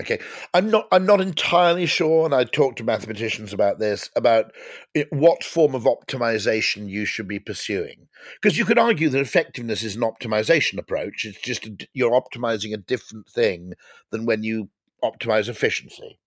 Okay, 0.01 0.18
I'm 0.53 0.70
not. 0.70 0.88
I'm 0.90 1.07
not 1.07 1.20
entirely 1.20 1.87
sure, 1.87 2.25
and 2.25 2.35
I 2.35 2.42
talked 2.42 2.79
to 2.79 2.85
mathematicians 2.85 3.53
about 3.53 3.79
this 3.79 4.11
about 4.16 4.53
it, 4.92 5.07
what 5.12 5.44
form 5.44 5.73
of 5.73 5.85
optimization 5.85 6.88
you 6.88 7.05
should 7.05 7.29
be 7.29 7.38
pursuing, 7.38 8.09
because 8.42 8.59
you 8.59 8.64
could 8.64 8.79
argue 8.79 9.09
that 9.09 9.20
effectiveness 9.20 9.85
is 9.85 9.94
an 9.94 10.03
optimization 10.03 10.79
approach. 10.79 11.25
It's 11.25 11.40
just 11.40 11.66
a, 11.66 11.77
you're 11.92 12.20
optimizing 12.20 12.75
a 12.75 12.79
different 12.79 13.29
thing 13.29 13.75
than 14.11 14.27
when 14.27 14.42
you 14.42 14.68
optimize 15.02 15.48
efficiency. 15.48 16.18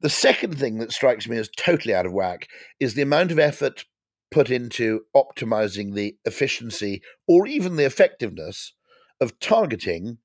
The 0.00 0.10
second 0.10 0.58
thing 0.58 0.78
that 0.78 0.92
strikes 0.92 1.28
me 1.28 1.38
as 1.38 1.48
totally 1.56 1.94
out 1.94 2.06
of 2.06 2.12
whack 2.12 2.48
is 2.78 2.94
the 2.94 3.02
amount 3.02 3.32
of 3.32 3.38
effort 3.38 3.84
put 4.30 4.50
into 4.50 5.02
optimizing 5.14 5.94
the 5.94 6.16
efficiency 6.24 7.02
or 7.26 7.46
even 7.46 7.76
the 7.76 7.86
effectiveness 7.86 8.74
of 9.20 9.38
targeting 9.40 10.18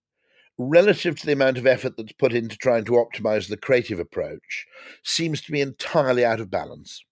relative 0.57 1.19
to 1.19 1.25
the 1.25 1.31
amount 1.31 1.57
of 1.57 1.65
effort 1.65 1.95
that's 1.97 2.11
put 2.13 2.33
into 2.33 2.57
trying 2.57 2.83
to 2.85 2.91
optimize 2.91 3.47
the 3.47 3.57
creative 3.57 3.99
approach 3.99 4.65
seems 5.03 5.41
to 5.41 5.51
be 5.51 5.61
entirely 5.61 6.25
out 6.25 6.39
of 6.39 6.51
balance. 6.51 7.03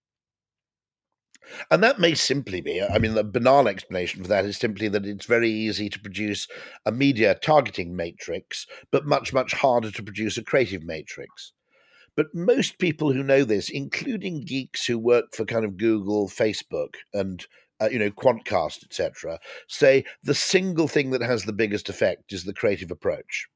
And 1.71 1.83
that 1.83 1.99
may 1.99 2.13
simply 2.13 2.61
be, 2.61 2.81
I 2.81 2.99
mean, 2.99 3.15
the 3.15 3.23
banal 3.23 3.67
explanation 3.67 4.21
for 4.21 4.29
that 4.29 4.45
is 4.45 4.57
simply 4.57 4.87
that 4.89 5.05
it's 5.05 5.25
very 5.25 5.49
easy 5.49 5.89
to 5.89 5.99
produce 5.99 6.47
a 6.85 6.91
media 6.91 7.35
targeting 7.35 7.95
matrix, 7.95 8.67
but 8.91 9.05
much, 9.05 9.33
much 9.33 9.53
harder 9.53 9.91
to 9.91 10.03
produce 10.03 10.37
a 10.37 10.43
creative 10.43 10.83
matrix. 10.83 11.53
But 12.15 12.27
most 12.33 12.79
people 12.79 13.13
who 13.13 13.23
know 13.23 13.43
this, 13.43 13.69
including 13.69 14.45
geeks 14.45 14.85
who 14.85 14.99
work 14.99 15.33
for 15.33 15.45
kind 15.45 15.65
of 15.65 15.77
Google, 15.77 16.27
Facebook, 16.27 16.95
and 17.13 17.45
uh, 17.81 17.89
you 17.89 17.97
know, 17.97 18.11
Quantcast, 18.11 18.83
etc., 18.83 19.39
say 19.67 20.03
the 20.23 20.35
single 20.35 20.87
thing 20.87 21.11
that 21.11 21.21
has 21.21 21.45
the 21.45 21.53
biggest 21.53 21.89
effect 21.89 22.33
is 22.33 22.43
the 22.43 22.53
creative 22.53 22.91
approach. 22.91 23.47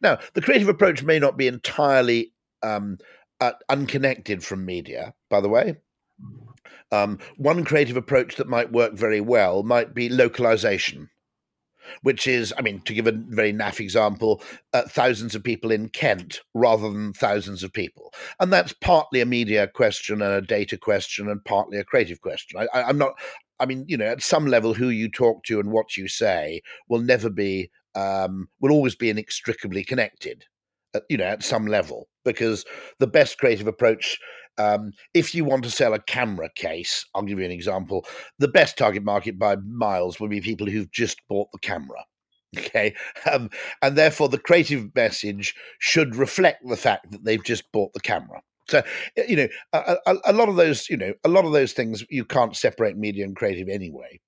Now, 0.00 0.18
the 0.34 0.40
creative 0.40 0.68
approach 0.68 1.02
may 1.02 1.18
not 1.18 1.36
be 1.36 1.46
entirely 1.46 2.32
um, 2.62 2.98
uh, 3.40 3.52
unconnected 3.68 4.42
from 4.42 4.64
media, 4.64 5.14
by 5.28 5.40
the 5.40 5.48
way. 5.48 5.76
Um, 6.90 7.18
one 7.36 7.64
creative 7.64 7.96
approach 7.96 8.36
that 8.36 8.48
might 8.48 8.72
work 8.72 8.92
very 8.94 9.20
well 9.20 9.62
might 9.62 9.94
be 9.94 10.08
localization, 10.08 11.08
which 12.02 12.26
is, 12.26 12.52
I 12.58 12.62
mean, 12.62 12.80
to 12.82 12.94
give 12.94 13.06
a 13.06 13.12
very 13.12 13.52
naff 13.52 13.80
example, 13.80 14.42
uh, 14.72 14.82
thousands 14.82 15.34
of 15.34 15.42
people 15.42 15.70
in 15.70 15.88
Kent 15.88 16.42
rather 16.54 16.90
than 16.90 17.12
thousands 17.12 17.62
of 17.62 17.72
people. 17.72 18.12
And 18.40 18.52
that's 18.52 18.74
partly 18.74 19.20
a 19.20 19.26
media 19.26 19.66
question 19.66 20.20
and 20.22 20.32
a 20.34 20.42
data 20.42 20.76
question 20.76 21.28
and 21.28 21.44
partly 21.44 21.78
a 21.78 21.84
creative 21.84 22.20
question. 22.20 22.60
I, 22.60 22.68
I, 22.78 22.82
I'm 22.84 22.98
not, 22.98 23.14
I 23.58 23.66
mean, 23.66 23.84
you 23.88 23.96
know, 23.96 24.06
at 24.06 24.22
some 24.22 24.46
level, 24.46 24.74
who 24.74 24.88
you 24.88 25.10
talk 25.10 25.44
to 25.44 25.60
and 25.60 25.72
what 25.72 25.96
you 25.96 26.08
say 26.08 26.62
will 26.88 27.00
never 27.00 27.30
be, 27.30 27.70
um, 27.94 28.48
will 28.60 28.72
always 28.72 28.94
be 28.94 29.10
inextricably 29.10 29.84
connected, 29.84 30.44
at, 30.94 31.04
you 31.08 31.16
know, 31.16 31.24
at 31.24 31.42
some 31.42 31.66
level, 31.66 32.08
because 32.24 32.64
the 32.98 33.06
best 33.06 33.38
creative 33.38 33.66
approach 33.66 34.18
um, 34.58 34.92
if 35.14 35.34
you 35.34 35.44
want 35.44 35.64
to 35.64 35.70
sell 35.70 35.94
a 35.94 35.98
camera 35.98 36.50
case, 36.54 37.06
I'll 37.14 37.22
give 37.22 37.38
you 37.38 37.44
an 37.44 37.50
example. 37.50 38.06
The 38.38 38.48
best 38.48 38.76
target 38.76 39.02
market 39.02 39.38
by 39.38 39.56
miles 39.56 40.20
would 40.20 40.30
be 40.30 40.40
people 40.40 40.66
who've 40.66 40.90
just 40.90 41.20
bought 41.28 41.50
the 41.52 41.58
camera. 41.58 42.04
Okay. 42.58 42.94
Um, 43.32 43.48
and 43.80 43.96
therefore, 43.96 44.28
the 44.28 44.36
creative 44.36 44.94
message 44.94 45.54
should 45.78 46.14
reflect 46.14 46.62
the 46.68 46.76
fact 46.76 47.10
that 47.10 47.24
they've 47.24 47.42
just 47.42 47.72
bought 47.72 47.94
the 47.94 48.00
camera. 48.00 48.42
So, 48.68 48.82
you 49.16 49.36
know, 49.36 49.48
a, 49.72 49.96
a, 50.06 50.16
a 50.26 50.32
lot 50.34 50.50
of 50.50 50.56
those, 50.56 50.90
you 50.90 50.98
know, 50.98 51.14
a 51.24 51.30
lot 51.30 51.46
of 51.46 51.52
those 51.52 51.72
things 51.72 52.04
you 52.10 52.26
can't 52.26 52.54
separate 52.54 52.98
media 52.98 53.24
and 53.24 53.34
creative 53.34 53.70
anyway. 53.70 54.20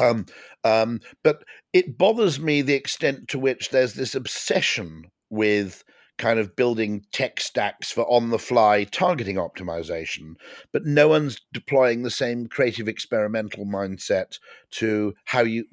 Um, 0.00 0.26
um, 0.64 1.00
but 1.22 1.44
it 1.72 1.96
bothers 1.96 2.40
me 2.40 2.62
the 2.62 2.74
extent 2.74 3.28
to 3.28 3.38
which 3.38 3.70
there's 3.70 3.94
this 3.94 4.16
obsession 4.16 5.10
with 5.30 5.84
kind 6.18 6.38
of 6.38 6.56
building 6.56 7.04
tech 7.12 7.40
stacks 7.40 7.90
for 7.90 8.10
on 8.10 8.30
the 8.30 8.38
fly 8.38 8.84
targeting 8.84 9.36
optimization, 9.36 10.34
but 10.72 10.84
no 10.84 11.08
one's 11.08 11.40
deploying 11.52 12.02
the 12.02 12.10
same 12.10 12.46
creative 12.46 12.88
experimental 12.88 13.66
mindset 13.66 14.38
to 14.70 15.14
how 15.24 15.42
you 15.42 15.64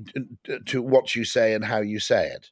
to 0.66 0.82
what 0.82 1.16
you 1.16 1.24
say 1.24 1.54
and 1.54 1.66
how 1.66 1.82
you 1.82 2.00
say 2.00 2.28
it. 2.28 2.50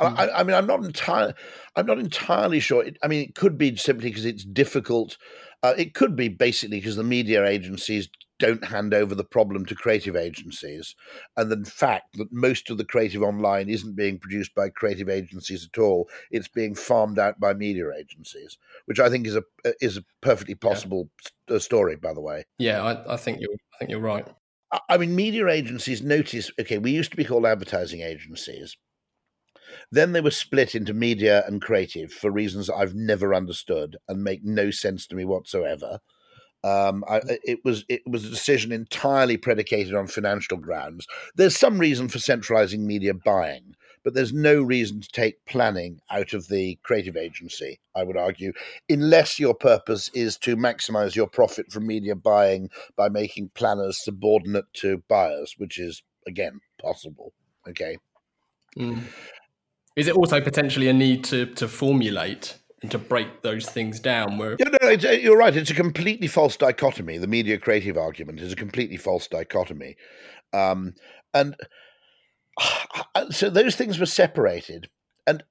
Mm. 0.00 0.18
I, 0.18 0.40
I, 0.40 0.42
mean, 0.42 0.56
I'm 0.56 0.66
not 0.66 0.84
entirely, 0.84 1.34
I'm 1.76 1.86
not 1.86 1.98
entirely 1.98 2.60
sure. 2.60 2.84
I 3.02 3.08
mean, 3.08 3.28
it 3.28 3.34
could 3.34 3.56
be 3.56 3.76
simply 3.76 4.10
because 4.10 4.24
it's 4.24 4.44
difficult. 4.44 5.16
Uh, 5.62 5.74
it 5.76 5.94
could 5.94 6.16
be 6.16 6.28
basically 6.28 6.78
because 6.78 6.96
the 6.96 7.04
media 7.04 7.46
agencies 7.46 8.08
don't 8.42 8.64
hand 8.64 8.92
over 8.92 9.14
the 9.14 9.22
problem 9.22 9.64
to 9.66 9.74
creative 9.76 10.16
agencies, 10.16 10.96
and 11.36 11.48
the 11.48 11.70
fact 11.70 12.18
that 12.18 12.32
most 12.32 12.70
of 12.70 12.76
the 12.76 12.84
creative 12.84 13.22
online 13.22 13.68
isn't 13.68 13.94
being 13.94 14.18
produced 14.18 14.52
by 14.52 14.68
creative 14.68 15.08
agencies 15.08 15.68
at 15.72 15.80
all; 15.80 16.08
it's 16.32 16.48
being 16.48 16.74
farmed 16.74 17.20
out 17.20 17.38
by 17.38 17.54
media 17.54 17.84
agencies, 17.96 18.58
which 18.86 18.98
I 18.98 19.08
think 19.08 19.28
is 19.28 19.36
a 19.36 19.44
is 19.80 19.96
a 19.96 20.04
perfectly 20.20 20.56
possible 20.56 21.08
yeah. 21.48 21.56
Uh, 21.56 21.58
story. 21.60 21.94
By 21.94 22.14
the 22.14 22.20
way, 22.20 22.44
yeah, 22.58 22.82
I, 22.82 23.14
I 23.14 23.16
think 23.16 23.38
you're 23.40 23.54
I 23.74 23.78
think 23.78 23.90
you're 23.92 24.00
right. 24.00 24.26
I 24.88 24.96
mean, 24.96 25.14
media 25.14 25.46
agencies 25.48 26.02
notice. 26.02 26.50
Okay, 26.58 26.78
we 26.78 26.90
used 26.90 27.12
to 27.12 27.16
be 27.16 27.24
called 27.24 27.46
advertising 27.46 28.00
agencies. 28.00 28.76
Then 29.92 30.12
they 30.12 30.20
were 30.20 30.32
split 30.32 30.74
into 30.74 30.94
media 30.94 31.44
and 31.46 31.62
creative 31.62 32.12
for 32.12 32.30
reasons 32.30 32.68
I've 32.68 32.94
never 32.94 33.34
understood 33.34 33.98
and 34.08 34.24
make 34.24 34.42
no 34.42 34.72
sense 34.72 35.06
to 35.06 35.14
me 35.14 35.24
whatsoever. 35.24 36.00
Um, 36.64 37.04
I, 37.08 37.20
it 37.44 37.60
was 37.64 37.84
it 37.88 38.02
was 38.06 38.24
a 38.24 38.30
decision 38.30 38.70
entirely 38.70 39.36
predicated 39.36 39.94
on 39.94 40.06
financial 40.06 40.56
grounds. 40.56 41.06
There's 41.34 41.58
some 41.58 41.78
reason 41.78 42.08
for 42.08 42.20
centralizing 42.20 42.86
media 42.86 43.14
buying, 43.14 43.74
but 44.04 44.14
there's 44.14 44.32
no 44.32 44.62
reason 44.62 45.00
to 45.00 45.08
take 45.08 45.44
planning 45.44 46.00
out 46.10 46.32
of 46.32 46.48
the 46.48 46.78
creative 46.82 47.16
agency. 47.16 47.80
I 47.96 48.04
would 48.04 48.16
argue, 48.16 48.52
unless 48.88 49.40
your 49.40 49.54
purpose 49.54 50.08
is 50.14 50.36
to 50.38 50.56
maximize 50.56 51.16
your 51.16 51.26
profit 51.26 51.72
from 51.72 51.86
media 51.86 52.14
buying 52.14 52.70
by 52.96 53.08
making 53.08 53.50
planners 53.54 54.02
subordinate 54.02 54.66
to 54.74 55.02
buyers, 55.08 55.54
which 55.58 55.78
is 55.80 56.02
again 56.26 56.60
possible. 56.80 57.32
Okay. 57.68 57.98
Mm. 58.78 59.02
Is 59.96 60.08
it 60.08 60.16
also 60.16 60.40
potentially 60.40 60.88
a 60.88 60.92
need 60.92 61.24
to 61.24 61.46
to 61.46 61.68
formulate 61.68 62.56
and 62.82 62.90
to 62.90 62.98
break 62.98 63.42
those 63.42 63.68
things 63.68 64.00
down. 64.00 64.38
Where 64.38 64.56
yeah, 64.58 64.68
no, 64.82 64.90
you're 64.90 65.36
right. 65.36 65.56
It's 65.56 65.70
a 65.70 65.74
completely 65.74 66.26
false 66.26 66.56
dichotomy. 66.56 67.18
The 67.18 67.26
media 67.26 67.58
creative 67.58 67.96
argument 67.96 68.40
is 68.40 68.52
a 68.52 68.56
completely 68.56 68.96
false 68.96 69.28
dichotomy, 69.28 69.96
um, 70.52 70.94
and 71.32 71.56
so 73.30 73.48
those 73.48 73.76
things 73.76 73.98
were 73.98 74.06
separated. 74.06 74.88
And 75.26 75.44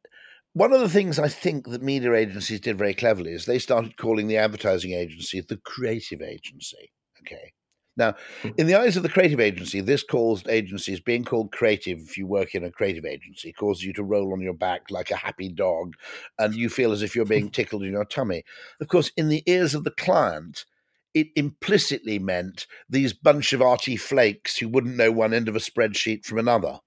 one 0.53 0.73
of 0.73 0.81
the 0.81 0.89
things 0.89 1.17
I 1.17 1.29
think 1.29 1.69
that 1.69 1.81
media 1.81 2.13
agencies 2.13 2.59
did 2.59 2.77
very 2.77 2.93
cleverly 2.93 3.31
is 3.31 3.45
they 3.45 3.59
started 3.59 3.97
calling 3.97 4.27
the 4.27 4.37
advertising 4.37 4.91
agency 4.91 5.41
the 5.41 5.57
creative 5.57 6.21
agency. 6.21 6.91
Okay, 7.21 7.53
now, 7.97 8.15
hmm. 8.41 8.49
in 8.57 8.67
the 8.67 8.75
eyes 8.75 8.95
of 8.95 9.03
the 9.03 9.09
creative 9.09 9.39
agency, 9.39 9.81
this 9.81 10.03
calls 10.03 10.47
agencies 10.47 10.99
being 10.99 11.25
called 11.25 11.51
creative 11.51 11.99
if 11.99 12.17
you 12.17 12.25
work 12.25 12.55
in 12.55 12.63
a 12.63 12.71
creative 12.71 13.05
agency 13.05 13.51
causes 13.51 13.83
you 13.83 13.93
to 13.93 14.03
roll 14.03 14.33
on 14.33 14.41
your 14.41 14.53
back 14.53 14.89
like 14.89 15.11
a 15.11 15.15
happy 15.15 15.49
dog 15.49 15.95
and 16.39 16.55
you 16.55 16.69
feel 16.69 16.91
as 16.91 17.01
if 17.01 17.15
you're 17.15 17.25
being 17.25 17.49
tickled 17.51 17.83
in 17.83 17.91
your 17.91 18.05
tummy. 18.05 18.43
Of 18.79 18.87
course, 18.87 19.11
in 19.17 19.29
the 19.29 19.43
ears 19.45 19.75
of 19.75 19.83
the 19.83 19.91
client, 19.91 20.65
it 21.13 21.27
implicitly 21.35 22.19
meant 22.19 22.65
these 22.89 23.13
bunch 23.13 23.51
of 23.51 23.61
arty 23.61 23.97
flakes 23.97 24.57
who 24.57 24.69
wouldn't 24.69 24.95
know 24.95 25.11
one 25.11 25.33
end 25.33 25.49
of 25.49 25.55
a 25.55 25.59
spreadsheet 25.59 26.25
from 26.25 26.37
another. 26.37 26.79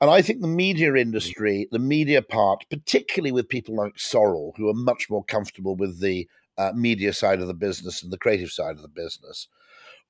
And 0.00 0.10
I 0.10 0.22
think 0.22 0.40
the 0.40 0.48
media 0.48 0.94
industry, 0.94 1.68
the 1.70 1.78
media 1.78 2.22
part, 2.22 2.64
particularly 2.70 3.32
with 3.32 3.50
people 3.50 3.76
like 3.76 3.96
Sorrell, 3.96 4.52
who 4.56 4.70
are 4.70 4.74
much 4.74 5.10
more 5.10 5.22
comfortable 5.24 5.76
with 5.76 6.00
the 6.00 6.26
uh, 6.56 6.72
media 6.74 7.12
side 7.12 7.40
of 7.40 7.48
the 7.48 7.54
business 7.54 8.02
and 8.02 8.10
the 8.10 8.18
creative 8.18 8.50
side 8.50 8.76
of 8.76 8.82
the 8.82 8.88
business, 8.88 9.46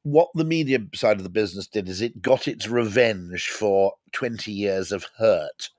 what 0.02 0.28
the 0.34 0.44
media 0.44 0.78
side 0.94 1.18
of 1.18 1.24
the 1.24 1.30
business 1.30 1.66
did 1.66 1.88
is 1.88 2.00
it 2.00 2.22
got 2.22 2.48
its 2.48 2.68
revenge 2.68 3.48
for 3.48 3.94
20 4.12 4.50
years 4.50 4.92
of 4.92 5.06
hurt 5.18 5.70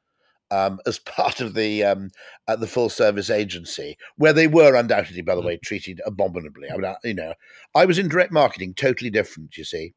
um, 0.52 0.80
as 0.86 1.00
part 1.18 1.42
of 1.42 1.54
the 1.54 1.84
um, 1.84 2.12
uh, 2.48 2.56
the 2.56 2.68
full 2.68 2.90
service 2.90 3.30
agency, 3.30 3.98
where 4.18 4.34
they 4.34 4.48
were 4.48 4.76
undoubtedly, 4.76 5.22
by 5.22 5.36
the 5.36 5.42
way, 5.42 5.58
treated 5.58 6.02
abominably. 6.06 6.70
I 6.70 6.76
mean, 6.76 6.86
I, 6.86 6.96
you 7.04 7.14
know, 7.14 7.34
I 7.74 7.86
was 7.86 7.98
in 7.98 8.10
direct 8.10 8.32
marketing, 8.32 8.74
totally 8.76 9.10
different. 9.10 9.58
You 9.58 9.64
see, 9.64 9.94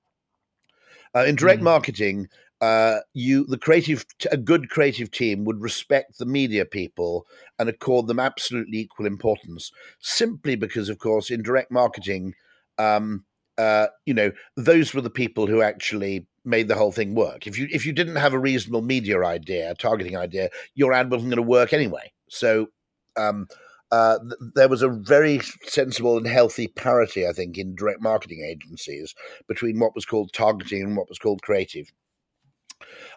uh, 1.14 1.24
in 1.24 1.36
direct 1.36 1.60
Mm. 1.60 1.64
marketing, 1.64 2.28
uh, 2.60 3.00
you 3.12 3.44
the 3.46 3.58
creative 3.58 4.06
a 4.30 4.36
good 4.36 4.70
creative 4.70 5.10
team 5.10 5.44
would 5.44 5.60
respect 5.60 6.18
the 6.18 6.26
media 6.26 6.64
people 6.64 7.26
and 7.58 7.68
accord 7.68 8.06
them 8.06 8.20
absolutely 8.20 8.78
equal 8.78 9.06
importance, 9.06 9.70
simply 10.00 10.54
because, 10.56 10.88
of 10.88 10.98
course, 10.98 11.30
in 11.30 11.42
direct 11.42 11.70
marketing. 11.70 12.34
Um, 12.78 13.24
uh, 13.58 13.86
you 14.06 14.14
know, 14.14 14.32
those 14.56 14.94
were 14.94 15.00
the 15.00 15.10
people 15.10 15.46
who 15.46 15.62
actually 15.62 16.26
made 16.44 16.68
the 16.68 16.74
whole 16.74 16.92
thing 16.92 17.14
work. 17.14 17.46
If 17.46 17.58
you 17.58 17.68
if 17.70 17.86
you 17.86 17.92
didn't 17.92 18.16
have 18.16 18.32
a 18.32 18.38
reasonable 18.38 18.82
media 18.82 19.22
idea, 19.24 19.70
a 19.70 19.74
targeting 19.74 20.16
idea, 20.16 20.50
your 20.74 20.92
ad 20.92 21.10
wasn't 21.10 21.30
going 21.30 21.42
to 21.44 21.48
work 21.48 21.72
anyway. 21.72 22.12
So 22.28 22.68
um, 23.16 23.46
uh, 23.90 24.18
th- 24.18 24.52
there 24.54 24.68
was 24.68 24.82
a 24.82 24.88
very 24.88 25.40
sensible 25.62 26.16
and 26.16 26.26
healthy 26.26 26.68
parity, 26.68 27.26
I 27.26 27.32
think, 27.32 27.56
in 27.58 27.76
direct 27.76 28.02
marketing 28.02 28.44
agencies 28.44 29.14
between 29.46 29.78
what 29.78 29.94
was 29.94 30.04
called 30.04 30.32
targeting 30.32 30.82
and 30.82 30.96
what 30.96 31.08
was 31.08 31.18
called 31.18 31.42
creative. 31.42 31.92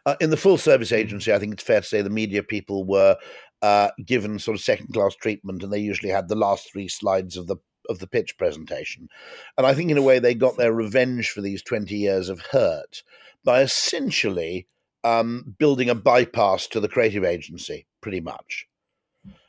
Uh, 0.05 0.15
in 0.21 0.29
the 0.29 0.37
full 0.37 0.57
service 0.57 0.91
agency, 0.91 1.33
I 1.33 1.39
think 1.39 1.53
it's 1.53 1.63
fair 1.63 1.81
to 1.81 1.87
say 1.87 2.01
the 2.01 2.09
media 2.09 2.43
people 2.43 2.85
were 2.85 3.17
uh, 3.61 3.89
given 4.05 4.39
sort 4.39 4.55
of 4.55 4.63
second 4.63 4.93
class 4.93 5.15
treatment, 5.15 5.63
and 5.63 5.73
they 5.73 5.79
usually 5.79 6.11
had 6.11 6.29
the 6.29 6.35
last 6.35 6.71
three 6.71 6.87
slides 6.87 7.37
of 7.37 7.47
the 7.47 7.57
of 7.89 7.99
the 7.99 8.07
pitch 8.07 8.37
presentation. 8.37 9.09
And 9.57 9.65
I 9.65 9.73
think, 9.73 9.91
in 9.91 9.97
a 9.97 10.01
way, 10.01 10.19
they 10.19 10.33
got 10.33 10.57
their 10.57 10.73
revenge 10.73 11.29
for 11.29 11.41
these 11.41 11.61
twenty 11.61 11.95
years 11.95 12.29
of 12.29 12.41
hurt 12.51 13.03
by 13.43 13.61
essentially 13.61 14.67
um, 15.03 15.55
building 15.57 15.89
a 15.89 15.95
bypass 15.95 16.67
to 16.67 16.79
the 16.79 16.89
creative 16.89 17.23
agency, 17.23 17.87
pretty 18.01 18.21
much. 18.21 18.67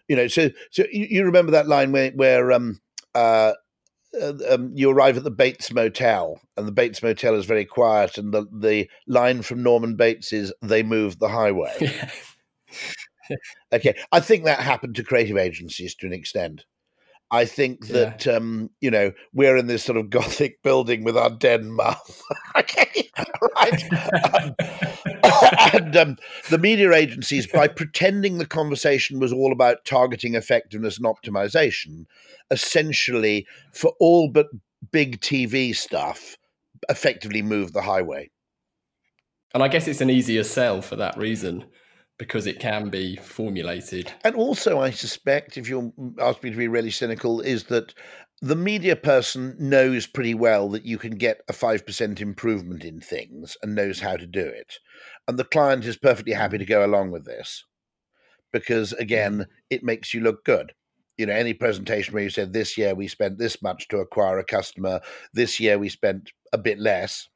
You 0.08 0.16
know, 0.16 0.28
so 0.28 0.50
so 0.70 0.84
you, 0.92 1.06
you 1.10 1.24
remember 1.24 1.52
that 1.52 1.68
line 1.68 1.92
where 1.92 2.10
where 2.12 2.52
um, 2.52 2.80
uh, 3.14 3.52
uh, 4.20 4.32
um, 4.50 4.72
you 4.74 4.90
arrive 4.90 5.16
at 5.16 5.24
the 5.24 5.30
Bates 5.30 5.72
Motel, 5.72 6.40
and 6.56 6.66
the 6.66 6.72
Bates 6.72 7.02
Motel 7.02 7.34
is 7.34 7.44
very 7.44 7.64
quiet, 7.64 8.18
and 8.18 8.32
the 8.32 8.46
the 8.52 8.88
line 9.06 9.42
from 9.42 9.62
Norman 9.62 9.96
Bates 9.96 10.32
is 10.32 10.52
"They 10.62 10.82
moved 10.82 11.20
the 11.20 11.28
highway." 11.28 11.74
Okay, 13.72 13.94
I 14.10 14.20
think 14.20 14.44
that 14.44 14.60
happened 14.60 14.94
to 14.96 15.04
creative 15.04 15.36
agencies 15.36 15.94
to 15.96 16.06
an 16.06 16.14
extent. 16.14 16.64
I 17.30 17.44
think 17.44 17.80
Yeah. 17.86 17.92
that 17.92 18.26
um, 18.26 18.70
you 18.80 18.90
know 18.90 19.12
we're 19.32 19.56
in 19.56 19.66
this 19.66 19.84
sort 19.84 19.98
of 19.98 20.10
gothic 20.10 20.62
building 20.62 21.04
with 21.04 21.16
our 21.16 21.30
dead 21.30 21.64
mouth. 21.64 22.22
okay, 22.56 23.10
right. 23.56 23.92
Um, 24.34 24.54
and 25.74 25.96
um, 25.96 26.16
the 26.50 26.58
media 26.58 26.92
agencies, 26.92 27.46
by 27.46 27.68
pretending 27.68 28.38
the 28.38 28.46
conversation 28.46 29.18
was 29.18 29.32
all 29.32 29.52
about 29.52 29.84
targeting 29.84 30.34
effectiveness 30.34 30.96
and 30.98 31.06
optimization, 31.06 32.06
essentially 32.50 33.46
for 33.72 33.92
all 34.00 34.28
but 34.28 34.46
big 34.90 35.20
TV 35.20 35.74
stuff, 35.74 36.36
effectively 36.88 37.42
moved 37.42 37.74
the 37.74 37.82
highway. 37.82 38.30
And 39.54 39.62
I 39.62 39.68
guess 39.68 39.88
it's 39.88 40.00
an 40.00 40.10
easier 40.10 40.44
sell 40.44 40.82
for 40.82 40.96
that 40.96 41.16
reason 41.16 41.64
because 42.18 42.46
it 42.46 42.58
can 42.58 42.90
be 42.90 43.16
formulated. 43.16 44.12
And 44.24 44.34
also, 44.34 44.80
I 44.80 44.90
suspect, 44.90 45.56
if 45.56 45.68
you 45.68 45.92
ask 46.20 46.42
me 46.42 46.50
to 46.50 46.56
be 46.56 46.68
really 46.68 46.90
cynical, 46.90 47.40
is 47.40 47.64
that 47.64 47.94
the 48.40 48.56
media 48.56 48.96
person 48.96 49.56
knows 49.58 50.06
pretty 50.06 50.34
well 50.34 50.68
that 50.70 50.84
you 50.84 50.98
can 50.98 51.16
get 51.16 51.40
a 51.48 51.52
5% 51.52 52.20
improvement 52.20 52.84
in 52.84 53.00
things 53.00 53.56
and 53.62 53.74
knows 53.74 54.00
how 54.00 54.16
to 54.16 54.26
do 54.26 54.44
it. 54.44 54.74
And 55.26 55.38
the 55.38 55.44
client 55.44 55.84
is 55.84 55.96
perfectly 55.96 56.32
happy 56.32 56.58
to 56.58 56.64
go 56.64 56.84
along 56.84 57.10
with 57.10 57.24
this 57.24 57.64
because, 58.52 58.92
again, 58.94 59.46
it 59.70 59.82
makes 59.82 60.14
you 60.14 60.20
look 60.20 60.44
good. 60.44 60.72
You 61.16 61.26
know, 61.26 61.32
any 61.32 61.52
presentation 61.52 62.14
where 62.14 62.22
you 62.22 62.30
said 62.30 62.52
this 62.52 62.78
year 62.78 62.94
we 62.94 63.08
spent 63.08 63.38
this 63.38 63.60
much 63.60 63.88
to 63.88 63.98
acquire 63.98 64.38
a 64.38 64.44
customer, 64.44 65.00
this 65.34 65.58
year 65.58 65.78
we 65.78 65.88
spent 65.88 66.30
a 66.52 66.58
bit 66.58 66.78
less, 66.78 67.28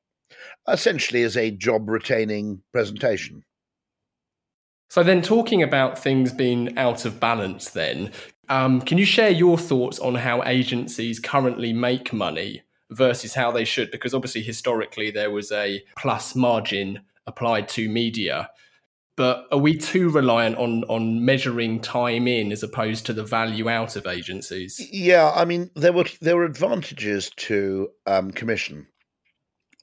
essentially 0.69 1.23
is 1.23 1.37
a 1.37 1.51
job 1.51 1.89
retaining 1.89 2.63
presentation. 2.73 3.43
So 4.93 5.03
then, 5.03 5.23
talking 5.23 5.63
about 5.63 5.99
things 5.99 6.35
being 6.35 6.77
out 6.77 7.07
of 7.07 7.19
balance, 7.19 7.71
then 7.71 8.13
um, 8.51 8.83
can 8.83 8.99
you 8.99 9.07
share 9.07 9.31
your 9.31 9.57
thoughts 9.57 9.99
on 9.99 10.17
how 10.17 10.43
agencies 10.45 11.19
currently 11.19 11.73
make 11.73 12.13
money 12.13 12.61
versus 12.91 13.33
how 13.33 13.51
they 13.51 13.65
should? 13.65 13.91
Because 13.91 14.13
obviously, 14.13 14.43
historically, 14.43 15.11
there 15.11 15.31
was 15.31 15.51
a 15.51 15.83
plus 15.97 16.37
margin 16.37 17.01
applied 17.27 17.71
to 17.71 17.89
media. 17.89 18.51
But 19.17 19.47
are 19.51 19.57
we 19.57 19.79
too 19.79 20.11
reliant 20.11 20.59
on 20.59 20.85
on 20.85 21.25
measuring 21.25 21.81
time 21.81 22.29
in 22.29 22.53
as 22.53 22.63
opposed 22.63 23.07
to 23.07 23.15
the 23.15 23.25
value 23.25 23.71
out 23.71 23.97
of 23.97 24.07
agencies? 24.07 24.79
Yeah, 24.93 25.33
I 25.35 25.47
mean 25.47 25.71
there 25.75 25.95
were 25.95 26.05
there 26.21 26.37
were 26.37 26.45
advantages 26.45 27.31
to 27.37 27.89
um, 28.07 28.31
commission, 28.31 28.89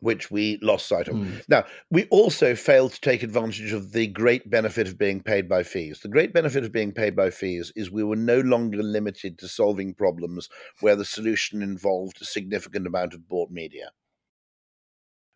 which 0.02 0.32
we 0.32 0.58
lost 0.62 0.88
sight 0.88 1.08
of. 1.08 1.16
Mm. 1.16 1.42
Now 1.50 1.66
we 1.90 2.06
also 2.06 2.56
failed 2.56 2.94
to 2.94 3.02
take 3.02 3.24
advantage 3.24 3.74
of 3.74 3.92
the 3.92 4.08
great 4.08 4.50
benefit 4.50 4.88
of 4.88 4.98
being 4.98 5.22
paid 5.22 5.50
by 5.50 5.64
fees. 5.64 6.00
The 6.00 6.10
great 6.10 6.34
benefit 6.34 6.64
of 6.64 6.72
being 6.72 6.92
paid 6.92 7.16
by 7.16 7.30
fees 7.30 7.72
is 7.76 7.92
we 7.92 8.04
were 8.04 8.16
no 8.16 8.40
longer 8.40 8.82
limited 8.82 9.38
to 9.40 9.48
solving 9.48 9.94
problems 9.94 10.50
where 10.80 10.96
the 10.96 11.06
solution 11.06 11.62
involved 11.62 12.22
a 12.22 12.26
significant 12.26 12.88
amount 12.88 13.14
of 13.14 13.28
bought 13.28 13.52
media. 13.52 13.92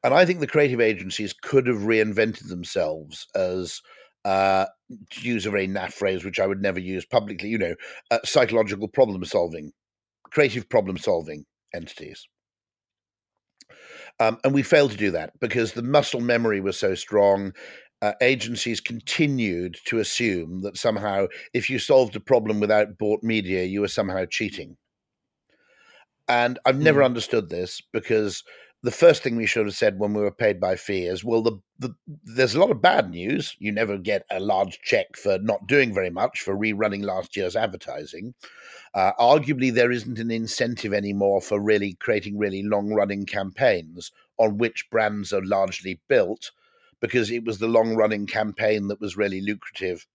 And 0.03 0.13
I 0.13 0.25
think 0.25 0.39
the 0.39 0.47
creative 0.47 0.81
agencies 0.81 1.33
could 1.33 1.65
have 1.67 1.77
reinvented 1.77 2.49
themselves 2.49 3.25
as, 3.35 3.81
uh, 4.25 4.65
to 5.11 5.21
use 5.21 5.45
a 5.45 5.51
very 5.51 5.67
naff 5.67 5.93
phrase, 5.93 6.25
which 6.25 6.41
I 6.41 6.47
would 6.47 6.61
never 6.61 6.79
use 6.79 7.05
publicly, 7.05 7.47
you 7.49 7.57
know, 7.57 7.75
uh, 8.11 8.19
psychological 8.25 8.89
problem 8.89 9.23
solving, 9.23 9.71
creative 10.29 10.67
problem 10.67 10.97
solving 10.97 11.45
entities. 11.73 12.27
Um, 14.23 14.37
and 14.43 14.53
we 14.53 14.63
failed 14.63 14.91
to 14.91 14.97
do 14.97 15.11
that 15.11 15.37
because 15.41 15.73
the 15.73 15.83
muscle 15.83 16.21
memory 16.21 16.61
was 16.61 16.77
so 16.79 16.95
strong. 16.95 17.53
Uh, 18.01 18.13
agencies 18.21 18.79
continued 18.79 19.77
to 19.85 19.99
assume 19.99 20.61
that 20.61 20.77
somehow, 20.77 21.27
if 21.53 21.69
you 21.69 21.77
solved 21.79 22.15
a 22.15 22.19
problem 22.21 22.59
without 22.61 22.97
bought 22.97 23.23
media, 23.23 23.63
you 23.63 23.81
were 23.81 23.87
somehow 23.89 24.25
cheating. 24.25 24.77
And 26.27 26.59
I've 26.65 26.79
never 26.81 27.01
Mm. 27.01 27.05
understood 27.05 27.49
this 27.49 27.81
because 27.91 28.43
the 28.83 28.91
first 28.91 29.23
thing 29.23 29.37
we 29.37 29.45
should 29.45 29.65
have 29.65 29.75
said 29.75 29.97
when 29.97 30.13
we 30.13 30.21
were 30.21 30.31
paid 30.31 30.59
by 30.59 30.75
fee 30.75 31.05
is, 31.05 31.23
well, 31.23 31.41
the, 31.41 31.57
the 31.79 31.95
there's 32.25 32.53
a 32.53 32.59
lot 32.59 32.69
of 32.69 32.81
bad 32.81 33.09
news. 33.09 33.55
You 33.57 33.71
never 33.71 33.97
get 33.97 34.25
a 34.29 34.41
large 34.41 34.79
check 34.81 35.15
for 35.15 35.39
not 35.39 35.67
doing 35.67 35.93
very 35.93 36.09
much 36.09 36.41
for 36.41 36.53
rerunning 36.55 37.03
last 37.03 37.37
year's 37.37 37.55
advertising. 37.55 38.33
Uh, 38.93 39.13
arguably, 39.17 39.73
there 39.73 39.91
isn't 39.91 40.19
an 40.19 40.29
incentive 40.29 40.93
anymore 40.93 41.41
for 41.41 41.61
really 41.61 41.93
creating 42.01 42.37
really 42.37 42.61
long 42.61 42.93
running 42.93 43.25
campaigns 43.25 44.11
on 44.37 44.57
which 44.57 44.89
brands 44.91 45.31
are 45.31 45.45
largely 45.45 46.01
built 46.09 46.51
because 46.99 47.31
it 47.31 47.45
was 47.45 47.59
the 47.59 47.67
long 47.67 47.95
running 47.95 48.27
campaign 48.27 48.89
that 48.89 48.99
was 48.99 49.17
really 49.17 49.41
lucrative 49.41 50.05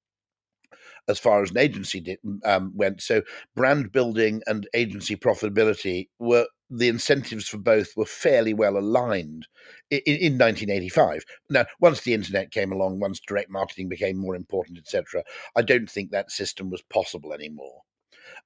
as 1.08 1.18
far 1.18 1.42
as 1.42 1.50
an 1.50 1.58
agency 1.58 2.00
did, 2.00 2.18
um, 2.44 2.70
went. 2.74 3.00
So 3.00 3.22
brand 3.56 3.92
building 3.92 4.42
and 4.46 4.68
agency 4.74 5.16
profitability 5.16 6.08
were 6.18 6.46
the 6.70 6.88
incentives 6.88 7.48
for 7.48 7.58
both 7.58 7.96
were 7.96 8.04
fairly 8.04 8.52
well 8.52 8.76
aligned 8.76 9.46
in, 9.90 10.00
in 10.04 10.32
1985. 10.38 11.24
Now, 11.50 11.66
once 11.80 12.02
the 12.02 12.14
internet 12.14 12.50
came 12.50 12.72
along, 12.72 13.00
once 13.00 13.20
direct 13.20 13.50
marketing 13.50 13.88
became 13.88 14.16
more 14.16 14.36
important, 14.36 14.78
etc., 14.78 15.24
I 15.56 15.62
don't 15.62 15.90
think 15.90 16.10
that 16.10 16.30
system 16.30 16.70
was 16.70 16.82
possible 16.82 17.32
anymore. 17.32 17.82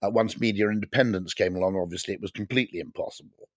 Uh, 0.02 0.10
once 0.10 0.40
media 0.40 0.68
independence 0.68 1.34
came 1.34 1.56
along, 1.56 1.76
obviously 1.76 2.14
it 2.14 2.20
was 2.20 2.30
completely 2.30 2.80
impossible. 2.80 3.48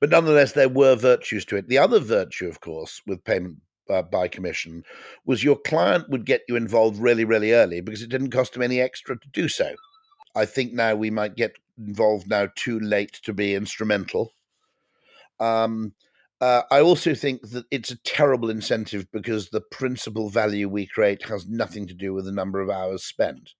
But 0.00 0.10
nonetheless, 0.10 0.52
there 0.52 0.68
were 0.68 0.96
virtues 0.96 1.44
to 1.46 1.56
it. 1.56 1.68
The 1.68 1.78
other 1.78 2.00
virtue, 2.00 2.48
of 2.48 2.60
course, 2.60 3.00
with 3.06 3.24
payment 3.24 3.58
uh, 3.88 4.02
by 4.02 4.28
commission 4.28 4.84
was 5.24 5.42
your 5.42 5.56
client 5.56 6.08
would 6.10 6.26
get 6.26 6.42
you 6.48 6.56
involved 6.56 6.98
really, 6.98 7.24
really 7.24 7.52
early 7.52 7.80
because 7.80 8.02
it 8.02 8.10
didn't 8.10 8.30
cost 8.30 8.52
them 8.52 8.62
any 8.62 8.80
extra 8.80 9.18
to 9.18 9.28
do 9.28 9.48
so. 9.48 9.74
I 10.34 10.46
think 10.46 10.72
now 10.72 10.94
we 10.94 11.10
might 11.10 11.36
get 11.36 11.56
involved 11.78 12.28
now 12.28 12.48
too 12.54 12.78
late 12.80 13.20
to 13.24 13.32
be 13.32 13.54
instrumental. 13.54 14.32
Um, 15.38 15.94
uh, 16.40 16.62
I 16.70 16.80
also 16.80 17.14
think 17.14 17.48
that 17.50 17.66
it's 17.70 17.90
a 17.90 17.98
terrible 17.98 18.50
incentive 18.50 19.10
because 19.12 19.50
the 19.50 19.60
principal 19.60 20.30
value 20.30 20.68
we 20.68 20.86
create 20.86 21.26
has 21.28 21.46
nothing 21.46 21.86
to 21.86 21.94
do 21.94 22.14
with 22.14 22.24
the 22.24 22.32
number 22.32 22.60
of 22.60 22.70
hours 22.70 23.04
spent. 23.04 23.52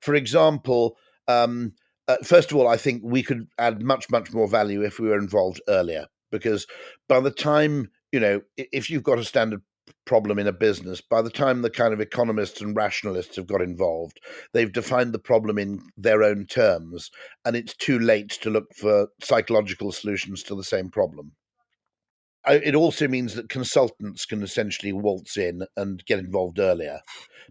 For 0.00 0.14
example, 0.14 0.96
um, 1.26 1.72
uh, 2.06 2.16
first 2.24 2.50
of 2.50 2.56
all, 2.56 2.68
I 2.68 2.78
think 2.78 3.02
we 3.04 3.22
could 3.22 3.48
add 3.58 3.82
much, 3.82 4.08
much 4.10 4.32
more 4.32 4.48
value 4.48 4.82
if 4.82 4.98
we 4.98 5.08
were 5.08 5.18
involved 5.18 5.60
earlier 5.68 6.06
because 6.30 6.66
by 7.08 7.20
the 7.20 7.30
time 7.30 7.90
you 8.12 8.20
know, 8.20 8.40
if 8.56 8.88
you've 8.88 9.02
got 9.02 9.18
a 9.18 9.24
standard 9.24 9.62
problem 10.08 10.38
in 10.38 10.46
a 10.46 10.52
business, 10.52 11.00
by 11.00 11.22
the 11.22 11.30
time 11.30 11.62
the 11.62 11.70
kind 11.70 11.92
of 11.92 12.00
economists 12.00 12.60
and 12.60 12.74
rationalists 12.74 13.36
have 13.36 13.46
got 13.46 13.60
involved, 13.60 14.18
they've 14.52 14.72
defined 14.72 15.12
the 15.12 15.18
problem 15.18 15.58
in 15.58 15.80
their 15.96 16.22
own 16.24 16.46
terms, 16.46 17.10
and 17.44 17.54
it's 17.54 17.76
too 17.76 17.98
late 17.98 18.30
to 18.30 18.50
look 18.50 18.74
for 18.74 19.08
psychological 19.22 19.92
solutions 19.92 20.42
to 20.42 20.54
the 20.54 20.64
same 20.64 20.88
problem. 20.88 21.32
It 22.46 22.74
also 22.74 23.06
means 23.06 23.34
that 23.34 23.50
consultants 23.50 24.24
can 24.24 24.42
essentially 24.42 24.92
waltz 24.92 25.36
in 25.36 25.62
and 25.76 26.02
get 26.06 26.18
involved 26.18 26.58
earlier 26.58 27.00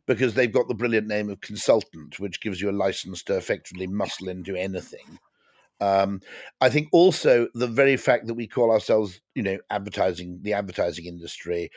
because 0.08 0.34
they've 0.34 0.52
got 0.52 0.68
the 0.68 0.74
brilliant 0.74 1.08
name 1.08 1.30
of 1.30 1.42
consultant, 1.42 2.20
which 2.20 2.42
gives 2.42 2.60
you 2.60 2.72
a 2.72 2.72
license 2.72 3.22
to 3.24 3.38
effectively 3.38 3.86
muscle 3.86 4.28
into 4.28 4.56
anything. 4.56 5.20
Um, 5.80 6.22
I 6.60 6.70
think 6.70 6.88
also 6.92 7.48
the 7.54 7.68
very 7.68 7.98
fact 7.98 8.26
that 8.26 8.34
we 8.34 8.48
call 8.48 8.72
ourselves, 8.72 9.22
you 9.36 9.44
know, 9.44 9.60
advertising, 9.70 10.40
the 10.42 10.54
advertising 10.54 11.06
industry, 11.06 11.70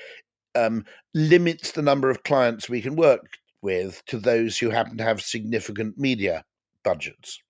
um, 0.54 0.84
limits 1.14 1.72
the 1.72 1.82
number 1.82 2.10
of 2.10 2.22
clients 2.22 2.68
we 2.68 2.82
can 2.82 2.96
work 2.96 3.38
with 3.62 4.02
to 4.06 4.18
those 4.18 4.58
who 4.58 4.70
happen 4.70 4.96
to 4.96 5.04
have 5.04 5.20
significant 5.20 5.98
media 5.98 6.44
budgets. 6.82 7.40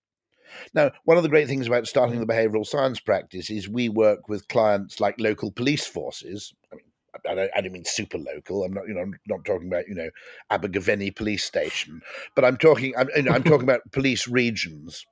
Now, 0.75 0.91
one 1.05 1.17
of 1.17 1.23
the 1.23 1.29
great 1.29 1.47
things 1.47 1.69
about 1.69 1.87
starting 1.87 2.19
the 2.19 2.27
behavioral 2.27 2.67
science 2.67 2.99
practice 2.99 3.51
is 3.51 3.69
we 3.69 3.89
work 3.89 4.29
with 4.29 4.49
clients 4.49 4.99
like 4.99 5.15
local 5.19 5.53
police 5.53 5.87
forces. 5.87 6.53
I 6.73 6.77
mean, 6.77 6.85
I 7.29 7.35
don't, 7.35 7.51
I 7.57 7.61
don't 7.61 7.73
mean 7.73 7.85
super 7.85 8.19
local. 8.19 8.65
I'm 8.65 8.73
not, 8.73 8.89
you 8.89 8.95
know, 8.95 9.03
I'm 9.03 9.15
not 9.29 9.45
talking 9.45 9.69
about, 9.69 9.87
you 9.87 9.95
know, 9.95 10.11
Abergavenny 10.51 11.13
police 11.13 11.45
station, 11.45 12.03
but 12.35 12.45
I'm 12.45 12.57
talking, 12.57 12.95
I'm, 12.99 13.09
you 13.15 13.23
know, 13.23 13.33
I'm 13.33 13.45
talking 13.45 13.63
about 13.63 13.93
police 13.93 14.27
regions 14.27 15.07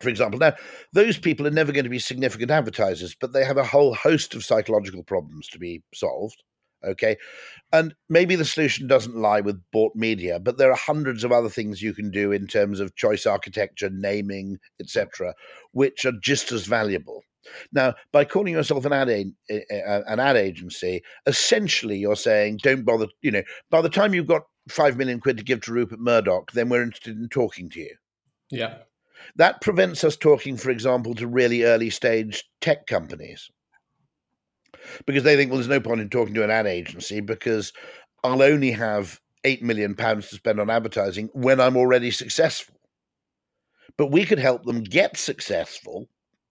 for 0.00 0.08
example. 0.08 0.38
Now, 0.38 0.54
those 0.92 1.18
people 1.18 1.46
are 1.46 1.50
never 1.50 1.72
going 1.72 1.84
to 1.84 1.90
be 1.90 1.98
significant 1.98 2.50
advertisers, 2.50 3.16
but 3.20 3.32
they 3.32 3.44
have 3.44 3.56
a 3.56 3.64
whole 3.64 3.94
host 3.94 4.34
of 4.34 4.44
psychological 4.44 5.02
problems 5.02 5.48
to 5.48 5.58
be 5.58 5.82
solved. 5.92 6.42
Okay. 6.84 7.16
And 7.72 7.94
maybe 8.08 8.36
the 8.36 8.44
solution 8.44 8.86
doesn't 8.86 9.16
lie 9.16 9.40
with 9.40 9.62
bought 9.72 9.94
media, 9.94 10.38
but 10.38 10.58
there 10.58 10.70
are 10.70 10.76
hundreds 10.76 11.24
of 11.24 11.32
other 11.32 11.48
things 11.48 11.82
you 11.82 11.92
can 11.92 12.10
do 12.10 12.32
in 12.32 12.46
terms 12.46 12.80
of 12.80 12.94
choice 12.96 13.26
architecture, 13.26 13.90
naming, 13.92 14.58
etc., 14.80 15.34
which 15.72 16.04
are 16.04 16.12
just 16.22 16.52
as 16.52 16.66
valuable. 16.66 17.22
Now, 17.72 17.94
by 18.12 18.24
calling 18.24 18.54
yourself 18.54 18.84
an 18.84 18.92
ad 18.92 19.08
eh, 19.08 19.24
eh, 19.50 19.60
a- 19.70 20.02
an 20.06 20.20
ad 20.20 20.36
agency, 20.36 21.02
essentially 21.26 21.96
you're 21.96 22.16
saying, 22.16 22.58
don't 22.62 22.84
bother. 22.84 23.08
You 23.22 23.30
know, 23.30 23.42
by 23.70 23.80
the 23.80 23.88
time 23.88 24.14
you've 24.14 24.26
got 24.26 24.42
five 24.68 24.96
million 24.96 25.20
quid 25.20 25.38
to 25.38 25.44
give 25.44 25.62
to 25.62 25.72
Rupert 25.72 26.00
Murdoch, 26.00 26.52
then 26.52 26.68
we're 26.68 26.82
interested 26.82 27.16
in 27.16 27.28
talking 27.28 27.70
to 27.70 27.80
you. 27.80 27.96
Yeah. 28.50 28.78
That 29.36 29.60
prevents 29.60 30.04
us 30.04 30.16
talking, 30.16 30.56
for 30.56 30.70
example, 30.70 31.14
to 31.16 31.26
really 31.26 31.64
early 31.64 31.90
stage 31.90 32.44
tech 32.60 32.86
companies 32.86 33.50
because 35.06 35.22
they 35.22 35.36
think, 35.36 35.50
well, 35.50 35.58
there's 35.58 35.68
no 35.68 35.80
point 35.80 36.00
in 36.00 36.10
talking 36.10 36.34
to 36.34 36.44
an 36.44 36.50
ad 36.50 36.66
agency 36.66 37.20
because 37.20 37.72
I'll 38.24 38.42
only 38.42 38.70
have 38.72 39.20
eight 39.44 39.62
million 39.62 39.94
pounds 39.94 40.28
to 40.28 40.36
spend 40.36 40.60
on 40.60 40.70
advertising 40.70 41.30
when 41.32 41.60
I'm 41.60 41.76
already 41.76 42.10
successful. 42.10 42.74
But 43.96 44.10
we 44.10 44.24
could 44.24 44.38
help 44.38 44.64
them 44.64 44.82
get 44.82 45.16
successful 45.16 46.08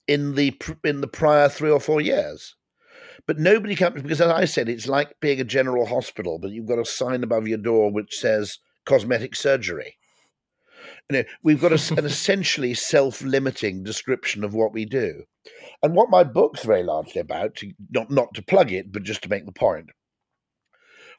in 0.07 0.35
the 0.35 0.57
in 0.83 1.01
the 1.01 1.07
prior 1.07 1.49
three 1.49 1.69
or 1.69 1.79
four 1.79 2.01
years. 2.01 2.55
But 3.25 3.39
nobody 3.39 3.75
comes 3.75 4.01
because, 4.01 4.21
as 4.21 4.31
I 4.31 4.45
said, 4.45 4.69
it's 4.69 4.87
like 4.87 5.19
being 5.19 5.41
a 5.41 5.45
general 5.45 5.85
hospital, 5.85 6.39
but 6.39 6.51
you've 6.51 6.67
got 6.67 6.79
a 6.79 6.85
sign 6.85 7.23
above 7.23 7.47
your 7.47 7.57
door 7.57 7.91
which 7.91 8.17
says 8.17 8.59
cosmetic 8.85 9.35
surgery. 9.35 9.97
You 11.09 11.17
know, 11.17 11.23
we've 11.43 11.61
got 11.61 11.71
a, 11.71 11.97
an 11.97 12.05
essentially 12.05 12.73
self-limiting 12.73 13.83
description 13.83 14.43
of 14.43 14.53
what 14.53 14.73
we 14.73 14.85
do. 14.85 15.23
And 15.83 15.95
what 15.95 16.09
my 16.09 16.23
book's 16.23 16.63
very 16.63 16.83
largely 16.83 17.21
about, 17.21 17.55
to, 17.55 17.71
not 17.91 18.09
not 18.09 18.33
to 18.33 18.41
plug 18.41 18.71
it, 18.71 18.91
but 18.91 19.03
just 19.03 19.21
to 19.23 19.29
make 19.29 19.45
the 19.45 19.51
point. 19.51 19.89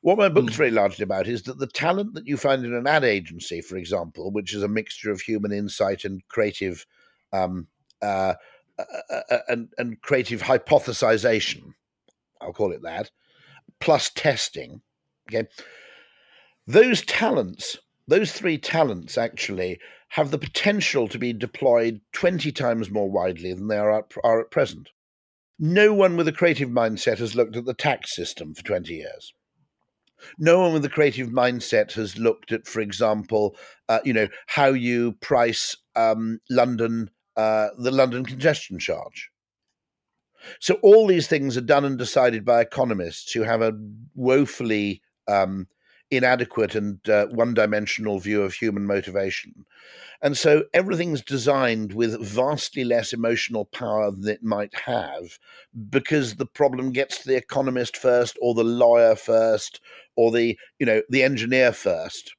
What 0.01 0.19
my 0.19 0.29
book's 0.29 0.55
mm. 0.55 0.59
very 0.59 0.71
largely 0.71 1.03
about 1.03 1.27
is 1.27 1.43
that 1.43 1.59
the 1.59 1.67
talent 1.67 2.15
that 2.15 2.27
you 2.27 2.37
find 2.37 2.65
in 2.65 2.75
an 2.75 2.87
ad 2.87 3.05
agency, 3.05 3.61
for 3.61 3.77
example, 3.77 4.31
which 4.31 4.55
is 4.55 4.63
a 4.63 4.69
mixture 4.69 5.11
of 5.11 5.21
human 5.21 5.53
insight 5.53 6.05
and 6.05 6.27
creative, 6.29 6.87
um, 7.33 7.67
uh, 8.01 8.35
uh, 8.79 8.85
uh, 9.11 9.21
uh 9.31 9.39
and, 9.49 9.69
and 9.77 10.01
creative 10.03 10.43
hypothesization, 10.43 11.73
I'll 12.41 12.53
call 12.53 12.73
it 12.73 12.83
that, 12.83 13.11
plus 13.81 14.11
testing. 14.11 14.83
Okay, 15.29 15.49
those 16.67 17.03
talents 17.03 17.79
those 18.09 18.33
three 18.33 18.59
talents 18.59 19.17
actually 19.17 19.79
have 20.09 20.31
the 20.31 20.39
potential 20.39 21.07
to 21.09 21.19
be 21.19 21.33
deployed 21.33 22.01
20 22.13 22.51
times 22.53 22.91
more 22.91 23.11
widely 23.11 23.53
than 23.53 23.69
they 23.69 23.77
are 23.77 23.99
at, 23.99 24.13
are 24.25 24.41
at 24.41 24.51
present. 24.51 24.89
No 25.59 25.93
one 25.93 26.17
with 26.17 26.27
a 26.27 26.33
creative 26.33 26.71
mindset 26.71 27.19
has 27.19 27.37
looked 27.37 27.57
at 27.57 27.67
the 27.67 27.75
tax 27.75 28.17
system 28.17 28.55
for 28.55 28.63
20 28.63 28.95
years. 28.95 29.35
No 30.39 30.61
one 30.61 30.73
with 30.73 30.85
a 30.85 30.89
creative 30.89 31.29
mindset 31.29 31.93
has 31.93 32.19
looked 32.19 32.51
at, 32.51 32.67
for 32.67 32.81
example, 32.81 33.55
uh, 33.89 34.01
you 34.05 34.13
know, 34.13 34.29
how 34.47 34.69
you 34.69 35.13
price 35.21 35.77
um, 35.95 36.41
London, 36.51 37.11
uh, 37.37 37.69
the 37.79 37.91
London 37.91 38.25
congestion 38.25 38.79
charge. 38.79 39.31
So 40.61 40.75
all 40.83 41.07
these 41.07 41.27
things 41.27 41.57
are 41.57 41.63
done 41.63 41.85
and 41.85 41.99
decided 41.99 42.45
by 42.45 42.61
economists 42.61 43.33
who 43.33 43.43
have 43.43 43.61
a 43.61 43.73
woefully 44.15 45.03
um, 45.27 45.69
inadequate 46.11 46.75
and 46.75 47.07
uh, 47.09 47.27
one 47.27 47.55
dimensional 47.55 48.19
view 48.19 48.43
of 48.43 48.55
human 48.55 48.87
motivation. 48.87 49.67
And 50.21 50.37
so 50.37 50.65
everything's 50.75 51.23
designed 51.23 51.93
with 51.93 52.21
vastly 52.21 52.83
less 52.83 53.13
emotional 53.13 53.67
power 53.67 54.11
than 54.11 54.29
it 54.29 54.43
might 54.43 54.75
have 54.75 55.39
because 55.91 56.35
the 56.35 56.47
problem 56.47 56.91
gets 56.91 57.23
to 57.23 57.29
the 57.29 57.37
economist 57.37 57.97
first 57.97 58.37
or 58.43 58.55
the 58.55 58.65
lawyer 58.65 59.15
first 59.15 59.81
or 60.17 60.33
the 60.33 60.59
you 60.79 60.87
know 60.87 61.03
the 61.09 61.23
engineer 61.23 61.73
first 61.73 62.35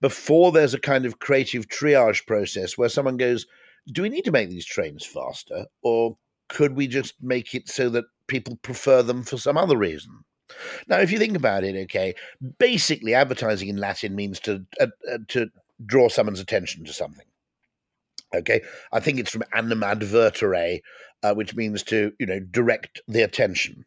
before 0.00 0.52
there's 0.52 0.74
a 0.74 0.80
kind 0.80 1.06
of 1.06 1.18
creative 1.18 1.68
triage 1.68 2.26
process 2.26 2.76
where 2.76 2.88
someone 2.88 3.16
goes 3.16 3.46
do 3.92 4.02
we 4.02 4.08
need 4.08 4.24
to 4.24 4.32
make 4.32 4.50
these 4.50 4.66
trains 4.66 5.04
faster 5.04 5.64
or 5.82 6.18
could 6.48 6.76
we 6.76 6.86
just 6.86 7.14
make 7.22 7.54
it 7.54 7.68
so 7.68 7.88
that 7.88 8.04
people 8.26 8.56
prefer 8.62 9.02
them 9.02 9.22
for 9.22 9.38
some 9.38 9.56
other 9.56 9.76
reason 9.76 10.24
now, 10.86 10.98
if 10.98 11.10
you 11.10 11.18
think 11.18 11.36
about 11.36 11.64
it, 11.64 11.76
okay, 11.84 12.14
basically 12.58 13.14
advertising 13.14 13.68
in 13.68 13.76
Latin 13.76 14.14
means 14.14 14.40
to 14.40 14.64
uh, 14.80 14.86
uh, 15.10 15.18
to 15.28 15.50
draw 15.84 16.08
someone's 16.08 16.40
attention 16.40 16.84
to 16.84 16.92
something. 16.92 17.26
Okay, 18.34 18.62
I 18.92 19.00
think 19.00 19.18
it's 19.18 19.30
from 19.30 19.44
animadvertere, 19.54 20.80
uh, 21.22 21.34
which 21.34 21.54
means 21.54 21.82
to 21.84 22.12
you 22.18 22.26
know 22.26 22.40
direct 22.40 23.00
the 23.08 23.22
attention. 23.22 23.84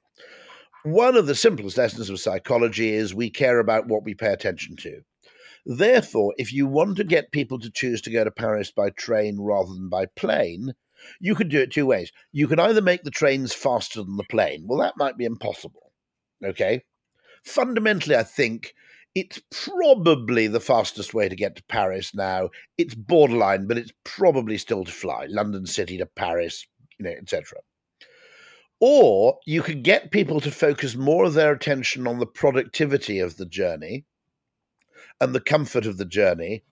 One 0.84 1.18
of 1.18 1.28
the 1.28 1.36
simplest 1.36 1.78
lessons 1.78 2.10
of 2.10 2.20
psychology 2.20 2.94
is 2.94 3.14
we 3.14 3.30
care 3.30 3.60
about 3.60 3.88
what 3.88 4.04
we 4.04 4.14
pay 4.14 4.32
attention 4.32 4.76
to. 4.78 5.02
Therefore, 5.66 6.34
if 6.38 6.54
you 6.54 6.68
want 6.68 6.96
to 6.98 7.04
get 7.04 7.34
people 7.34 7.60
to 7.60 7.70
choose 7.70 8.02
to 8.04 8.12
go 8.12 8.24
to 8.24 8.32
Paris 8.32 8.72
by 8.72 8.92
train 8.92 9.40
rather 9.42 9.74
than 9.74 9.90
by 9.90 10.06
plane, 10.06 10.74
you 11.20 11.36
could 11.36 11.50
do 11.50 11.60
it 11.60 11.72
two 11.72 11.86
ways. 11.86 12.12
You 12.32 12.48
can 12.48 12.60
either 12.60 12.82
make 12.82 13.04
the 13.04 13.12
trains 13.12 13.54
faster 13.54 14.02
than 14.02 14.16
the 14.16 14.24
plane. 14.24 14.64
Well, 14.66 14.80
that 14.80 14.98
might 14.98 15.18
be 15.18 15.26
impossible 15.26 15.89
Okay. 16.44 16.84
Fundamentally, 17.44 18.16
I 18.16 18.24
think 18.24 18.74
it's 19.16 19.42
probably 19.52 20.48
the 20.48 20.60
fastest 20.60 21.14
way 21.14 21.30
to 21.30 21.36
get 21.36 21.56
to 21.56 21.64
Paris 21.64 22.14
now. 22.14 22.50
It's 22.78 22.96
borderline, 22.96 23.68
but 23.68 23.78
it's 23.78 23.92
probably 24.04 24.58
still 24.58 24.86
to 24.86 24.92
fly 24.92 25.26
London 25.28 25.66
City 25.66 25.98
to 25.98 26.06
Paris, 26.06 26.66
you 26.98 27.06
know, 27.06 27.12
etc. 27.12 27.60
Or 28.80 29.40
you 29.46 29.62
could 29.62 29.84
get 29.84 30.12
people 30.12 30.40
to 30.42 30.52
focus 30.52 30.96
more 30.96 31.26
of 31.26 31.34
their 31.34 31.52
attention 31.52 32.08
on 32.08 32.20
the 32.20 32.26
productivity 32.26 33.20
of 33.20 33.38
the 33.38 33.46
journey 33.46 34.06
and 35.20 35.36
the 35.36 35.42
comfort 35.42 35.86
of 35.86 35.98
the 35.98 36.06
journey 36.06 36.64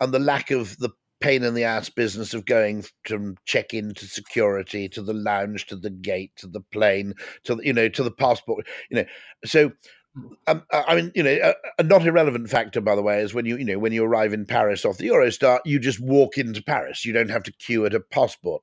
and 0.00 0.12
the 0.12 0.18
lack 0.18 0.50
of 0.50 0.78
the 0.78 0.90
pain 1.20 1.42
in 1.42 1.54
the 1.54 1.64
ass 1.64 1.88
business 1.88 2.34
of 2.34 2.46
going 2.46 2.84
from 3.04 3.36
check 3.44 3.74
in 3.74 3.94
to 3.94 4.06
security 4.06 4.88
to 4.88 5.02
the 5.02 5.12
lounge 5.12 5.66
to 5.66 5.76
the 5.76 5.90
gate 5.90 6.32
to 6.36 6.46
the 6.46 6.60
plane 6.72 7.14
to 7.44 7.54
the, 7.54 7.66
you 7.66 7.72
know 7.72 7.88
to 7.88 8.02
the 8.02 8.10
passport 8.10 8.66
you 8.90 8.96
know 8.96 9.04
so 9.44 9.70
um, 10.48 10.64
I 10.72 10.96
mean, 10.96 11.12
you 11.14 11.22
know, 11.22 11.38
a, 11.40 11.54
a, 11.78 11.82
not 11.84 12.04
irrelevant 12.04 12.50
factor, 12.50 12.80
by 12.80 12.96
the 12.96 13.02
way, 13.02 13.20
is 13.20 13.32
when 13.32 13.46
you, 13.46 13.56
you 13.56 13.64
know, 13.64 13.78
when 13.78 13.92
you 13.92 14.04
arrive 14.04 14.32
in 14.32 14.44
Paris 14.44 14.84
off 14.84 14.98
the 14.98 15.06
Eurostar, 15.06 15.60
you 15.64 15.78
just 15.78 16.00
walk 16.00 16.36
into 16.36 16.62
Paris. 16.62 17.04
You 17.04 17.12
don't 17.12 17.30
have 17.30 17.44
to 17.44 17.52
queue 17.52 17.86
at 17.86 17.94
a 17.94 18.00
passport 18.00 18.62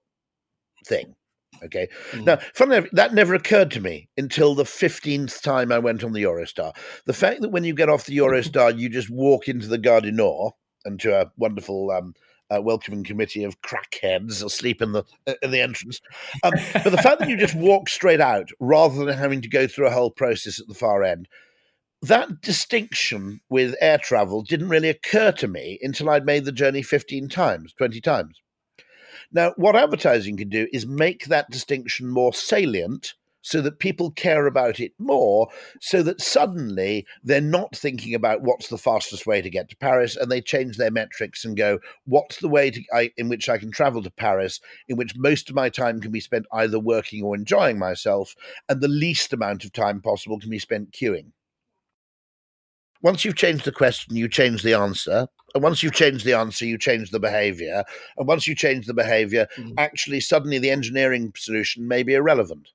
thing. 0.86 1.16
Okay. 1.64 1.88
Mm. 2.12 2.26
Now, 2.26 2.38
funnily 2.54 2.90
that 2.92 3.14
never 3.14 3.34
occurred 3.34 3.72
to 3.72 3.82
me 3.82 4.10
until 4.18 4.56
the 4.56 4.64
15th 4.64 5.42
time 5.42 5.72
I 5.72 5.80
went 5.80 6.04
on 6.04 6.14
the 6.14 6.24
Eurostar. 6.24 6.76
The 7.06 7.14
fact 7.14 7.42
that 7.42 7.50
when 7.50 7.64
you 7.64 7.74
get 7.74 7.90
off 7.90 8.06
the 8.06 8.18
Eurostar, 8.18 8.78
you 8.78 8.90
just 8.90 9.10
walk 9.10 9.48
into 9.48 9.68
the 9.68 9.78
Gare 9.78 10.02
du 10.02 10.12
Nord 10.12 10.54
and 10.86 11.00
to 11.00 11.20
a 11.20 11.32
wonderful 11.38 11.92
um, 11.92 12.14
uh, 12.50 12.62
welcoming 12.62 13.04
committee 13.04 13.44
of 13.44 13.62
crackheads 13.62 14.44
asleep 14.44 14.82
in 14.82 14.92
the 14.92 15.04
uh, 15.26 15.34
in 15.42 15.52
the 15.52 15.62
entrance. 15.62 16.02
Um, 16.44 16.54
but 16.74 16.92
the 16.92 16.98
fact 16.98 17.20
that 17.20 17.30
you 17.30 17.38
just 17.38 17.56
walk 17.56 17.90
straight 17.90 18.22
out 18.22 18.50
rather 18.60 19.06
than 19.06 19.18
having 19.18 19.42
to 19.42 19.50
go 19.50 19.68
through 19.68 19.88
a 19.88 19.92
whole 19.92 20.12
process 20.12 20.60
at 20.60 20.68
the 20.68 20.74
far 20.74 21.04
end, 21.04 21.28
that 22.02 22.42
distinction 22.42 23.42
with 23.50 23.76
air 23.82 23.98
travel 23.98 24.42
didn't 24.44 24.70
really 24.70 24.90
occur 24.90 25.32
to 25.34 25.48
me 25.48 25.80
until 25.82 26.10
I'd 26.10 26.26
made 26.26 26.46
the 26.46 26.52
journey 26.52 26.84
15 26.84 27.30
times, 27.30 27.74
20 27.74 28.02
times. 28.02 28.42
Now, 29.32 29.54
what 29.58 29.76
advertising 29.76 30.38
can 30.38 30.50
do 30.50 30.68
is 30.72 30.86
make 30.86 31.26
that 31.26 31.50
distinction 31.50 32.08
more 32.08 32.34
salient 32.34 33.14
so 33.48 33.62
that 33.62 33.80
people 33.80 34.12
care 34.12 34.46
about 34.46 34.78
it 34.82 34.92
more, 35.00 35.48
so 35.80 36.04
that 36.04 36.20
suddenly 36.20 37.06
they're 37.24 37.40
not 37.40 37.74
thinking 37.74 38.14
about 38.14 38.42
what's 38.42 38.68
the 38.68 38.78
fastest 38.78 39.26
way 39.26 39.42
to 39.42 39.50
get 39.50 39.70
to 39.70 39.78
Paris 39.78 40.18
and 40.18 40.30
they 40.30 40.42
change 40.42 40.76
their 40.76 40.92
metrics 40.92 41.46
and 41.46 41.56
go, 41.56 41.80
what's 42.04 42.42
the 42.42 42.50
way 42.50 42.70
to, 42.70 42.84
I, 42.94 43.12
in 43.16 43.30
which 43.30 43.48
I 43.48 43.58
can 43.58 43.72
travel 43.72 44.04
to 44.04 44.12
Paris, 44.12 44.60
in 44.90 44.98
which 44.98 45.16
most 45.16 45.50
of 45.50 45.56
my 45.56 45.70
time 45.70 46.02
can 46.02 46.12
be 46.12 46.20
spent 46.20 46.46
either 46.52 46.78
working 46.78 47.24
or 47.24 47.36
enjoying 47.36 47.80
myself, 47.80 48.36
and 48.68 48.82
the 48.82 48.90
least 48.90 49.32
amount 49.32 49.64
of 49.64 49.72
time 49.72 50.02
possible 50.02 50.42
can 50.42 50.50
be 50.50 50.60
spent 50.60 50.92
queuing. 50.92 51.32
Once 53.02 53.24
you've 53.24 53.38
changed 53.38 53.64
the 53.64 53.72
question, 53.72 54.18
you 54.18 54.28
change 54.28 54.62
the 54.62 54.74
answer. 54.74 55.28
And 55.56 55.64
once 55.64 55.82
you've 55.82 55.94
changed 55.94 56.26
the 56.26 56.34
answer, 56.34 56.66
you 56.66 56.78
change 56.78 57.12
the 57.12 57.20
behavior. 57.20 57.86
And 58.18 58.28
once 58.28 58.46
you 58.46 58.56
change 58.56 58.88
the 58.88 58.94
behavior, 58.94 59.48
mm-hmm. 59.56 59.74
actually, 59.78 60.20
suddenly 60.20 60.60
the 60.60 60.72
engineering 60.72 61.32
solution 61.38 61.88
may 61.88 62.04
be 62.04 62.16
irrelevant. 62.16 62.68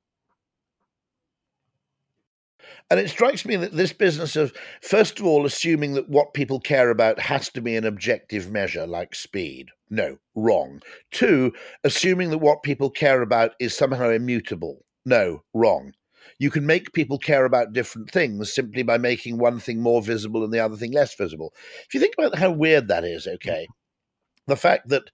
And 2.93 3.01
it 3.01 3.09
strikes 3.09 3.47
me 3.47 3.57
that 3.57 3.73
this 3.73 3.95
business 3.95 4.37
of, 4.37 4.53
first 4.83 5.19
of 5.19 5.25
all, 5.25 5.47
assuming 5.47 5.95
that 5.95 6.11
what 6.11 6.35
people 6.35 6.61
care 6.61 6.91
about 6.91 7.19
has 7.21 7.49
to 7.53 7.63
be 7.63 7.75
an 7.75 7.87
objective 7.87 8.51
measure 8.51 8.87
like 8.87 9.15
speed. 9.15 9.71
No, 9.89 10.19
wrong. 10.35 10.83
Two, 11.11 11.55
assuming 11.85 12.29
that 12.29 12.43
what 12.43 12.63
people 12.63 12.91
care 12.91 13.23
about 13.23 13.53
is 13.59 13.75
somehow 13.75 14.11
immutable. 14.11 14.85
No, 15.07 15.43
wrong. 15.55 15.95
You 16.39 16.51
can 16.51 16.67
make 16.67 16.93
people 16.93 17.17
care 17.17 17.47
about 17.47 17.73
different 17.73 18.11
things 18.11 18.53
simply 18.53 18.83
by 18.83 18.99
making 18.99 19.39
one 19.39 19.59
thing 19.59 19.81
more 19.81 20.03
visible 20.03 20.45
and 20.45 20.53
the 20.53 20.61
other 20.61 20.77
thing 20.77 20.93
less 20.93 21.15
visible. 21.15 21.55
If 21.87 21.95
you 21.95 22.01
think 22.01 22.13
about 22.19 22.37
how 22.37 22.51
weird 22.51 22.89
that 22.89 23.05
is, 23.05 23.27
okay, 23.27 23.69
mm-hmm. 23.71 24.53
the 24.53 24.57
fact 24.57 24.91
that 24.91 25.05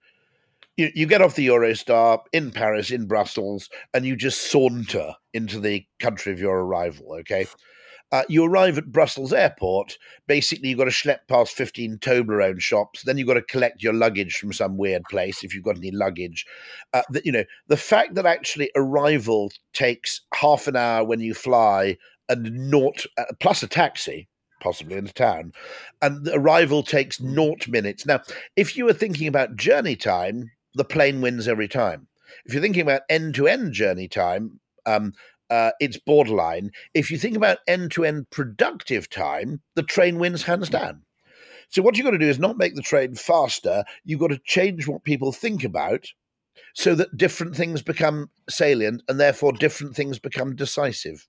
you, 0.79 0.91
you 0.95 1.05
get 1.05 1.21
off 1.21 1.35
the 1.35 1.47
Eurostar 1.47 2.19
in 2.31 2.51
Paris, 2.51 2.89
in 2.89 3.05
Brussels, 3.05 3.69
and 3.93 4.05
you 4.05 4.15
just 4.15 4.49
saunter 4.49 5.13
into 5.33 5.59
the 5.59 5.85
country 5.99 6.31
of 6.31 6.39
your 6.39 6.59
arrival, 6.61 7.13
okay? 7.19 7.45
Uh, 8.11 8.23
you 8.27 8.43
arrive 8.43 8.77
at 8.77 8.91
Brussels 8.91 9.33
airport. 9.33 9.97
Basically, 10.27 10.69
you've 10.69 10.79
got 10.79 10.85
to 10.85 10.89
schlep 10.91 11.19
past 11.27 11.53
15 11.53 11.99
Toblerone 11.99 12.59
shops. 12.59 13.03
Then 13.03 13.17
you've 13.17 13.27
got 13.27 13.35
to 13.35 13.41
collect 13.43 13.83
your 13.83 13.93
luggage 13.93 14.37
from 14.37 14.51
some 14.51 14.77
weird 14.77 15.03
place 15.11 15.43
if 15.43 15.53
you've 15.53 15.63
got 15.63 15.77
any 15.77 15.91
luggage. 15.91 16.45
Uh, 16.93 17.03
the, 17.09 17.21
you 17.23 17.31
know, 17.31 17.43
the 17.67 17.77
fact 17.77 18.15
that 18.15 18.25
actually 18.25 18.71
arrival 18.75 19.51
takes 19.73 20.21
half 20.33 20.67
an 20.67 20.75
hour 20.75 21.05
when 21.05 21.19
you 21.19 21.35
fly 21.35 21.97
and 22.29 22.71
naught 22.71 23.05
uh, 23.17 23.25
plus 23.39 23.61
a 23.61 23.67
taxi, 23.67 24.27
possibly 24.59 24.97
into 24.97 25.13
town, 25.13 25.51
and 26.01 26.25
the 26.25 26.33
arrival 26.33 26.81
takes 26.81 27.21
naught 27.21 27.67
minutes. 27.67 28.07
Now, 28.07 28.21
if 28.55 28.75
you 28.75 28.85
were 28.85 28.93
thinking 28.93 29.27
about 29.27 29.55
journey 29.55 29.95
time, 29.95 30.49
the 30.79 30.85
plane 30.85 31.21
wins 31.21 31.47
every 31.47 31.67
time. 31.67 32.07
If 32.45 32.53
you're 32.53 32.61
thinking 32.61 32.81
about 32.81 33.01
end 33.09 33.35
to 33.35 33.47
end 33.47 33.73
journey 33.73 34.07
time, 34.07 34.59
um, 34.85 35.13
uh, 35.49 35.71
it's 35.79 35.97
borderline. 35.97 36.71
If 36.93 37.11
you 37.11 37.17
think 37.17 37.35
about 37.35 37.59
end 37.67 37.91
to 37.91 38.05
end 38.05 38.29
productive 38.29 39.09
time, 39.09 39.61
the 39.75 39.83
train 39.83 40.19
wins 40.19 40.43
hands 40.43 40.69
down. 40.69 41.03
So, 41.69 41.81
what 41.81 41.97
you've 41.97 42.05
got 42.05 42.11
to 42.11 42.17
do 42.17 42.29
is 42.29 42.39
not 42.39 42.57
make 42.57 42.75
the 42.75 42.81
train 42.81 43.15
faster, 43.15 43.83
you've 44.03 44.19
got 44.19 44.29
to 44.29 44.39
change 44.45 44.87
what 44.87 45.03
people 45.03 45.31
think 45.31 45.63
about 45.63 46.05
so 46.73 46.95
that 46.95 47.17
different 47.17 47.55
things 47.55 47.81
become 47.81 48.29
salient 48.49 49.03
and 49.07 49.19
therefore 49.19 49.51
different 49.51 49.95
things 49.95 50.17
become 50.17 50.55
decisive. 50.55 51.27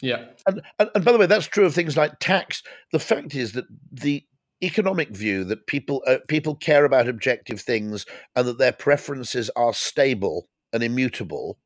Yeah. 0.00 0.26
And, 0.46 0.62
and, 0.78 0.90
and 0.94 1.04
by 1.04 1.12
the 1.12 1.18
way, 1.18 1.26
that's 1.26 1.46
true 1.46 1.66
of 1.66 1.74
things 1.74 1.96
like 1.96 2.18
tax. 2.20 2.62
The 2.92 2.98
fact 2.98 3.34
is 3.34 3.52
that 3.52 3.66
the 3.92 4.24
economic 4.64 5.10
view 5.10 5.44
that 5.44 5.66
people 5.66 6.02
uh, 6.06 6.18
people 6.28 6.54
care 6.54 6.84
about 6.84 7.08
objective 7.08 7.60
things 7.60 8.06
and 8.34 8.46
that 8.46 8.58
their 8.58 8.72
preferences 8.72 9.50
are 9.56 9.74
stable 9.74 10.48
and 10.72 10.82
immutable 10.82 11.58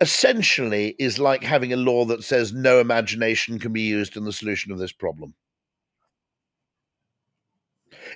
essentially 0.00 0.96
is 0.98 1.18
like 1.18 1.44
having 1.44 1.72
a 1.72 1.76
law 1.76 2.04
that 2.04 2.24
says 2.24 2.52
no 2.52 2.80
imagination 2.80 3.58
can 3.58 3.72
be 3.72 3.82
used 3.82 4.16
in 4.16 4.24
the 4.24 4.32
solution 4.32 4.72
of 4.72 4.78
this 4.78 4.92
problem. 4.92 5.34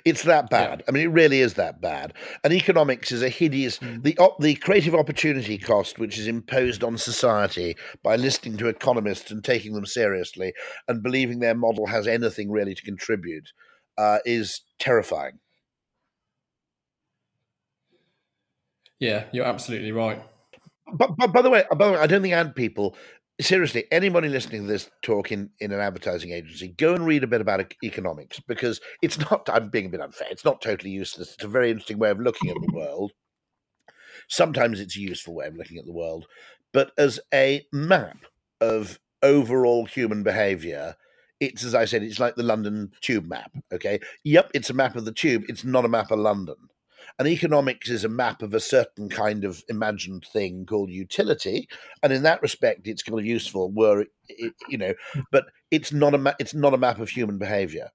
It's 0.03 0.23
that 0.23 0.49
bad. 0.49 0.79
Yeah. 0.79 0.85
I 0.87 0.91
mean, 0.91 1.03
it 1.03 1.11
really 1.11 1.39
is 1.39 1.53
that 1.55 1.81
bad. 1.81 2.13
And 2.43 2.53
economics 2.53 3.11
is 3.11 3.21
a 3.21 3.29
hideous 3.29 3.79
mm. 3.79 4.03
the 4.03 4.17
op, 4.17 4.39
the 4.39 4.55
creative 4.55 4.95
opportunity 4.95 5.57
cost 5.57 5.97
which 5.97 6.17
is 6.17 6.27
imposed 6.27 6.83
on 6.83 6.97
society 6.97 7.75
by 8.03 8.15
listening 8.15 8.57
to 8.57 8.67
economists 8.67 9.31
and 9.31 9.43
taking 9.43 9.73
them 9.73 9.85
seriously 9.85 10.53
and 10.87 11.03
believing 11.03 11.39
their 11.39 11.55
model 11.55 11.87
has 11.87 12.05
anything 12.05 12.51
really 12.51 12.75
to 12.75 12.83
contribute 12.83 13.53
uh, 13.97 14.19
is 14.25 14.61
terrifying. 14.79 15.39
Yeah, 18.99 19.25
you're 19.33 19.45
absolutely 19.45 19.91
right. 19.93 20.21
But, 20.93 21.17
but 21.17 21.33
by 21.33 21.41
the 21.43 21.49
way, 21.49 21.65
by 21.71 21.87
the 21.87 21.93
way, 21.93 21.99
I 21.99 22.07
don't 22.07 22.21
think 22.23 22.33
ad 22.33 22.55
people 22.55 22.95
seriously 23.41 23.85
anybody 23.91 24.29
listening 24.29 24.63
to 24.63 24.67
this 24.69 24.89
talk 25.03 25.31
in, 25.31 25.49
in 25.59 25.71
an 25.73 25.81
advertising 25.81 26.31
agency 26.31 26.69
go 26.69 26.95
and 26.95 27.05
read 27.05 27.23
a 27.23 27.27
bit 27.27 27.41
about 27.41 27.73
economics 27.83 28.41
because 28.47 28.81
it's 29.03 29.19
not 29.31 29.47
i'm 29.53 29.69
being 29.69 29.87
a 29.87 29.89
bit 29.89 30.01
unfair 30.01 30.27
it's 30.31 30.45
not 30.45 30.61
totally 30.61 30.91
useless 30.91 31.35
it's 31.35 31.45
a 31.45 31.49
very 31.49 31.71
interesting 31.71 31.99
way 31.99 32.09
of 32.09 32.19
looking 32.19 32.49
at 32.49 32.57
the 32.67 32.73
world 32.73 33.11
sometimes 34.29 34.79
it's 34.79 34.97
a 34.97 35.01
useful 35.01 35.35
way 35.35 35.47
of 35.47 35.57
looking 35.57 35.77
at 35.77 35.85
the 35.85 35.93
world 35.93 36.27
but 36.73 36.91
as 36.97 37.19
a 37.33 37.65
map 37.73 38.17
of 38.61 38.99
overall 39.23 39.85
human 39.85 40.23
behavior 40.23 40.95
it's 41.39 41.63
as 41.63 41.75
i 41.75 41.85
said 41.85 42.03
it's 42.03 42.19
like 42.19 42.35
the 42.35 42.43
london 42.43 42.91
tube 43.01 43.27
map 43.27 43.51
okay 43.71 43.99
yep 44.23 44.49
it's 44.53 44.69
a 44.69 44.73
map 44.73 44.95
of 44.95 45.05
the 45.05 45.11
tube 45.11 45.43
it's 45.47 45.63
not 45.63 45.85
a 45.85 45.89
map 45.89 46.11
of 46.11 46.19
london 46.19 46.55
and 47.19 47.27
economics 47.27 47.89
is 47.89 48.03
a 48.03 48.09
map 48.09 48.41
of 48.41 48.53
a 48.53 48.59
certain 48.59 49.09
kind 49.09 49.43
of 49.43 49.63
imagined 49.69 50.25
thing 50.31 50.65
called 50.65 50.91
utility. 50.91 51.67
And 52.03 52.13
in 52.13 52.23
that 52.23 52.41
respect, 52.41 52.87
it's 52.87 53.01
kind 53.01 53.19
of 53.19 53.25
useful. 53.25 53.71
Were 53.71 54.05
it, 54.29 54.53
you 54.69 54.77
know, 54.77 54.93
but 55.31 55.45
it's 55.71 55.91
not 55.91 56.13
a 56.13 56.17
ma- 56.17 56.35
it's 56.39 56.53
not 56.53 56.73
a 56.73 56.77
map 56.77 56.99
of 56.99 57.09
human 57.09 57.37
behavior. 57.37 57.89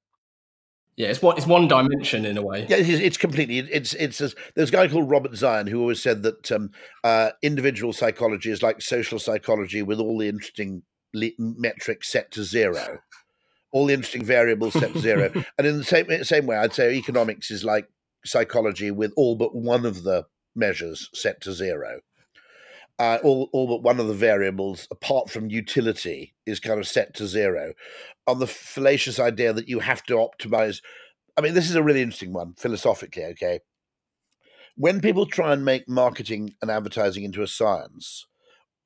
Yeah, 0.96 1.08
it's 1.08 1.22
one 1.22 1.36
it's 1.36 1.46
one 1.46 1.68
dimension 1.68 2.24
in 2.24 2.36
a 2.36 2.42
way. 2.42 2.66
Yeah, 2.68 2.76
it's, 2.78 2.88
it's 2.88 3.16
completely. 3.16 3.58
It's 3.58 3.94
it's 3.94 4.18
there's 4.18 4.68
a 4.68 4.72
guy 4.72 4.88
called 4.88 5.08
Robert 5.08 5.32
Zajonc 5.32 5.68
who 5.68 5.80
always 5.80 6.02
said 6.02 6.22
that 6.24 6.50
um, 6.50 6.70
uh, 7.04 7.30
individual 7.42 7.92
psychology 7.92 8.50
is 8.50 8.62
like 8.62 8.82
social 8.82 9.18
psychology 9.18 9.82
with 9.82 10.00
all 10.00 10.18
the 10.18 10.28
interesting 10.28 10.82
le- 11.14 11.30
metrics 11.38 12.10
set 12.10 12.30
to 12.32 12.44
zero, 12.44 12.98
all 13.72 13.86
the 13.86 13.94
interesting 13.94 14.24
variables 14.24 14.74
set 14.74 14.92
to 14.92 15.00
zero. 15.00 15.32
and 15.58 15.66
in 15.66 15.78
the 15.78 15.84
same 15.84 16.24
same 16.24 16.46
way, 16.46 16.56
I'd 16.56 16.74
say 16.74 16.94
economics 16.94 17.50
is 17.50 17.64
like 17.64 17.88
psychology 18.24 18.90
with 18.90 19.12
all 19.16 19.34
but 19.34 19.54
one 19.54 19.84
of 19.84 20.04
the 20.04 20.26
measures 20.54 21.08
set 21.12 21.40
to 21.42 21.52
zero. 21.52 22.00
Uh, 22.98 23.18
all, 23.24 23.48
all 23.52 23.66
but 23.66 23.82
one 23.82 23.98
of 23.98 24.06
the 24.06 24.14
variables, 24.14 24.86
apart 24.90 25.30
from 25.30 25.50
utility, 25.50 26.34
is 26.46 26.60
kind 26.60 26.78
of 26.78 26.86
set 26.86 27.14
to 27.14 27.26
zero. 27.26 27.72
On 28.26 28.38
the 28.38 28.46
fallacious 28.46 29.18
idea 29.18 29.52
that 29.52 29.68
you 29.68 29.80
have 29.80 30.04
to 30.04 30.14
optimize. 30.14 30.80
I 31.36 31.40
mean, 31.40 31.54
this 31.54 31.68
is 31.68 31.74
a 31.74 31.82
really 31.82 32.02
interesting 32.02 32.32
one 32.32 32.54
philosophically, 32.58 33.24
okay? 33.24 33.60
When 34.76 35.00
people 35.00 35.26
try 35.26 35.52
and 35.52 35.64
make 35.64 35.88
marketing 35.88 36.54
and 36.60 36.70
advertising 36.70 37.24
into 37.24 37.42
a 37.42 37.46
science, 37.46 38.26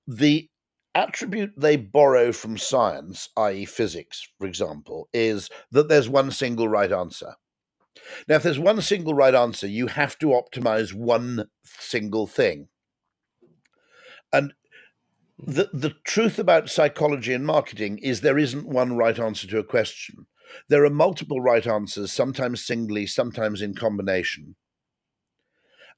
the 0.06 0.48
attribute 0.96 1.52
they 1.56 1.76
borrow 1.76 2.32
from 2.32 2.56
science, 2.56 3.28
i.e., 3.36 3.64
physics, 3.66 4.26
for 4.38 4.46
example, 4.46 5.08
is 5.12 5.50
that 5.70 5.88
there's 5.88 6.08
one 6.08 6.30
single 6.30 6.68
right 6.68 6.90
answer. 6.90 7.34
Now, 8.28 8.36
if 8.36 8.42
there's 8.42 8.58
one 8.58 8.80
single 8.80 9.14
right 9.14 9.34
answer, 9.34 9.66
you 9.66 9.88
have 9.88 10.18
to 10.18 10.26
optimize 10.26 10.94
one 10.94 11.46
single 11.64 12.26
thing. 12.26 12.68
And 14.32 14.54
the, 15.38 15.68
the 15.72 15.94
truth 16.04 16.38
about 16.38 16.70
psychology 16.70 17.34
and 17.34 17.44
marketing 17.44 17.98
is 17.98 18.20
there 18.20 18.38
isn't 18.38 18.66
one 18.66 18.96
right 18.96 19.18
answer 19.18 19.46
to 19.48 19.58
a 19.58 19.64
question. 19.64 20.26
There 20.68 20.84
are 20.84 20.90
multiple 20.90 21.40
right 21.40 21.66
answers, 21.66 22.12
sometimes 22.12 22.64
singly, 22.64 23.06
sometimes 23.06 23.60
in 23.60 23.74
combination. 23.74 24.56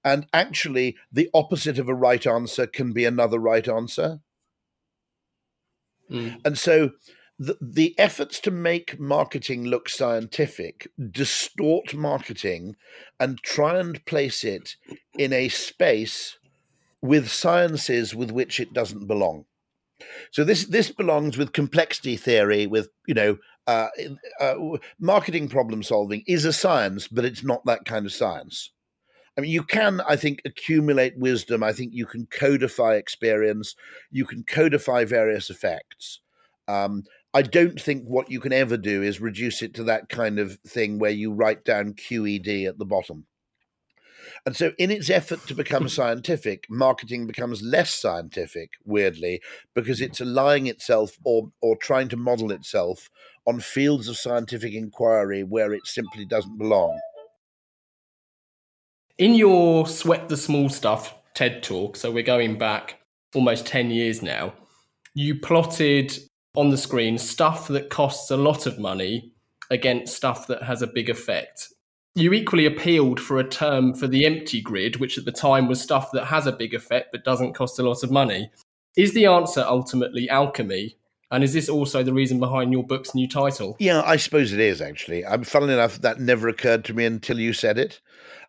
And 0.05 0.27
actually, 0.33 0.97
the 1.13 1.29
opposite 1.35 1.79
of 1.79 1.89
a 1.89 1.95
right 1.95 2.27
answer 2.27 2.67
can 2.67 2.93
be 2.93 3.05
another 3.05 3.39
right 3.39 3.67
answer. 3.69 4.21
Mm. 6.11 6.41
And 6.45 6.59
so 6.59 6.93
the, 7.39 7.57
the 7.61 7.99
efforts 7.99 8.41
to 8.41 8.51
make 8.51 8.99
marketing 8.99 9.65
look 9.65 9.89
scientific 9.89 10.89
distort 11.11 11.95
marketing 11.95 12.77
and 13.21 13.39
try 13.43 13.79
and 13.79 14.05
place 14.07 14.45
it 14.45 14.77
in 15.17 15.33
a 15.33 15.49
space 15.49 16.39
with 17.01 17.31
sciences 17.31 18.15
with 18.15 18.31
which 18.31 18.59
it 18.59 18.73
doesn't 18.73 19.07
belong. 19.07 19.45
So 20.31 20.45
this 20.45 20.65
this 20.65 20.91
belongs 20.91 21.37
with 21.37 21.53
complexity 21.53 22.17
theory, 22.17 22.67
with 22.67 22.89
you 23.07 23.15
know, 23.15 23.39
uh, 23.67 23.89
uh, 24.41 24.55
marketing 24.99 25.49
problem 25.49 25.83
solving 25.83 26.23
is 26.27 26.45
a 26.45 26.53
science, 26.53 27.09
but 27.09 27.25
it's 27.25 27.43
not 27.43 27.65
that 27.67 27.85
kind 27.85 28.07
of 28.07 28.13
science. 28.13 28.71
I 29.39 29.41
mean, 29.41 29.53
you 29.53 29.63
can, 29.63 30.01
I 30.01 30.17
think, 30.17 30.43
accumulate 30.45 31.17
wisdom. 31.17 31.63
I 31.63 31.73
think 31.73 31.95
you 31.95 32.07
can 32.07 32.27
codify 32.27 32.95
experience. 32.95 33.77
You 34.11 34.27
can 34.27 34.43
codify 34.43 35.05
various 35.05 35.49
effects. 35.49 36.19
Um, 36.67 37.05
I 37.33 37.43
don't 37.43 37.81
think 37.81 38.03
what 38.05 38.33
you 38.33 38.41
can 38.41 38.53
ever 38.53 38.77
do 38.77 39.01
is 39.01 39.21
reduce 39.21 39.63
it 39.63 39.75
to 39.75 39.85
that 39.85 40.09
kind 40.09 40.41
of 40.41 40.59
thing 40.67 40.99
where 40.99 41.13
you 41.13 41.33
write 41.33 41.65
down 41.65 41.95
QED 41.95 42.67
at 42.67 42.79
the 42.79 42.85
bottom. 42.85 43.27
And 44.45 44.57
so, 44.57 44.73
in 44.77 44.91
its 44.91 45.09
effort 45.09 45.47
to 45.47 45.55
become 45.55 45.89
scientific, 45.89 46.67
marketing 46.69 47.29
becomes 47.29 47.63
less 47.63 47.95
scientific, 47.95 48.73
weirdly, 48.85 49.41
because 49.73 50.01
it's 50.01 50.21
allying 50.21 50.67
itself 50.67 51.17
or, 51.25 51.53
or 51.63 51.77
trying 51.77 52.09
to 52.09 52.17
model 52.17 52.51
itself 52.51 53.09
on 53.47 53.61
fields 53.61 54.09
of 54.09 54.17
scientific 54.17 54.75
inquiry 54.75 55.45
where 55.45 55.73
it 55.73 55.87
simply 55.87 56.25
doesn't 56.25 56.59
belong. 56.59 56.99
In 59.19 59.35
your 59.35 59.89
Sweat 59.89 60.29
the 60.29 60.37
Small 60.37 60.69
Stuff 60.69 61.13
TED 61.35 61.65
talk, 61.65 61.97
so 61.97 62.09
we're 62.09 62.23
going 62.23 62.57
back 62.57 63.01
almost 63.35 63.67
10 63.67 63.91
years 63.91 64.23
now, 64.23 64.55
you 65.13 65.35
plotted 65.35 66.17
on 66.55 66.71
the 66.71 66.79
screen 66.79 67.19
stuff 67.19 67.67
that 67.67 67.91
costs 67.91 68.31
a 68.31 68.37
lot 68.37 68.65
of 68.65 68.79
money 68.79 69.33
against 69.73 70.15
stuff 70.15 70.47
that 70.47 70.63
has 70.63 70.83
a 70.83 70.87
big 70.87 71.11
effect. 71.11 71.67
You 72.15 72.33
equally 72.33 72.65
appealed 72.65 73.19
for 73.19 73.41
a 73.41 73.49
term 73.49 73.93
for 73.93 74.07
the 74.07 74.25
empty 74.25 74.61
grid, 74.61 75.01
which 75.01 75.19
at 75.19 75.25
the 75.25 75.33
time 75.33 75.67
was 75.67 75.81
stuff 75.81 76.13
that 76.13 76.27
has 76.27 76.47
a 76.47 76.53
big 76.53 76.73
effect 76.73 77.09
but 77.11 77.25
doesn't 77.25 77.55
cost 77.55 77.81
a 77.81 77.83
lot 77.83 78.05
of 78.05 78.13
money. 78.13 78.53
Is 78.97 79.15
the 79.15 79.27
answer 79.27 79.65
ultimately 79.67 80.31
alchemy? 80.31 80.97
And 81.33 81.43
is 81.43 81.53
this 81.53 81.69
also 81.69 82.05
the 82.05 82.15
reason 82.15 82.39
behind 82.39 82.73
your 82.73 82.85
book's 82.85 83.17
new 83.17 83.29
title? 83.29 83.77
Yeah, 83.81 84.01
I 84.03 84.17
suppose 84.17 84.53
it 84.53 84.61
is 84.61 84.81
actually. 84.81 85.27
I'm 85.27 85.43
funnily 85.43 85.75
enough, 85.75 86.01
that 86.03 86.21
never 86.21 86.49
occurred 86.49 86.85
to 86.85 86.95
me 86.95 87.05
until 87.05 87.41
you 87.41 87.53
said 87.53 87.79
it. 87.79 88.01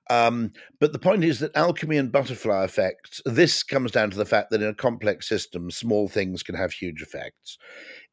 Um, 0.09 0.53
but 0.79 0.91
the 0.91 0.99
point 0.99 1.23
is 1.23 1.39
that 1.39 1.55
alchemy 1.55 1.97
and 1.97 2.11
butterfly 2.11 2.63
effects, 2.63 3.21
this 3.25 3.61
comes 3.61 3.91
down 3.91 4.09
to 4.09 4.17
the 4.17 4.25
fact 4.25 4.49
that 4.49 4.61
in 4.61 4.67
a 4.67 4.73
complex 4.73 5.29
system, 5.29 5.69
small 5.69 6.07
things 6.07 6.41
can 6.41 6.55
have 6.55 6.71
huge 6.71 7.01
effects. 7.01 7.57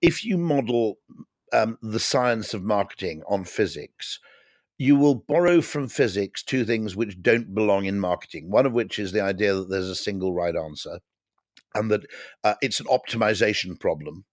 If 0.03 0.25
you 0.25 0.37
model 0.37 0.99
um, 1.53 1.79
the 1.81 2.01
science 2.01 2.53
of 2.53 2.63
marketing 2.63 3.23
on 3.29 3.45
physics, 3.45 4.21
you 4.79 4.97
will 4.97 5.15
borrow 5.15 5.63
from 5.63 5.89
physics 5.89 6.43
two 6.43 6.65
things 6.65 6.95
which 6.95 7.23
don't 7.23 7.55
belong 7.55 7.87
in 7.87 7.99
marketing. 7.99 8.51
One 8.51 8.67
of 8.67 8.75
which 8.75 8.99
is 8.99 9.13
the 9.13 9.23
idea 9.23 9.55
that 9.55 9.71
there's 9.71 9.89
a 9.89 9.95
single 9.95 10.35
right 10.35 10.55
answer 10.55 10.99
and 11.75 11.91
that 11.91 12.03
uh, 12.45 12.55
it's 12.61 12.81
an 12.81 12.87
optimization 12.87 13.79
problem. 13.81 14.25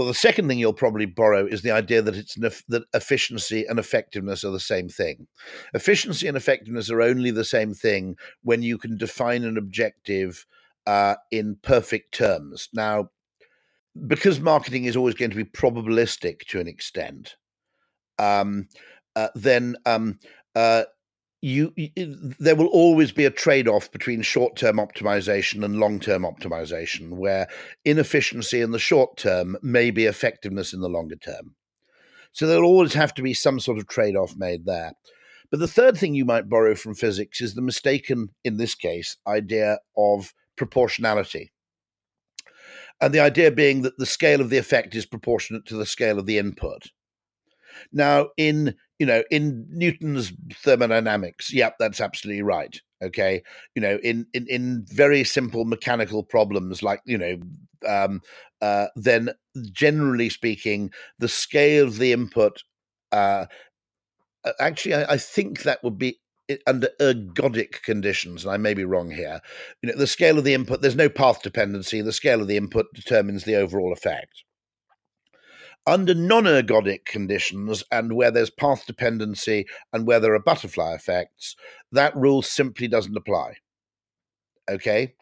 Well, 0.00 0.08
the 0.08 0.14
second 0.14 0.48
thing 0.48 0.58
you'll 0.58 0.72
probably 0.72 1.04
borrow 1.04 1.44
is 1.44 1.60
the 1.60 1.72
idea 1.72 2.00
that 2.00 2.16
it's 2.16 2.34
that 2.36 2.84
efficiency 2.94 3.66
and 3.66 3.78
effectiveness 3.78 4.44
are 4.44 4.50
the 4.50 4.58
same 4.58 4.88
thing. 4.88 5.26
Efficiency 5.74 6.26
and 6.26 6.38
effectiveness 6.38 6.90
are 6.90 7.02
only 7.02 7.30
the 7.30 7.44
same 7.44 7.74
thing 7.74 8.16
when 8.42 8.62
you 8.62 8.78
can 8.78 8.96
define 8.96 9.44
an 9.44 9.58
objective 9.58 10.46
uh, 10.86 11.16
in 11.30 11.58
perfect 11.60 12.14
terms. 12.14 12.70
Now, 12.72 13.10
because 14.06 14.40
marketing 14.40 14.86
is 14.86 14.96
always 14.96 15.16
going 15.16 15.32
to 15.32 15.36
be 15.36 15.44
probabilistic 15.44 16.46
to 16.46 16.60
an 16.60 16.66
extent, 16.66 17.36
um, 18.18 18.68
uh, 19.14 19.28
then 19.34 19.76
um, 19.84 20.18
uh, 20.54 20.84
you, 21.42 21.72
you, 21.76 21.90
there 22.38 22.56
will 22.56 22.66
always 22.66 23.12
be 23.12 23.24
a 23.24 23.30
trade-off 23.30 23.90
between 23.90 24.22
short-term 24.22 24.76
optimization 24.76 25.64
and 25.64 25.80
long-term 25.80 26.22
optimization, 26.22 27.10
where 27.10 27.48
inefficiency 27.84 28.60
in 28.60 28.72
the 28.72 28.78
short 28.78 29.16
term 29.16 29.56
may 29.62 29.90
be 29.90 30.04
effectiveness 30.04 30.72
in 30.72 30.80
the 30.80 30.88
longer 30.88 31.16
term. 31.16 31.54
So 32.32 32.46
there'll 32.46 32.64
always 32.64 32.94
have 32.94 33.14
to 33.14 33.22
be 33.22 33.34
some 33.34 33.58
sort 33.58 33.78
of 33.78 33.88
trade-off 33.88 34.36
made 34.36 34.66
there. 34.66 34.92
But 35.50 35.60
the 35.60 35.68
third 35.68 35.96
thing 35.96 36.14
you 36.14 36.24
might 36.24 36.48
borrow 36.48 36.74
from 36.74 36.94
physics 36.94 37.40
is 37.40 37.54
the 37.54 37.62
mistaken, 37.62 38.28
in 38.44 38.56
this 38.56 38.74
case, 38.74 39.16
idea 39.26 39.78
of 39.96 40.32
proportionality. 40.56 41.50
And 43.00 43.14
the 43.14 43.20
idea 43.20 43.50
being 43.50 43.82
that 43.82 43.96
the 43.96 44.06
scale 44.06 44.40
of 44.40 44.50
the 44.50 44.58
effect 44.58 44.94
is 44.94 45.06
proportionate 45.06 45.64
to 45.66 45.76
the 45.76 45.86
scale 45.86 46.18
of 46.18 46.26
the 46.26 46.38
input. 46.38 46.90
Now, 47.92 48.28
in 48.36 48.76
you 49.00 49.06
know, 49.06 49.24
in 49.30 49.66
Newton's 49.70 50.32
thermodynamics, 50.62 51.52
yep, 51.52 51.76
that's 51.80 52.00
absolutely 52.00 52.42
right. 52.42 52.80
Okay, 53.02 53.42
you 53.74 53.80
know, 53.80 53.98
in 54.02 54.26
in 54.34 54.46
in 54.48 54.84
very 54.88 55.24
simple 55.24 55.64
mechanical 55.64 56.22
problems 56.22 56.82
like 56.82 57.00
you 57.06 57.16
know, 57.16 57.38
um, 57.88 58.20
uh, 58.60 58.88
then 58.94 59.30
generally 59.72 60.28
speaking, 60.28 60.90
the 61.18 61.28
scale 61.28 61.86
of 61.86 61.98
the 61.98 62.12
input. 62.12 62.62
Uh, 63.10 63.46
actually, 64.60 64.94
I, 64.94 65.14
I 65.14 65.16
think 65.16 65.62
that 65.62 65.82
would 65.82 65.98
be 65.98 66.20
under 66.66 66.88
ergodic 67.00 67.82
conditions, 67.82 68.44
and 68.44 68.52
I 68.52 68.58
may 68.58 68.74
be 68.74 68.84
wrong 68.84 69.10
here. 69.10 69.40
You 69.82 69.90
know, 69.90 69.98
the 69.98 70.06
scale 70.06 70.38
of 70.38 70.44
the 70.44 70.54
input, 70.54 70.82
there's 70.82 70.96
no 70.96 71.08
path 71.08 71.42
dependency. 71.42 72.02
The 72.02 72.12
scale 72.12 72.42
of 72.42 72.48
the 72.48 72.56
input 72.58 72.86
determines 72.94 73.44
the 73.44 73.56
overall 73.56 73.92
effect. 73.92 74.44
Under 75.90 76.14
non 76.14 76.44
ergodic 76.44 77.04
conditions 77.04 77.82
and 77.90 78.12
where 78.12 78.30
there's 78.30 78.48
path 78.48 78.86
dependency 78.86 79.66
and 79.92 80.06
where 80.06 80.20
there 80.20 80.34
are 80.34 80.38
butterfly 80.38 80.94
effects, 80.94 81.56
that 81.90 82.14
rule 82.14 82.42
simply 82.42 82.86
doesn't 82.86 83.16
apply. 83.16 83.54
Okay? 84.70 85.14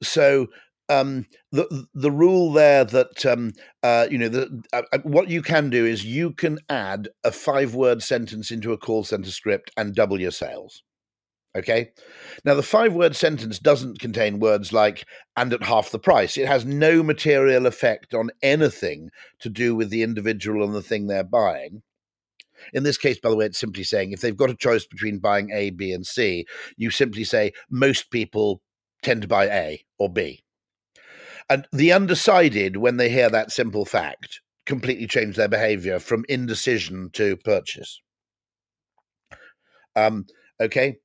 So 0.00 0.46
um, 0.88 1.26
the 1.50 1.88
the 1.94 2.12
rule 2.12 2.52
there 2.52 2.84
that 2.84 3.26
um, 3.26 3.54
uh, 3.82 4.06
you 4.08 4.18
know 4.18 4.28
the, 4.28 4.62
uh, 4.72 4.82
uh, 4.92 4.98
what 5.02 5.28
you 5.28 5.42
can 5.42 5.68
do 5.68 5.84
is 5.84 6.04
you 6.04 6.30
can 6.30 6.60
add 6.68 7.08
a 7.24 7.32
five 7.32 7.74
word 7.74 8.04
sentence 8.04 8.52
into 8.52 8.72
a 8.72 8.78
call 8.78 9.02
center 9.02 9.32
script 9.32 9.72
and 9.76 9.96
double 9.96 10.20
your 10.20 10.30
sales. 10.30 10.84
Okay. 11.56 11.90
Now, 12.44 12.54
the 12.54 12.62
five 12.62 12.94
word 12.94 13.14
sentence 13.14 13.58
doesn't 13.58 14.00
contain 14.00 14.40
words 14.40 14.72
like 14.72 15.04
and 15.36 15.52
at 15.52 15.62
half 15.62 15.90
the 15.90 15.98
price. 15.98 16.38
It 16.38 16.48
has 16.48 16.64
no 16.64 17.02
material 17.02 17.66
effect 17.66 18.14
on 18.14 18.30
anything 18.42 19.10
to 19.40 19.50
do 19.50 19.74
with 19.74 19.90
the 19.90 20.02
individual 20.02 20.64
and 20.64 20.74
the 20.74 20.82
thing 20.82 21.06
they're 21.06 21.22
buying. 21.22 21.82
In 22.72 22.84
this 22.84 22.96
case, 22.96 23.18
by 23.18 23.28
the 23.28 23.36
way, 23.36 23.46
it's 23.46 23.58
simply 23.58 23.84
saying 23.84 24.12
if 24.12 24.20
they've 24.20 24.36
got 24.36 24.50
a 24.50 24.56
choice 24.56 24.86
between 24.86 25.18
buying 25.18 25.50
A, 25.50 25.70
B, 25.70 25.92
and 25.92 26.06
C, 26.06 26.46
you 26.76 26.90
simply 26.90 27.24
say 27.24 27.52
most 27.68 28.10
people 28.10 28.62
tend 29.02 29.22
to 29.22 29.28
buy 29.28 29.46
A 29.46 29.84
or 29.98 30.10
B. 30.10 30.44
And 31.50 31.66
the 31.72 31.92
undecided, 31.92 32.78
when 32.78 32.96
they 32.96 33.10
hear 33.10 33.28
that 33.28 33.52
simple 33.52 33.84
fact, 33.84 34.40
completely 34.64 35.06
change 35.06 35.36
their 35.36 35.48
behavior 35.48 35.98
from 35.98 36.24
indecision 36.28 37.10
to 37.14 37.36
purchase. 37.36 38.00
Um, 39.94 40.24
okay 40.60 41.01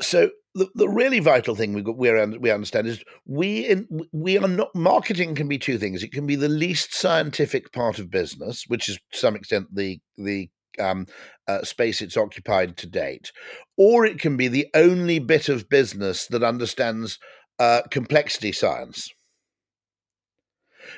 so 0.00 0.30
the, 0.54 0.68
the 0.74 0.88
really 0.88 1.18
vital 1.18 1.54
thing 1.54 1.72
we 1.72 1.82
we 1.82 2.38
we 2.38 2.50
understand 2.50 2.86
is 2.86 3.02
we 3.26 3.66
in, 3.66 3.88
we 4.12 4.38
are 4.38 4.48
not 4.48 4.74
marketing 4.74 5.34
can 5.34 5.48
be 5.48 5.58
two 5.58 5.78
things. 5.78 6.02
It 6.02 6.12
can 6.12 6.26
be 6.26 6.36
the 6.36 6.48
least 6.48 6.94
scientific 6.94 7.72
part 7.72 7.98
of 7.98 8.10
business, 8.10 8.64
which 8.68 8.88
is 8.88 8.98
to 9.12 9.18
some 9.18 9.36
extent 9.36 9.74
the 9.74 10.00
the 10.16 10.48
um, 10.78 11.06
uh, 11.46 11.62
space 11.62 12.00
it's 12.02 12.16
occupied 12.16 12.76
to 12.78 12.86
date, 12.86 13.32
or 13.76 14.04
it 14.04 14.18
can 14.18 14.36
be 14.36 14.48
the 14.48 14.68
only 14.74 15.18
bit 15.18 15.48
of 15.48 15.68
business 15.68 16.26
that 16.28 16.42
understands 16.42 17.18
uh, 17.58 17.82
complexity 17.90 18.52
science. 18.52 19.10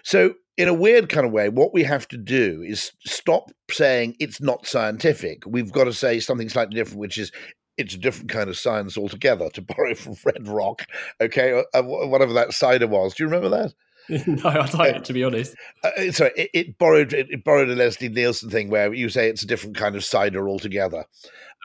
So, 0.03 0.34
in 0.57 0.68
a 0.68 0.74
weird 0.74 1.09
kind 1.09 1.26
of 1.26 1.32
way, 1.32 1.49
what 1.49 1.72
we 1.72 1.84
have 1.84 2.09
to 2.09 2.16
do 2.16 2.62
is 2.66 2.92
stop 3.07 3.51
saying 3.70 4.16
it's 4.18 4.40
not 4.40 4.66
scientific. 4.66 5.42
We've 5.47 5.72
got 5.72 5.84
to 5.84 5.92
say 5.92 6.20
something 6.20 6.49
slightly 6.49 6.74
different, 6.74 7.01
which 7.01 7.18
is 7.18 7.30
it's 7.77 7.95
a 7.95 7.99
different 7.99 8.31
kind 8.31 8.49
of 8.49 8.57
science 8.57 8.97
altogether, 8.97 9.51
to 9.51 9.62
borrow 9.77 9.95
from 9.95 10.16
Red 10.24 10.49
Rock, 10.49 10.87
okay, 11.20 11.62
uh, 11.74 11.79
uh 11.79 11.83
whatever 11.83 12.33
that 12.35 12.53
cider 12.53 12.87
was. 12.87 13.14
Do 13.14 13.24
you 13.24 13.31
remember 13.31 13.49
that? 13.51 13.74
no, 14.09 14.49
I 14.49 14.93
don't, 14.93 15.05
to 15.05 15.12
be 15.12 15.24
honest. 15.24 15.55
Uh, 15.83 15.91
uh 15.99 16.12
sorry, 16.12 16.33
it, 16.37 16.51
it 16.55 16.79
borrowed 16.79 17.12
it, 17.12 17.27
it, 17.31 17.45
borrowed 17.45 17.68
a 17.68 17.74
Leslie 17.74 18.09
Nielsen 18.09 18.51
thing 18.51 18.70
where 18.70 18.93
you 18.95 19.09
say 19.09 19.29
it's 19.29 19.43
a 19.43 19.47
different 19.47 19.77
kind 19.77 19.97
of 19.97 20.05
cider 20.05 20.49
altogether. 20.49 21.05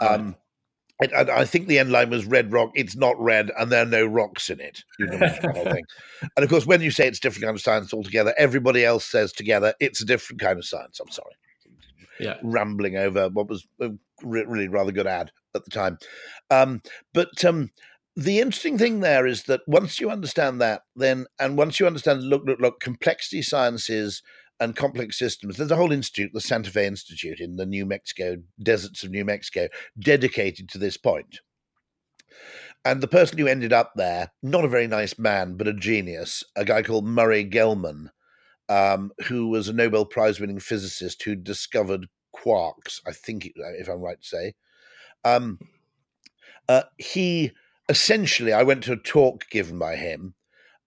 Um, 0.02 0.36
right. 1.00 1.12
and, 1.12 1.30
I 1.30 1.46
think 1.46 1.68
the 1.68 1.78
end 1.78 1.92
line 1.92 2.10
was 2.10 2.26
Red 2.26 2.52
Rock. 2.52 2.72
It's 2.74 2.96
not 2.96 3.20
red, 3.20 3.52
and 3.60 3.72
there 3.72 3.84
are 3.84 3.90
no 3.90 4.06
rocks 4.06 4.50
in 4.50 4.60
it. 4.60 4.84
You 4.98 5.06
know, 5.08 5.18
whole 5.54 5.66
thing. 5.66 5.84
And 6.36 6.44
of 6.44 6.50
course, 6.50 6.66
when 6.66 6.82
you 6.82 6.92
say 6.92 7.08
it's 7.08 7.18
a 7.18 7.22
different 7.22 7.46
kind 7.46 7.56
of 7.56 7.62
science 7.62 7.94
altogether, 7.94 8.34
everybody 8.38 8.86
else 8.86 9.06
says 9.06 9.32
together 9.32 9.74
it's 9.80 10.02
a 10.02 10.06
different 10.06 10.40
kind 10.40 10.58
of 10.58 10.66
science. 10.66 11.00
I'm 11.00 11.12
sorry. 11.12 11.34
Yeah, 12.20 12.38
rambling 12.44 12.98
over 12.98 13.30
what 13.30 13.50
was 13.50 13.68
a 13.80 13.92
really 14.24 14.68
rather 14.68 14.92
good 14.92 15.08
ad 15.08 15.32
at 15.56 15.64
the 15.66 15.72
time. 15.72 15.98
Um, 16.50 16.82
but 17.14 17.44
um, 17.46 17.72
the 18.16 18.40
interesting 18.40 18.78
thing 18.78 19.00
there 19.00 19.26
is 19.26 19.44
that 19.44 19.62
once 19.68 20.00
you 20.00 20.10
understand 20.10 20.62
that, 20.62 20.82
then 20.96 21.26
and 21.40 21.58
once 21.58 21.80
you 21.80 21.88
understand, 21.88 22.24
look, 22.24 22.44
look, 22.46 22.60
look, 22.60 22.80
complexity 22.80 23.42
sciences 23.42 24.22
and 24.60 24.76
complex 24.76 25.18
systems. 25.18 25.58
There's 25.58 25.72
a 25.72 25.76
whole 25.76 25.92
institute, 25.92 26.32
the 26.34 26.40
Santa 26.40 26.70
Fe 26.70 26.86
Institute 26.86 27.40
in 27.40 27.56
the 27.56 27.66
New 27.66 27.86
Mexico 27.86 28.38
deserts 28.62 29.04
of 29.04 29.10
New 29.10 29.26
Mexico, 29.26 29.68
dedicated 30.00 30.70
to 30.70 30.78
this 30.78 30.98
point. 30.98 31.40
And 32.86 33.02
the 33.02 33.08
person 33.08 33.38
who 33.38 33.48
ended 33.48 33.74
up 33.74 33.94
there, 33.96 34.32
not 34.44 34.66
a 34.66 34.70
very 34.70 34.88
nice 34.88 35.18
man, 35.18 35.56
but 35.56 35.68
a 35.68 35.74
genius, 35.74 36.44
a 36.56 36.64
guy 36.64 36.84
called 36.84 37.06
Murray 37.06 37.44
Gell-Mann, 37.44 38.12
um, 38.70 39.12
who 39.28 39.50
was 39.50 39.68
a 39.68 39.74
Nobel 39.74 40.06
Prize 40.06 40.40
winning 40.40 40.60
physicist 40.60 41.24
who 41.24 41.36
discovered 41.36 42.08
quarks, 42.36 43.02
I 43.06 43.12
think, 43.12 43.52
if 43.56 43.88
I'm 43.88 44.02
right 44.02 44.22
to 44.22 44.28
say. 44.28 44.54
Um, 45.24 45.60
uh, 46.68 46.84
he 46.98 47.52
essentially, 47.90 48.54
I 48.54 48.64
went 48.64 48.84
to 48.86 48.94
a 48.94 48.98
talk 48.98 49.50
given 49.50 49.78
by 49.78 49.96
him 49.96 50.36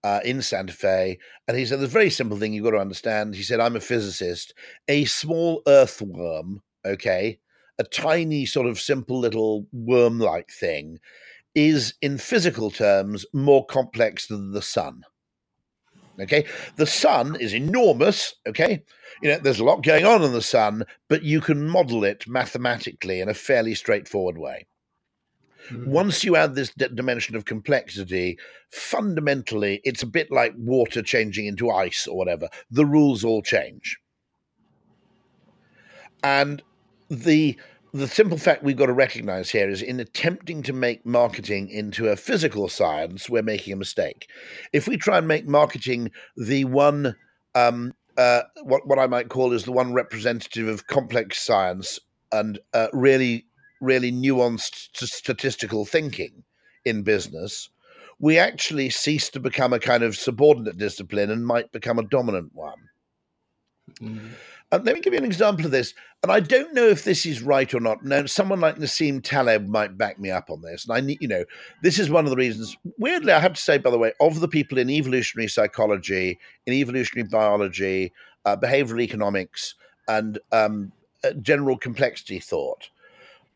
uh, 0.03 0.19
in 0.23 0.41
Santa 0.41 0.73
Fe, 0.73 1.19
and 1.47 1.57
he 1.57 1.65
said, 1.65 1.79
"There's 1.79 1.89
a 1.89 1.93
very 1.93 2.09
simple 2.09 2.37
thing 2.37 2.53
you've 2.53 2.63
got 2.63 2.71
to 2.71 2.77
understand." 2.77 3.35
He 3.35 3.43
said, 3.43 3.59
"I'm 3.59 3.75
a 3.75 3.81
physicist. 3.81 4.53
A 4.87 5.05
small 5.05 5.61
earthworm, 5.67 6.61
okay, 6.85 7.39
a 7.77 7.83
tiny 7.83 8.45
sort 8.45 8.67
of 8.67 8.79
simple 8.79 9.19
little 9.19 9.67
worm 9.71 10.19
like 10.19 10.51
thing 10.51 10.99
is 11.53 11.95
in 12.01 12.17
physical 12.17 12.69
terms 12.69 13.25
more 13.33 13.65
complex 13.65 14.27
than 14.27 14.51
the 14.51 14.61
sun. 14.61 15.03
Okay, 16.19 16.45
the 16.77 16.87
sun 16.87 17.35
is 17.35 17.53
enormous. 17.53 18.35
Okay, 18.47 18.83
you 19.21 19.29
know 19.29 19.39
there's 19.39 19.59
a 19.59 19.65
lot 19.65 19.83
going 19.83 20.05
on 20.05 20.23
in 20.23 20.33
the 20.33 20.41
sun, 20.41 20.85
but 21.09 21.23
you 21.23 21.41
can 21.41 21.67
model 21.67 22.03
it 22.03 22.27
mathematically 22.27 23.19
in 23.19 23.29
a 23.29 23.33
fairly 23.33 23.75
straightforward 23.75 24.37
way. 24.37 24.65
Mm-hmm. 25.69 25.91
Once 25.91 26.23
you 26.23 26.35
add 26.35 26.55
this 26.55 26.71
d- 26.77 26.87
dimension 26.93 27.35
of 27.35 27.45
complexity, 27.45 28.37
fundamentally, 28.69 29.81
it's 29.83 30.03
a 30.03 30.07
bit 30.07 30.31
like 30.31 30.53
water 30.57 31.01
changing 31.01 31.47
into 31.47 31.71
ice 31.71 32.07
or 32.07 32.15
whatever. 32.15 32.49
The 32.69 32.85
rules 32.85 33.23
all 33.23 33.41
change. 33.41 33.97
And 36.23 36.61
the 37.09 37.57
the 37.95 38.07
simple 38.09 38.37
fact 38.37 38.61
we've 38.61 38.75
got 38.75 38.87
to 38.87 38.93
recognize 38.93 39.49
here 39.49 39.69
is 39.69 39.81
in 39.81 40.01
attempting 40.01 40.61
to 40.63 40.73
make 40.73 41.05
marketing 41.05 41.69
into 41.69 42.09
a 42.09 42.17
physical 42.17 42.67
science, 42.67 43.29
we're 43.29 43.41
making 43.41 43.71
a 43.71 43.77
mistake. 43.77 44.27
If 44.73 44.85
we 44.85 44.97
try 44.97 45.17
and 45.17 45.29
make 45.29 45.47
marketing 45.47 46.11
the 46.35 46.65
one, 46.65 47.15
um, 47.55 47.93
uh, 48.17 48.41
what, 48.63 48.85
what 48.85 48.99
I 48.99 49.07
might 49.07 49.29
call 49.29 49.53
is 49.53 49.63
the 49.63 49.71
one 49.71 49.93
representative 49.93 50.67
of 50.67 50.87
complex 50.87 51.41
science 51.41 51.97
and 52.33 52.59
uh, 52.73 52.87
really, 52.91 53.45
really 53.79 54.11
nuanced 54.11 54.89
statistical 54.93 55.85
thinking 55.85 56.43
in 56.83 57.01
business, 57.03 57.69
we 58.19 58.37
actually 58.37 58.89
cease 58.89 59.29
to 59.29 59.39
become 59.39 59.71
a 59.71 59.79
kind 59.79 60.03
of 60.03 60.17
subordinate 60.17 60.77
discipline 60.77 61.31
and 61.31 61.47
might 61.47 61.71
become 61.71 61.97
a 61.97 62.03
dominant 62.03 62.51
one. 62.53 62.89
Mm-hmm. 64.01 64.33
Um, 64.75 64.83
let 64.83 64.93
me 64.93 65.01
give 65.01 65.13
you 65.13 65.19
an 65.19 65.25
example 65.25 65.65
of 65.65 65.71
this. 65.71 65.93
And 66.21 66.31
I 66.31 66.41
don't 66.41 66.73
know 66.73 66.87
if 66.87 67.05
this 67.05 67.25
is 67.25 67.41
right 67.41 67.73
or 67.73 67.79
not. 67.79 68.03
Now, 68.03 68.25
someone 68.25 68.59
like 68.59 68.75
Nassim 68.75 69.23
Taleb 69.23 69.67
might 69.67 69.97
back 69.97 70.19
me 70.19 70.31
up 70.31 70.49
on 70.49 70.61
this. 70.61 70.85
And 70.85 70.97
I 70.97 70.99
need, 70.99 71.19
you 71.21 71.29
know, 71.29 71.45
this 71.81 71.97
is 71.97 72.09
one 72.09 72.25
of 72.25 72.31
the 72.31 72.35
reasons. 72.35 72.75
Weirdly, 72.97 73.31
I 73.31 73.39
have 73.39 73.53
to 73.53 73.61
say, 73.61 73.77
by 73.77 73.89
the 73.89 73.97
way, 73.97 74.11
of 74.19 74.41
the 74.41 74.49
people 74.49 74.77
in 74.77 74.89
evolutionary 74.89 75.47
psychology, 75.47 76.37
in 76.65 76.73
evolutionary 76.73 77.27
biology, 77.29 78.11
uh, 78.43 78.57
behavioral 78.57 79.01
economics, 79.01 79.75
and 80.09 80.39
um, 80.51 80.91
uh, 81.23 81.31
general 81.41 81.77
complexity 81.77 82.39
thought, 82.39 82.89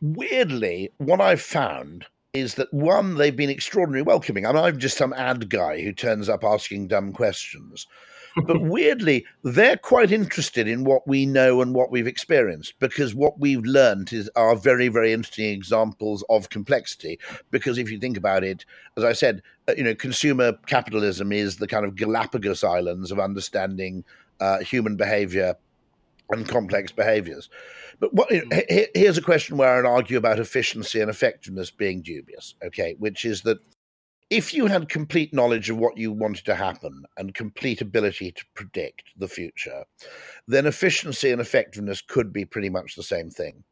weirdly, 0.01 0.91
what 0.99 1.20
I've 1.20 1.41
found 1.41 2.05
is 2.32 2.55
that 2.55 2.74
one, 2.74 3.15
they've 3.15 3.36
been 3.36 3.49
extraordinarily 3.49 4.05
welcoming. 4.05 4.45
I 4.45 4.53
mean, 4.53 4.63
I'm 4.63 4.80
just 4.80 4.97
some 4.97 5.13
ad 5.13 5.49
guy 5.49 5.82
who 5.82 5.91
turns 5.91 6.30
up 6.30 6.43
asking 6.45 6.88
dumb 6.88 7.11
questions 7.11 7.88
but 8.36 8.61
weirdly, 8.61 9.25
they're 9.43 9.77
quite 9.77 10.11
interested 10.11 10.67
in 10.67 10.84
what 10.84 11.07
we 11.07 11.25
know 11.25 11.61
and 11.61 11.73
what 11.73 11.91
we've 11.91 12.07
experienced 12.07 12.73
because 12.80 13.15
what 13.15 13.39
we've 13.39 13.63
learned 13.63 14.11
is 14.13 14.30
are 14.36 14.55
very, 14.55 14.88
very 14.88 15.13
interesting 15.13 15.51
examples 15.51 16.23
of 16.30 16.49
complexity. 16.49 17.19
Because 17.51 17.77
if 17.77 17.91
you 17.91 17.99
think 17.99 18.17
about 18.17 18.43
it, 18.43 18.65
as 18.97 19.03
I 19.03 19.13
said, 19.13 19.41
uh, 19.67 19.73
you 19.77 19.84
know, 19.84 19.95
consumer 19.95 20.53
capitalism 20.67 21.32
is 21.32 21.57
the 21.57 21.67
kind 21.67 21.86
of 21.86 21.95
Galapagos 21.95 22.63
Islands 22.63 23.11
of 23.11 23.19
understanding 23.19 24.03
uh, 24.39 24.59
human 24.59 24.95
behavior 24.95 25.55
and 26.30 26.47
complex 26.47 26.91
behaviors. 26.91 27.49
But 27.99 28.13
what, 28.13 28.32
you 28.32 28.45
know, 28.45 28.61
here's 28.95 29.17
a 29.17 29.21
question 29.21 29.57
where 29.57 29.77
I'd 29.77 29.89
argue 29.89 30.17
about 30.17 30.39
efficiency 30.39 31.01
and 31.01 31.09
effectiveness 31.09 31.69
being 31.69 32.01
dubious, 32.01 32.55
okay, 32.63 32.95
which 32.97 33.25
is 33.25 33.41
that 33.41 33.59
if 34.30 34.53
you 34.53 34.67
had 34.67 34.89
complete 34.89 35.34
knowledge 35.34 35.69
of 35.69 35.77
what 35.77 35.97
you 35.97 36.11
wanted 36.11 36.45
to 36.45 36.55
happen 36.55 37.03
and 37.17 37.34
complete 37.34 37.82
ability 37.82 38.32
to 38.32 38.45
predict 38.53 39.03
the 39.17 39.27
future, 39.27 39.86
then 40.47 40.67
efficiency 40.67 41.32
and 41.32 41.41
effectiveness 41.41 42.01
could 42.01 42.32
be 42.32 42.45
pretty 42.45 42.69
much 42.69 42.95
the 42.95 43.03
same 43.03 43.30
thing. 43.30 43.63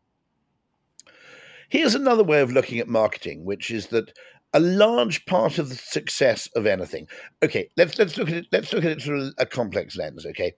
Here's 1.69 1.95
another 1.95 2.23
way 2.23 2.41
of 2.41 2.51
looking 2.51 2.79
at 2.79 2.87
marketing, 2.87 3.45
which 3.45 3.69
is 3.69 3.87
that 3.87 4.17
a 4.53 4.59
large 4.59 5.25
part 5.25 5.59
of 5.59 5.69
the 5.69 5.75
success 5.75 6.47
of 6.55 6.65
anything. 6.65 7.07
Okay, 7.43 7.69
let's 7.77 7.99
let's 7.99 8.17
look 8.17 8.29
at 8.29 8.35
it. 8.35 8.47
Let's 8.51 8.71
look 8.71 8.85
at 8.85 8.91
it 8.91 9.01
through 9.01 9.33
a 9.37 9.45
complex 9.45 9.97
lens. 9.97 10.25
Okay, 10.25 10.53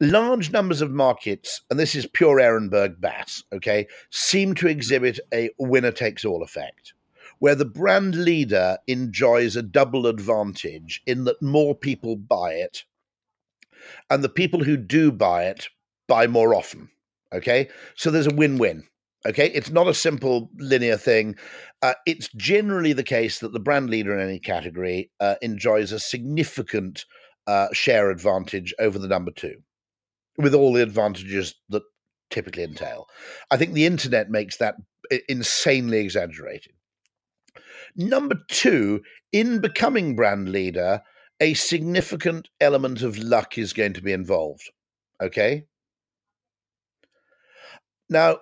large 0.00 0.50
numbers 0.50 0.80
of 0.80 0.90
markets, 0.90 1.60
and 1.70 1.78
this 1.78 1.94
is 1.94 2.06
pure 2.06 2.40
Ehrenberg 2.40 2.98
Bass. 2.98 3.44
Okay, 3.52 3.86
seem 4.10 4.54
to 4.54 4.66
exhibit 4.66 5.20
a 5.32 5.50
winner 5.58 5.92
takes 5.92 6.24
all 6.24 6.42
effect 6.42 6.94
where 7.40 7.56
the 7.56 7.64
brand 7.64 8.14
leader 8.14 8.78
enjoys 8.86 9.56
a 9.56 9.62
double 9.62 10.06
advantage 10.06 11.02
in 11.06 11.24
that 11.24 11.42
more 11.42 11.74
people 11.74 12.14
buy 12.14 12.52
it, 12.52 12.84
and 14.08 14.22
the 14.22 14.28
people 14.28 14.62
who 14.62 14.76
do 14.76 15.10
buy 15.10 15.44
it 15.44 15.68
buy 16.06 16.26
more 16.26 16.54
often. 16.54 16.88
Okay, 17.34 17.68
so 17.96 18.10
there's 18.10 18.26
a 18.26 18.34
win 18.34 18.58
win. 18.58 18.84
Okay, 19.26 19.50
it's 19.50 19.70
not 19.70 19.88
a 19.88 19.94
simple 19.94 20.50
linear 20.58 20.96
thing. 20.96 21.36
Uh, 21.82 21.94
it's 22.06 22.28
generally 22.36 22.92
the 22.92 23.02
case 23.02 23.38
that 23.40 23.52
the 23.52 23.60
brand 23.60 23.90
leader 23.90 24.18
in 24.18 24.26
any 24.26 24.38
category 24.38 25.10
uh, 25.20 25.34
enjoys 25.42 25.92
a 25.92 26.00
significant 26.00 27.04
uh, 27.46 27.68
share 27.72 28.10
advantage 28.10 28.72
over 28.78 28.98
the 28.98 29.08
number 29.08 29.30
two, 29.30 29.56
with 30.38 30.54
all 30.54 30.72
the 30.72 30.82
advantages 30.82 31.54
that 31.68 31.82
typically 32.30 32.64
entail. 32.64 33.06
I 33.50 33.56
think 33.56 33.72
the 33.72 33.86
internet 33.86 34.30
makes 34.30 34.56
that 34.58 34.76
insanely 35.28 35.98
exaggerated. 35.98 36.72
Number 37.96 38.36
two, 38.48 39.02
in 39.32 39.60
becoming 39.60 40.16
brand 40.16 40.50
leader, 40.50 41.02
a 41.40 41.54
significant 41.54 42.48
element 42.60 43.02
of 43.02 43.18
luck 43.18 43.56
is 43.58 43.72
going 43.72 43.94
to 43.94 44.02
be 44.02 44.12
involved. 44.12 44.70
Okay. 45.22 45.66
Now, 48.08 48.38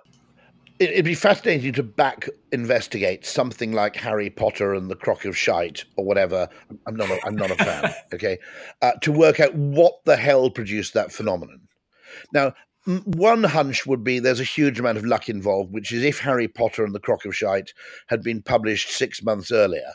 it'd 0.79 1.05
be 1.05 1.15
fascinating 1.15 1.73
to 1.73 1.83
back 1.83 2.27
investigate 2.51 3.25
something 3.25 3.73
like 3.73 3.95
Harry 3.97 4.29
Potter 4.29 4.73
and 4.73 4.89
the 4.89 4.95
Crock 4.95 5.25
of 5.25 5.37
Shite 5.37 5.85
or 5.97 6.05
whatever. 6.05 6.47
I'm 6.87 6.95
not. 6.95 7.09
A, 7.09 7.19
I'm 7.25 7.35
not 7.35 7.51
a 7.51 7.55
fan. 7.55 7.93
Okay, 8.13 8.39
uh, 8.81 8.93
to 9.01 9.11
work 9.11 9.39
out 9.39 9.53
what 9.53 9.93
the 10.05 10.17
hell 10.17 10.49
produced 10.49 10.95
that 10.95 11.11
phenomenon. 11.11 11.61
Now, 12.33 12.53
one 12.85 13.43
hunch 13.43 13.85
would 13.85 14.03
be 14.03 14.19
there's 14.19 14.39
a 14.39 14.45
huge 14.45 14.79
amount 14.79 14.97
of 14.97 15.05
luck 15.05 15.29
involved, 15.29 15.73
which 15.73 15.91
is 15.91 16.03
if 16.03 16.19
Harry 16.19 16.47
Potter 16.47 16.83
and 16.83 16.95
the 16.95 16.99
Crock 16.99 17.25
of 17.25 17.35
Shite 17.35 17.73
had 18.07 18.23
been 18.23 18.41
published 18.41 18.89
six 18.89 19.21
months 19.21 19.51
earlier, 19.51 19.93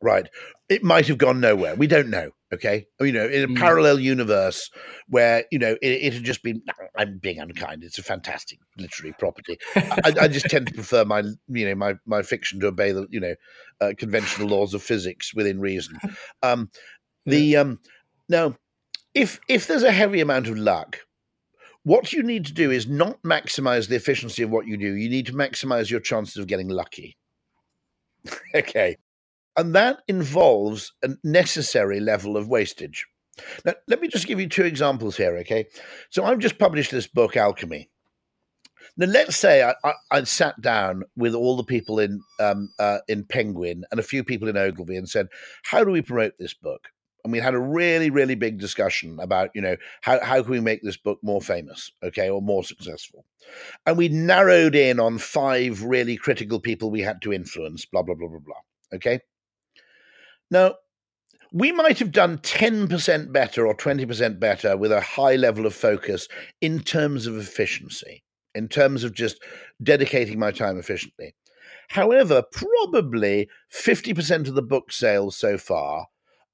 right, 0.00 0.28
it 0.68 0.82
might 0.82 1.08
have 1.08 1.18
gone 1.18 1.40
nowhere. 1.40 1.74
We 1.74 1.86
don't 1.86 2.08
know. 2.08 2.30
Okay, 2.52 2.86
you 3.00 3.12
know, 3.12 3.26
in 3.26 3.44
a 3.44 3.48
mm. 3.48 3.56
parallel 3.56 4.00
universe 4.00 4.70
where 5.08 5.44
you 5.52 5.58
know 5.58 5.76
it, 5.80 5.88
it, 5.88 6.14
had 6.14 6.24
just 6.24 6.42
been. 6.42 6.62
I'm 6.96 7.18
being 7.18 7.38
unkind. 7.38 7.84
It's 7.84 7.98
a 7.98 8.02
fantastic 8.02 8.58
literary 8.76 9.14
property. 9.18 9.56
I, 9.76 10.12
I, 10.22 10.28
just 10.28 10.46
tend 10.46 10.66
to 10.66 10.74
prefer 10.74 11.04
my, 11.04 11.22
you 11.46 11.68
know, 11.68 11.76
my 11.76 11.94
my 12.06 12.22
fiction 12.22 12.58
to 12.60 12.66
obey 12.66 12.90
the, 12.90 13.06
you 13.08 13.20
know, 13.20 13.34
uh, 13.80 13.92
conventional 13.96 14.48
laws 14.48 14.74
of 14.74 14.82
physics 14.82 15.32
within 15.32 15.60
reason. 15.60 15.98
Um, 16.42 16.70
the 17.26 17.56
um, 17.56 17.78
now, 18.28 18.56
if 19.14 19.38
if 19.48 19.66
there's 19.66 19.82
a 19.82 19.92
heavy 19.92 20.20
amount 20.20 20.48
of 20.48 20.58
luck, 20.58 20.98
what 21.84 22.12
you 22.12 22.22
need 22.22 22.46
to 22.46 22.52
do 22.52 22.70
is 22.70 22.86
not 22.86 23.22
maximize 23.22 23.88
the 23.88 23.96
efficiency 23.96 24.42
of 24.42 24.50
what 24.50 24.66
you 24.66 24.76
do. 24.76 24.94
You 24.94 25.08
need 25.08 25.26
to 25.26 25.32
maximize 25.32 25.90
your 25.90 26.00
chances 26.00 26.36
of 26.36 26.46
getting 26.46 26.68
lucky. 26.68 27.16
okay. 28.54 28.96
And 29.56 29.74
that 29.74 30.00
involves 30.08 30.92
a 31.02 31.10
necessary 31.24 32.00
level 32.00 32.36
of 32.36 32.48
wastage. 32.48 33.06
Now, 33.64 33.74
let 33.88 34.00
me 34.00 34.08
just 34.08 34.26
give 34.26 34.40
you 34.40 34.48
two 34.48 34.64
examples 34.64 35.16
here, 35.16 35.36
okay? 35.38 35.66
So 36.10 36.24
I've 36.24 36.38
just 36.38 36.58
published 36.58 36.90
this 36.90 37.06
book, 37.06 37.36
Alchemy. 37.36 37.88
Now, 38.96 39.06
let's 39.06 39.36
say 39.36 39.62
I, 39.62 39.74
I, 39.82 39.92
I 40.10 40.24
sat 40.24 40.60
down 40.60 41.04
with 41.16 41.34
all 41.34 41.56
the 41.56 41.64
people 41.64 41.98
in 41.98 42.20
um, 42.38 42.70
uh, 42.78 42.98
in 43.08 43.24
Penguin 43.24 43.84
and 43.90 44.00
a 44.00 44.04
few 44.04 44.24
people 44.24 44.48
in 44.48 44.56
Ogilvy 44.56 44.96
and 44.96 45.08
said, 45.08 45.28
"How 45.62 45.84
do 45.84 45.90
we 45.90 46.02
promote 46.02 46.34
this 46.38 46.54
book?" 46.54 46.88
And 47.24 47.32
we 47.32 47.38
had 47.38 47.54
a 47.54 47.60
really 47.60 48.10
really 48.10 48.34
big 48.34 48.58
discussion 48.58 49.18
about 49.20 49.50
you 49.54 49.60
know 49.60 49.76
how, 50.02 50.22
how 50.24 50.42
can 50.42 50.50
we 50.50 50.60
make 50.60 50.82
this 50.82 50.96
book 50.96 51.18
more 51.22 51.40
famous 51.40 51.90
okay 52.02 52.28
or 52.28 52.42
more 52.42 52.64
successful? 52.64 53.24
And 53.86 53.96
we 53.96 54.08
narrowed 54.08 54.74
in 54.74 55.00
on 55.00 55.18
five 55.18 55.82
really 55.82 56.16
critical 56.16 56.60
people 56.60 56.90
we 56.90 57.02
had 57.02 57.22
to 57.22 57.32
influence 57.32 57.84
blah 57.86 58.02
blah 58.02 58.14
blah 58.14 58.28
blah 58.28 58.40
blah 58.40 58.96
okay? 58.96 59.20
Now 60.50 60.74
we 61.52 61.72
might 61.72 61.98
have 61.98 62.12
done 62.12 62.38
10% 62.38 63.32
better 63.32 63.66
or 63.66 63.76
20% 63.76 64.38
better 64.38 64.76
with 64.76 64.92
a 64.92 65.00
high 65.00 65.34
level 65.34 65.66
of 65.66 65.74
focus 65.74 66.28
in 66.60 66.78
terms 66.78 67.26
of 67.26 67.36
efficiency 67.36 68.22
in 68.54 68.68
terms 68.68 69.04
of 69.04 69.14
just 69.14 69.40
dedicating 69.82 70.38
my 70.38 70.50
time 70.50 70.78
efficiently. 70.78 71.34
However 71.88 72.42
probably 72.42 73.48
50% 73.72 74.48
of 74.48 74.54
the 74.54 74.62
book 74.62 74.92
sales 74.92 75.36
so 75.36 75.58
far 75.58 76.06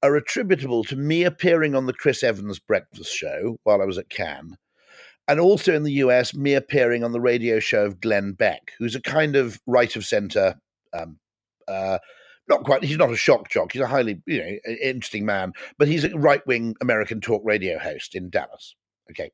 are 0.03 0.15
attributable 0.15 0.83
to 0.85 0.95
me 0.95 1.23
appearing 1.23 1.75
on 1.75 1.85
the 1.85 1.93
Chris 1.93 2.23
Evans 2.23 2.59
breakfast 2.59 3.13
show 3.13 3.57
while 3.63 3.81
I 3.81 3.85
was 3.85 3.97
at 3.97 4.09
Cannes, 4.09 4.57
and 5.27 5.39
also 5.39 5.73
in 5.73 5.83
the 5.83 5.93
US, 5.93 6.33
me 6.33 6.53
appearing 6.53 7.03
on 7.03 7.11
the 7.11 7.21
radio 7.21 7.59
show 7.59 7.85
of 7.85 7.99
Glenn 7.99 8.33
Beck, 8.33 8.71
who's 8.79 8.95
a 8.95 9.01
kind 9.01 9.35
of 9.35 9.59
right 9.67 9.95
of 9.95 10.05
center, 10.05 10.55
um, 10.93 11.19
uh, 11.67 11.97
not 12.47 12.63
quite, 12.63 12.83
he's 12.83 12.97
not 12.97 13.11
a 13.11 13.17
shock 13.17 13.49
jock, 13.49 13.73
he's 13.73 13.81
a 13.81 13.87
highly 13.87 14.21
you 14.25 14.39
know, 14.39 14.73
interesting 14.81 15.25
man, 15.25 15.53
but 15.77 15.87
he's 15.87 16.03
a 16.03 16.17
right 16.17 16.45
wing 16.47 16.75
American 16.81 17.19
talk 17.19 17.41
radio 17.43 17.77
host 17.77 18.15
in 18.15 18.29
Dallas. 18.29 18.75
Okay. 19.11 19.31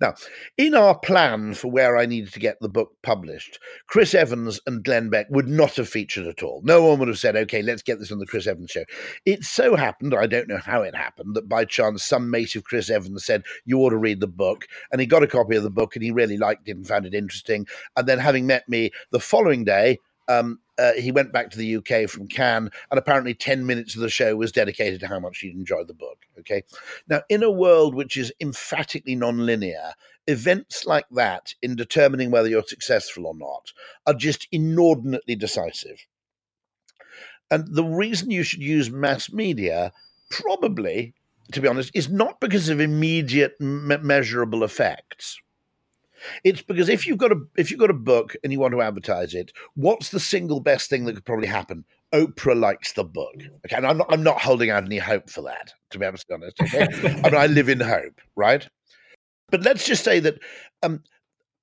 Now, 0.00 0.14
in 0.56 0.74
our 0.74 0.98
plan 0.98 1.54
for 1.54 1.70
where 1.70 1.96
I 1.96 2.06
needed 2.06 2.32
to 2.32 2.40
get 2.40 2.60
the 2.60 2.68
book 2.68 2.92
published, 3.02 3.58
Chris 3.86 4.14
Evans 4.14 4.60
and 4.66 4.84
Glenn 4.84 5.10
Beck 5.10 5.26
would 5.30 5.48
not 5.48 5.76
have 5.76 5.88
featured 5.88 6.26
at 6.26 6.42
all. 6.42 6.60
No 6.64 6.84
one 6.84 6.98
would 6.98 7.08
have 7.08 7.18
said, 7.18 7.36
okay, 7.36 7.62
let's 7.62 7.82
get 7.82 7.98
this 7.98 8.12
on 8.12 8.18
the 8.18 8.26
Chris 8.26 8.46
Evans 8.46 8.70
show. 8.70 8.84
It 9.24 9.44
so 9.44 9.76
happened, 9.76 10.14
I 10.14 10.26
don't 10.26 10.48
know 10.48 10.58
how 10.58 10.82
it 10.82 10.94
happened, 10.94 11.34
that 11.34 11.48
by 11.48 11.64
chance 11.64 12.04
some 12.04 12.30
mate 12.30 12.56
of 12.56 12.64
Chris 12.64 12.90
Evans 12.90 13.24
said, 13.24 13.44
you 13.64 13.78
ought 13.78 13.90
to 13.90 13.96
read 13.96 14.20
the 14.20 14.26
book. 14.26 14.66
And 14.92 15.00
he 15.00 15.06
got 15.06 15.22
a 15.22 15.26
copy 15.26 15.56
of 15.56 15.62
the 15.62 15.70
book 15.70 15.96
and 15.96 16.02
he 16.02 16.10
really 16.10 16.36
liked 16.36 16.68
it 16.68 16.76
and 16.76 16.86
found 16.86 17.06
it 17.06 17.14
interesting. 17.14 17.66
And 17.96 18.06
then 18.06 18.18
having 18.18 18.46
met 18.46 18.68
me 18.68 18.90
the 19.10 19.20
following 19.20 19.64
day, 19.64 19.98
um, 20.28 20.60
uh, 20.78 20.92
he 20.92 21.10
went 21.10 21.32
back 21.32 21.50
to 21.50 21.58
the 21.58 21.76
UK 21.76 22.08
from 22.08 22.28
Cannes, 22.28 22.70
and 22.90 22.98
apparently 22.98 23.34
10 23.34 23.66
minutes 23.66 23.94
of 23.94 24.00
the 24.00 24.08
show 24.08 24.36
was 24.36 24.52
dedicated 24.52 25.00
to 25.00 25.08
how 25.08 25.18
much 25.18 25.38
he'd 25.38 25.54
enjoyed 25.54 25.88
the 25.88 25.94
book. 25.94 26.18
Okay. 26.38 26.62
Now, 27.08 27.22
in 27.28 27.42
a 27.42 27.50
world 27.50 27.94
which 27.94 28.16
is 28.16 28.32
emphatically 28.40 29.16
non-linear, 29.16 29.94
events 30.26 30.86
like 30.86 31.06
that 31.10 31.54
in 31.62 31.74
determining 31.74 32.30
whether 32.30 32.48
you're 32.48 32.62
successful 32.62 33.26
or 33.26 33.34
not 33.34 33.72
are 34.06 34.14
just 34.14 34.46
inordinately 34.52 35.34
decisive. 35.34 36.06
And 37.50 37.74
the 37.74 37.84
reason 37.84 38.30
you 38.30 38.42
should 38.42 38.62
use 38.62 38.90
mass 38.90 39.32
media, 39.32 39.92
probably, 40.30 41.14
to 41.52 41.60
be 41.62 41.68
honest, 41.68 41.90
is 41.94 42.10
not 42.10 42.40
because 42.40 42.68
of 42.68 42.78
immediate 42.78 43.58
me- 43.58 43.96
measurable 43.96 44.62
effects 44.62 45.40
it's 46.44 46.62
because 46.62 46.88
if 46.88 47.06
you've 47.06 47.18
got 47.18 47.32
a 47.32 47.40
if 47.56 47.70
you've 47.70 47.80
got 47.80 47.90
a 47.90 47.94
book 47.94 48.36
and 48.42 48.52
you 48.52 48.60
want 48.60 48.72
to 48.72 48.82
advertise 48.82 49.34
it, 49.34 49.52
what's 49.74 50.10
the 50.10 50.20
single 50.20 50.60
best 50.60 50.90
thing 50.90 51.04
that 51.04 51.14
could 51.14 51.24
probably 51.24 51.48
happen? 51.48 51.84
Oprah 52.14 52.58
likes 52.58 52.92
the 52.92 53.04
book. 53.04 53.34
Okay, 53.66 53.76
and 53.76 53.86
I'm 53.86 53.98
not 53.98 54.12
I'm 54.12 54.22
not 54.22 54.40
holding 54.40 54.70
out 54.70 54.84
any 54.84 54.98
hope 54.98 55.30
for 55.30 55.42
that, 55.42 55.72
to 55.90 55.98
be 55.98 56.06
honest. 56.06 56.26
Okay, 56.60 56.86
I 57.24 57.30
mean 57.30 57.34
I 57.34 57.46
live 57.46 57.68
in 57.68 57.80
hope, 57.80 58.20
right? 58.36 58.66
But 59.50 59.62
let's 59.62 59.86
just 59.86 60.04
say 60.04 60.20
that. 60.20 60.38
Um, 60.82 61.02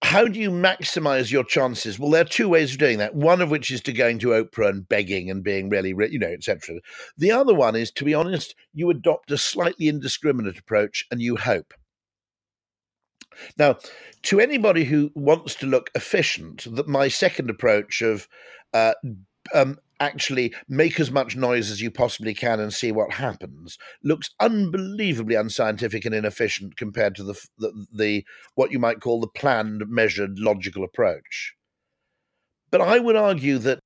how 0.01 0.25
do 0.25 0.39
you 0.39 0.51
maximize 0.51 1.31
your 1.31 1.43
chances? 1.43 1.97
Well, 1.97 2.11
there 2.11 2.21
are 2.21 2.25
two 2.25 2.47
ways 2.47 2.73
of 2.73 2.77
doing 2.77 2.99
that. 2.99 3.15
One 3.15 3.41
of 3.41 3.49
which 3.49 3.71
is 3.71 3.81
to 3.81 3.91
going 3.91 4.19
to 4.19 4.27
Oprah 4.27 4.69
and 4.69 4.87
begging 4.87 5.31
and 5.31 5.43
being 5.43 5.67
really, 5.67 5.95
you 6.11 6.19
know, 6.19 6.27
etc. 6.27 6.75
The 7.17 7.31
other 7.31 7.55
one 7.55 7.75
is, 7.75 7.89
to 7.91 8.05
be 8.05 8.13
honest, 8.13 8.53
you 8.71 8.91
adopt 8.91 9.31
a 9.31 9.37
slightly 9.37 9.87
indiscriminate 9.87 10.59
approach 10.59 11.07
and 11.09 11.21
you 11.21 11.37
hope. 11.37 11.73
Now, 13.57 13.77
to 14.23 14.39
anybody 14.39 14.85
who 14.85 15.11
wants 15.15 15.55
to 15.55 15.65
look 15.65 15.89
efficient, 15.95 16.67
that 16.75 16.87
my 16.87 17.07
second 17.07 17.49
approach 17.49 18.01
of 18.01 18.27
uh, 18.73 18.93
um, 19.53 19.77
actually 19.99 20.53
make 20.67 20.99
as 20.99 21.11
much 21.11 21.35
noise 21.35 21.71
as 21.71 21.81
you 21.81 21.89
possibly 21.89 22.33
can 22.33 22.59
and 22.59 22.73
see 22.73 22.91
what 22.91 23.13
happens 23.13 23.77
looks 24.03 24.29
unbelievably 24.39 25.35
unscientific 25.35 26.05
and 26.05 26.13
inefficient 26.13 26.75
compared 26.75 27.15
to 27.15 27.23
the, 27.23 27.47
the, 27.57 27.85
the 27.93 28.25
what 28.55 28.71
you 28.71 28.79
might 28.79 28.99
call 28.99 29.21
the 29.21 29.27
planned, 29.27 29.83
measured, 29.87 30.37
logical 30.39 30.83
approach. 30.83 31.55
But 32.71 32.81
I 32.81 32.99
would 32.99 33.15
argue 33.15 33.57
that 33.59 33.79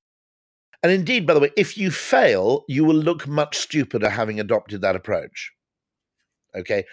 and 0.81 0.91
indeed, 0.91 1.27
by 1.27 1.33
the 1.33 1.41
way, 1.41 1.51
if 1.57 1.77
you 1.77 1.91
fail, 1.91 2.63
you 2.67 2.85
will 2.85 2.95
look 2.95 3.27
much 3.27 3.57
stupider 3.57 4.09
having 4.09 4.39
adopted 4.39 4.81
that 4.81 4.95
approach. 4.95 5.51
Okay. 6.55 6.85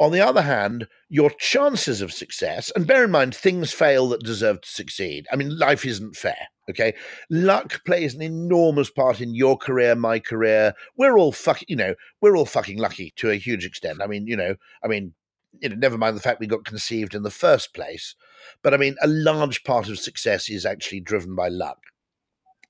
On 0.00 0.12
the 0.12 0.20
other 0.20 0.40
hand, 0.40 0.88
your 1.10 1.28
chances 1.28 2.00
of 2.00 2.10
success, 2.10 2.72
and 2.74 2.86
bear 2.86 3.04
in 3.04 3.10
mind, 3.10 3.34
things 3.34 3.70
fail 3.70 4.08
that 4.08 4.24
deserve 4.24 4.62
to 4.62 4.68
succeed. 4.68 5.26
I 5.30 5.36
mean, 5.36 5.58
life 5.58 5.84
isn't 5.84 6.16
fair. 6.16 6.48
Okay. 6.70 6.94
Luck 7.28 7.84
plays 7.84 8.14
an 8.14 8.22
enormous 8.22 8.90
part 8.90 9.20
in 9.20 9.34
your 9.34 9.58
career, 9.58 9.94
my 9.94 10.18
career. 10.18 10.72
We're 10.96 11.18
all 11.18 11.32
fucking, 11.32 11.66
you 11.68 11.76
know, 11.76 11.94
we're 12.22 12.36
all 12.36 12.46
fucking 12.46 12.78
lucky 12.78 13.12
to 13.16 13.30
a 13.30 13.34
huge 13.36 13.66
extent. 13.66 14.00
I 14.00 14.06
mean, 14.06 14.26
you 14.26 14.36
know, 14.36 14.54
I 14.82 14.88
mean, 14.88 15.12
you 15.60 15.68
know, 15.68 15.76
never 15.76 15.98
mind 15.98 16.16
the 16.16 16.22
fact 16.22 16.40
we 16.40 16.46
got 16.46 16.64
conceived 16.64 17.14
in 17.14 17.22
the 17.22 17.30
first 17.30 17.74
place. 17.74 18.14
But 18.62 18.72
I 18.72 18.78
mean, 18.78 18.96
a 19.02 19.08
large 19.08 19.64
part 19.64 19.88
of 19.88 19.98
success 19.98 20.48
is 20.48 20.64
actually 20.64 21.00
driven 21.00 21.34
by 21.34 21.48
luck. 21.48 21.78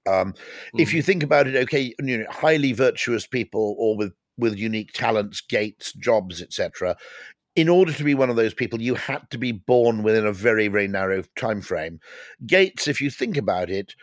Um, 0.09 0.33
mm. 0.33 0.81
If 0.81 0.93
you 0.93 1.03
think 1.03 1.23
about 1.23 1.47
it, 1.47 1.55
okay, 1.55 1.95
you 2.03 2.19
know, 2.19 2.25
highly 2.29 2.73
virtuous 2.73 3.27
people 3.27 3.77
or 3.79 3.97
with 3.97 4.15
with 4.41 4.59
unique 4.59 4.93
talents, 4.93 5.41
gates, 5.41 5.93
jobs, 5.93 6.43
etc. 6.43 6.97
In 7.55 7.69
order 7.69 7.93
to 7.93 8.05
be 8.05 8.15
one 8.15 8.31
of 8.31 8.37
those 8.37 8.55
people, 8.55 8.81
you 8.81 8.95
had 8.95 9.31
to 9.31 9.39
be 9.39 9.53
born 9.53 10.03
within 10.03 10.27
a 10.27 10.33
very, 10.33 10.69
very 10.69 10.89
narrow 10.89 11.23
time 11.37 11.61
frame. 11.61 12.01
Gates, 12.47 12.89
if 12.89 13.01
you 13.01 13.11
think 13.11 13.37
about 13.37 13.71
it, 13.71 13.95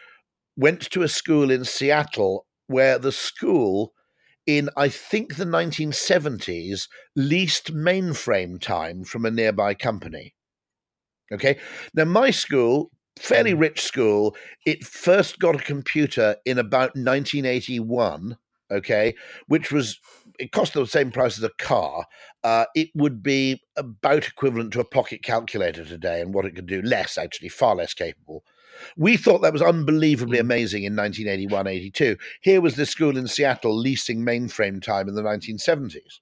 went 0.56 0.82
to 0.92 1.04
a 1.04 1.08
school 1.08 1.50
in 1.50 1.66
Seattle 1.66 2.46
where 2.68 3.00
the 3.00 3.12
school 3.12 3.94
in 4.46 4.70
I 4.78 4.88
think 4.88 5.36
the 5.36 5.46
1970s 5.46 6.88
leased 7.16 7.74
mainframe 7.74 8.62
time 8.62 9.04
from 9.04 9.26
a 9.26 9.32
nearby 9.32 9.74
company. 9.74 10.34
Okay. 11.32 11.58
Now, 11.94 12.06
my 12.06 12.32
school, 12.32 12.92
fairly 13.20 13.54
mm. 13.54 13.60
rich 13.60 13.82
school, 13.82 14.36
it 14.66 14.86
first 14.86 15.40
got 15.40 15.56
a 15.56 15.64
computer 15.64 16.38
in 16.46 16.58
about 16.58 16.96
1981 16.96 18.38
okay, 18.72 19.16
which 19.48 19.72
was 19.72 20.00
it 20.40 20.52
cost 20.52 20.74
the 20.74 20.86
same 20.86 21.12
price 21.12 21.38
as 21.38 21.44
a 21.44 21.52
car, 21.58 22.06
uh, 22.44 22.66
it 22.76 22.90
would 22.96 23.24
be 23.24 23.62
about 23.76 24.28
equivalent 24.28 24.74
to 24.74 24.80
a 24.80 24.86
pocket 24.86 25.24
calculator 25.24 25.84
today 25.84 26.22
and 26.22 26.34
what 26.34 26.46
it 26.46 26.56
could 26.56 26.68
do. 26.68 26.82
Less, 26.82 27.18
actually, 27.18 27.50
far 27.50 27.76
less 27.76 27.94
capable. 27.94 28.44
We 28.96 29.18
thought 29.18 29.42
that 29.42 29.54
was 29.54 29.62
unbelievably 29.62 30.38
mm. 30.38 30.42
amazing 30.42 30.84
in 30.84 30.96
1981 30.96 31.68
82. 31.68 32.18
Here 32.42 32.62
was 32.62 32.76
this 32.76 32.92
school 32.92 33.18
in 33.18 33.28
Seattle 33.28 33.76
leasing 33.76 34.24
mainframe 34.24 34.82
time 34.82 35.10
in 35.10 35.16
the 35.16 35.24
1970s, 35.24 36.20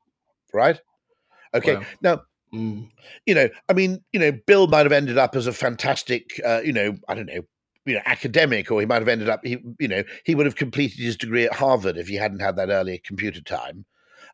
right? 0.53 0.79
Okay, 1.53 1.75
wow. 1.75 1.85
now 2.01 2.21
Mm. 2.53 2.89
You 3.25 3.35
know, 3.35 3.49
I 3.67 3.73
mean, 3.73 4.01
you 4.13 4.19
know, 4.19 4.31
Bill 4.31 4.67
might 4.67 4.85
have 4.85 4.91
ended 4.91 5.17
up 5.17 5.35
as 5.35 5.47
a 5.47 5.51
fantastic, 5.51 6.39
uh, 6.45 6.61
you 6.63 6.71
know, 6.71 6.95
I 7.09 7.15
don't 7.15 7.25
know, 7.25 7.41
you 7.85 7.93
know 7.93 8.01
academic 8.05 8.71
or 8.71 8.79
he 8.79 8.85
might 8.85 9.01
have 9.01 9.07
ended 9.07 9.29
up 9.29 9.41
he 9.43 9.57
you 9.79 9.87
know 9.87 10.03
he 10.23 10.35
would 10.35 10.45
have 10.45 10.55
completed 10.55 10.99
his 10.99 11.15
degree 11.15 11.45
at 11.45 11.53
harvard 11.53 11.97
if 11.97 12.07
he 12.07 12.15
hadn't 12.15 12.39
had 12.39 12.55
that 12.55 12.69
early 12.69 12.97
computer 12.97 13.41
time 13.41 13.85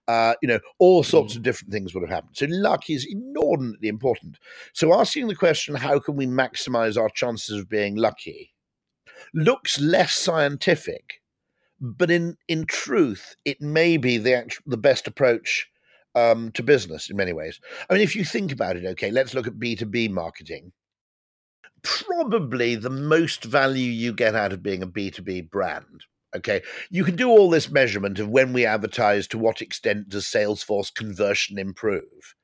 uh, 0.07 0.33
you 0.41 0.47
know 0.47 0.59
all 0.79 1.03
sorts 1.03 1.33
mm. 1.33 1.37
of 1.37 1.43
different 1.43 1.71
things 1.71 1.93
would 1.93 2.01
have 2.01 2.09
happened 2.09 2.35
so 2.35 2.45
luck 2.49 2.89
is 2.89 3.07
inordinately 3.09 3.87
important 3.87 4.37
so 4.73 4.93
asking 4.93 5.27
the 5.27 5.35
question 5.35 5.75
how 5.75 5.99
can 5.99 6.15
we 6.15 6.25
maximize 6.25 6.99
our 6.99 7.09
chances 7.09 7.57
of 7.57 7.69
being 7.69 7.95
lucky 7.95 8.53
looks 9.33 9.79
less 9.79 10.13
scientific 10.13 11.21
but 11.79 12.11
in 12.11 12.37
in 12.47 12.65
truth 12.65 13.35
it 13.45 13.61
may 13.61 13.97
be 13.97 14.17
the 14.17 14.33
actual, 14.33 14.63
the 14.65 14.77
best 14.77 15.07
approach 15.07 15.67
um, 16.13 16.51
to 16.51 16.61
business 16.61 17.09
in 17.09 17.15
many 17.15 17.31
ways 17.31 17.59
i 17.89 17.93
mean 17.93 18.01
if 18.01 18.15
you 18.15 18.25
think 18.25 18.51
about 18.51 18.75
it 18.75 18.85
okay 18.85 19.11
let's 19.11 19.33
look 19.33 19.47
at 19.47 19.53
b2b 19.53 20.09
marketing 20.09 20.73
probably 21.83 22.75
the 22.75 22.89
most 22.89 23.43
value 23.43 23.89
you 23.91 24.13
get 24.13 24.35
out 24.35 24.53
of 24.53 24.63
being 24.63 24.83
a 24.83 24.87
B2B 24.87 25.49
brand. 25.49 26.05
Okay. 26.35 26.61
You 26.89 27.03
can 27.03 27.15
do 27.15 27.29
all 27.29 27.49
this 27.49 27.69
measurement 27.69 28.19
of 28.19 28.29
when 28.29 28.53
we 28.53 28.65
advertise, 28.65 29.27
to 29.27 29.37
what 29.37 29.61
extent 29.61 30.09
does 30.09 30.25
Salesforce 30.25 30.93
conversion 30.93 31.57
improve. 31.59 32.35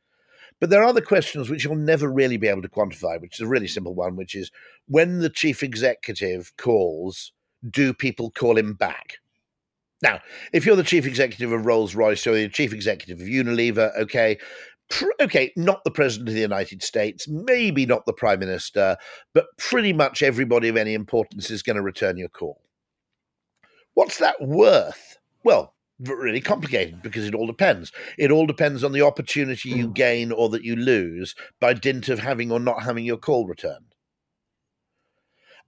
But 0.59 0.69
there 0.69 0.81
are 0.81 0.87
other 0.87 1.01
questions 1.01 1.49
which 1.49 1.63
you'll 1.63 1.75
never 1.75 2.11
really 2.11 2.37
be 2.37 2.47
able 2.47 2.63
to 2.63 2.69
quantify, 2.69 3.21
which 3.21 3.35
is 3.35 3.41
a 3.41 3.47
really 3.47 3.67
simple 3.67 3.93
one, 3.93 4.15
which 4.15 4.35
is 4.35 4.51
when 4.87 5.19
the 5.19 5.29
chief 5.29 5.61
executive 5.61 6.51
calls, 6.57 7.31
do 7.69 7.93
people 7.93 8.31
call 8.31 8.57
him 8.57 8.73
back? 8.73 9.17
Now, 10.01 10.21
if 10.53 10.65
you're 10.65 10.75
the 10.75 10.83
chief 10.83 11.05
executive 11.05 11.51
of 11.51 11.65
Rolls 11.65 11.95
Royce 11.95 12.25
or 12.27 12.33
the 12.33 12.49
chief 12.49 12.73
executive 12.73 13.19
of 13.19 13.27
Unilever, 13.27 13.95
okay, 13.97 14.37
okay, 15.19 15.51
not 15.55 15.83
the 15.83 15.91
president 15.91 16.29
of 16.29 16.35
the 16.35 16.41
United 16.41 16.83
States, 16.83 17.27
maybe 17.27 17.85
not 17.85 18.05
the 18.05 18.13
prime 18.13 18.39
minister, 18.39 18.97
but 19.33 19.45
pretty 19.57 19.93
much 19.93 20.21
everybody 20.21 20.69
of 20.69 20.77
any 20.77 20.93
importance 20.93 21.49
is 21.49 21.63
going 21.63 21.75
to 21.75 21.81
return 21.81 22.17
your 22.17 22.29
call. 22.29 22.61
What's 23.97 24.19
that 24.19 24.39
worth? 24.39 25.17
Well, 25.43 25.73
really 25.99 26.39
complicated 26.39 27.01
because 27.01 27.25
it 27.25 27.33
all 27.33 27.47
depends. 27.47 27.91
It 28.19 28.29
all 28.29 28.45
depends 28.45 28.83
on 28.83 28.91
the 28.91 29.01
opportunity 29.01 29.69
you 29.69 29.87
hmm. 29.87 29.93
gain 29.93 30.31
or 30.31 30.49
that 30.49 30.63
you 30.63 30.75
lose 30.75 31.33
by 31.59 31.73
dint 31.73 32.07
of 32.07 32.19
having 32.19 32.51
or 32.51 32.59
not 32.59 32.83
having 32.83 33.05
your 33.05 33.17
call 33.17 33.47
returned. 33.47 33.95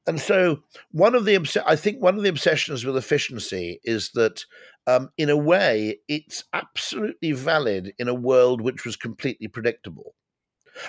And 0.06 0.22
so, 0.22 0.60
one 0.92 1.16
of 1.16 1.26
the 1.26 1.64
I 1.66 1.76
think 1.76 2.04
one 2.04 2.18
of 2.18 2.22
the 2.22 2.30
obsessions 2.30 2.86
with 2.86 2.98
efficiency 2.98 3.80
is 3.84 4.12
that 4.12 4.46
um, 4.86 5.10
in 5.18 5.32
a 5.32 5.38
way, 5.38 5.98
it's 6.08 6.44
absolutely 6.54 7.32
valid 7.32 7.94
in 7.98 8.08
a 8.08 8.14
world 8.14 8.62
which 8.62 8.86
was 8.86 8.96
completely 8.96 9.48
predictable. 9.48 10.14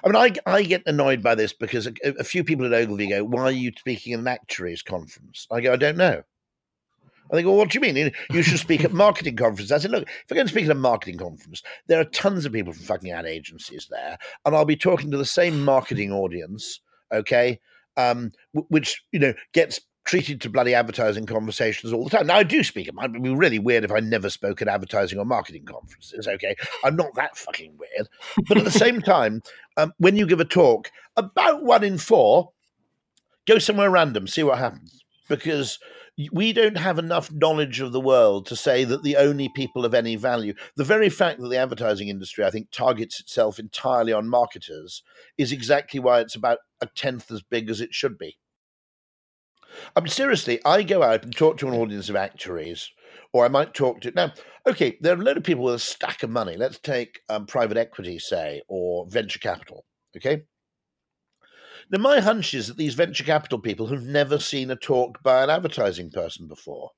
I 0.05 0.09
mean, 0.09 0.17
I, 0.17 0.35
I 0.45 0.63
get 0.63 0.83
annoyed 0.85 1.23
by 1.23 1.37
this 1.37 1.55
because 1.55 1.87
a, 1.87 1.95
a 2.19 2.25
few 2.25 2.45
people 2.45 2.67
at 2.67 2.75
Ogilvy 2.75 3.09
go, 3.09 3.25
Why 3.25 3.45
are 3.45 3.51
you 3.51 3.73
speaking 3.79 4.13
at 4.13 4.19
an 4.19 4.29
actuaries 4.29 4.83
conference? 4.83 5.47
I 5.51 5.63
go, 5.63 5.73
I 5.73 5.77
don't 5.77 5.97
know. 5.97 6.23
I 7.31 7.37
think, 7.37 7.47
well, 7.47 7.57
what 7.57 7.71
do 7.71 7.79
you 7.79 7.81
mean? 7.81 8.13
You 8.31 8.43
should 8.43 8.59
speak 8.59 8.85
at 8.85 8.93
marketing 9.07 9.37
conferences. 9.37 9.73
I 9.73 9.79
said, 9.79 9.91
look, 9.91 10.03
if 10.03 10.25
I'm 10.31 10.37
going 10.37 10.47
to 10.47 10.53
speak 10.53 10.65
at 10.65 10.71
a 10.71 10.75
marketing 10.75 11.19
conference, 11.19 11.63
there 11.87 12.01
are 12.01 12.05
tons 12.05 12.45
of 12.45 12.53
people 12.53 12.73
from 12.73 12.83
fucking 12.83 13.11
ad 13.11 13.27
agencies 13.27 13.87
there, 13.91 14.19
and 14.45 14.57
I'll 14.57 14.65
be 14.65 14.77
talking 14.77 15.11
to 15.11 15.17
the 15.17 15.25
same 15.25 15.65
marketing 15.65 16.13
audience, 16.13 16.81
okay, 17.13 17.61
um, 17.97 18.33
which 18.53 19.03
you 19.13 19.19
know 19.19 19.35
gets 19.53 19.81
treated 20.05 20.41
to 20.41 20.51
bloody 20.51 20.75
advertising 20.75 21.27
conversations 21.27 21.93
all 21.93 22.05
the 22.05 22.11
time. 22.11 22.27
Now 22.27 22.37
I 22.37 22.43
do 22.43 22.65
speak. 22.65 22.89
It 22.89 22.95
might 22.95 23.13
be 23.13 23.35
really 23.35 23.59
weird 23.59 23.85
if 23.85 23.93
I 23.93 24.01
never 24.01 24.31
spoke 24.31 24.61
at 24.61 24.69
advertising 24.69 25.19
or 25.19 25.25
marketing 25.25 25.65
conferences. 25.65 26.27
Okay, 26.27 26.57
I'm 26.85 26.97
not 26.97 27.15
that 27.15 27.37
fucking 27.37 27.79
weird. 27.79 28.09
But 28.49 28.59
at 28.59 28.65
the 28.65 28.71
same 28.71 29.01
time, 29.03 29.43
um, 29.77 29.93
when 29.99 30.17
you 30.17 30.27
give 30.27 30.41
a 30.41 30.45
talk, 30.45 30.91
about 31.17 31.63
one 31.63 31.85
in 31.85 31.99
four 31.99 32.51
go 33.47 33.59
somewhere 33.59 33.91
random, 33.91 34.27
see 34.27 34.43
what 34.43 34.59
happens, 34.59 35.05
because 35.29 35.79
we 36.33 36.53
don't 36.53 36.77
have 36.77 36.99
enough 36.99 37.31
knowledge 37.33 37.81
of 37.81 37.93
the 37.93 38.01
world 38.01 38.47
to 38.47 38.57
say 38.57 38.85
that 38.85 39.03
the 39.03 39.17
only 39.17 39.49
people 39.49 39.85
of 39.85 39.95
any 39.95 40.17
value, 40.17 40.55
the 40.77 40.85
very 40.85 41.09
fact 41.09 41.41
that 41.41 41.49
the 41.49 41.57
advertising 41.57 42.09
industry, 42.09 42.45
I 42.45 42.51
think, 42.51 42.71
targets 42.71 43.21
itself 43.21 43.59
entirely 43.59 44.13
on 44.13 44.29
marketers 44.29 45.03
is 45.39 45.53
exactly 45.53 46.01
why 46.01 46.21
it's 46.21 46.35
about 46.35 46.59
a 46.81 46.87
tenth 46.87 47.31
as 47.31 47.43
big 47.43 47.71
as 47.71 47.81
it 47.81 47.95
should 47.95 48.19
be. 48.19 48.37
I 49.95 50.01
mean, 50.01 50.09
seriously, 50.09 50.61
I 50.65 50.83
go 50.83 51.03
out 51.03 51.23
and 51.23 51.35
talk 51.35 51.59
to 51.59 51.69
an 51.69 51.75
audience 51.75 52.09
of 52.09 52.17
actuaries, 52.17 52.91
or 53.33 53.45
I 53.45 53.49
might 53.49 53.73
talk 53.73 54.01
to 54.01 54.11
now. 54.11 54.33
Okay, 54.67 54.99
there 55.01 55.15
are 55.15 55.21
a 55.21 55.25
load 55.25 55.37
of 55.37 55.45
people 55.45 55.65
with 55.65 55.77
a 55.77 55.79
stack 55.79 56.23
of 56.23 56.31
money. 56.31 56.57
Let's 56.57 56.79
take 56.79 57.21
um, 57.29 57.47
private 57.47 57.77
equity, 57.77 58.19
say, 58.19 58.63
or 58.69 59.07
venture 59.07 59.39
capital. 59.39 59.85
Okay, 60.17 60.43
now, 61.91 61.99
my 61.99 62.21
hunch 62.21 62.55
is 62.55 62.69
that 62.69 62.77
these 62.77 62.95
venture 62.95 63.25
capital 63.25 63.59
people 63.59 63.89
have 63.89 64.05
never 64.05 64.39
seen 64.39 64.71
a 64.71 64.77
talk 64.77 65.23
by 65.23 65.43
an 65.43 65.51
advertising 65.51 66.11
person 66.11 66.47
before. 66.47 66.91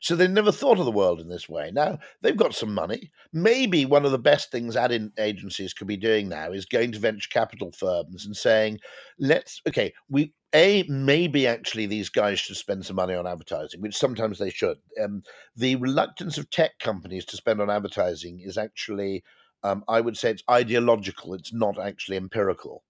So 0.00 0.16
they 0.16 0.26
never 0.26 0.50
thought 0.50 0.80
of 0.80 0.84
the 0.84 0.90
world 0.90 1.20
in 1.20 1.28
this 1.28 1.48
way. 1.48 1.70
Now 1.72 1.98
they've 2.22 2.36
got 2.36 2.54
some 2.54 2.74
money. 2.74 3.12
Maybe 3.32 3.84
one 3.84 4.04
of 4.04 4.10
the 4.10 4.18
best 4.18 4.50
things 4.50 4.74
ad 4.74 5.12
agencies 5.16 5.72
could 5.72 5.86
be 5.86 5.96
doing 5.96 6.28
now 6.28 6.50
is 6.50 6.66
going 6.66 6.90
to 6.92 6.98
venture 6.98 7.28
capital 7.30 7.70
firms 7.70 8.26
and 8.26 8.36
saying, 8.36 8.80
"Let's 9.20 9.60
okay, 9.68 9.94
we 10.08 10.34
a 10.54 10.84
maybe 10.88 11.46
actually 11.46 11.86
these 11.86 12.08
guys 12.08 12.40
should 12.40 12.56
spend 12.56 12.84
some 12.84 12.96
money 12.96 13.14
on 13.14 13.28
advertising, 13.28 13.80
which 13.80 13.96
sometimes 13.96 14.38
they 14.38 14.50
should. 14.50 14.78
Um, 15.00 15.22
the 15.54 15.76
reluctance 15.76 16.36
of 16.36 16.50
tech 16.50 16.78
companies 16.80 17.24
to 17.26 17.36
spend 17.36 17.60
on 17.60 17.70
advertising 17.70 18.40
is 18.40 18.58
actually, 18.58 19.22
um, 19.62 19.84
I 19.88 20.00
would 20.00 20.16
say, 20.16 20.30
it's 20.30 20.42
ideological. 20.50 21.34
It's 21.34 21.52
not 21.52 21.78
actually 21.78 22.16
empirical. 22.16 22.82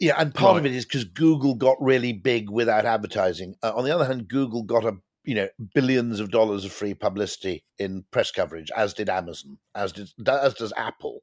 Yeah, 0.00 0.14
and 0.16 0.34
part 0.34 0.54
right. 0.54 0.60
of 0.60 0.66
it 0.66 0.74
is 0.74 0.86
because 0.86 1.04
Google 1.04 1.54
got 1.54 1.76
really 1.80 2.12
big 2.12 2.48
without 2.48 2.86
advertising. 2.86 3.54
Uh, 3.62 3.72
on 3.74 3.84
the 3.84 3.94
other 3.94 4.06
hand, 4.06 4.28
Google 4.28 4.62
got 4.62 4.84
a 4.84 4.96
you 5.24 5.34
know 5.34 5.48
billions 5.74 6.20
of 6.20 6.30
dollars 6.30 6.64
of 6.64 6.72
free 6.72 6.94
publicity 6.94 7.64
in 7.78 8.04
press 8.10 8.30
coverage, 8.30 8.70
as 8.76 8.94
did 8.94 9.10
Amazon, 9.10 9.58
as 9.74 9.92
did 9.92 10.08
as 10.26 10.54
does 10.54 10.72
Apple. 10.76 11.20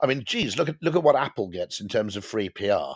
I 0.00 0.06
mean, 0.06 0.22
geez, 0.24 0.56
look 0.56 0.68
at 0.68 0.76
look 0.82 0.96
at 0.96 1.02
what 1.02 1.16
Apple 1.16 1.48
gets 1.48 1.80
in 1.80 1.88
terms 1.88 2.16
of 2.16 2.24
free 2.24 2.48
PR. 2.48 2.94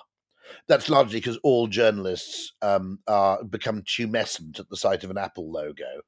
That's 0.67 0.89
largely 0.89 1.19
because 1.19 1.39
all 1.43 1.67
journalists 1.67 2.53
um, 2.63 2.99
are 3.07 3.43
become 3.45 3.83
tumescent 3.83 4.61
at 4.61 4.69
the 4.69 4.77
sight 4.77 5.05
of 5.05 5.11
an 5.11 5.19
Apple 5.19 5.51
logo. 5.51 6.03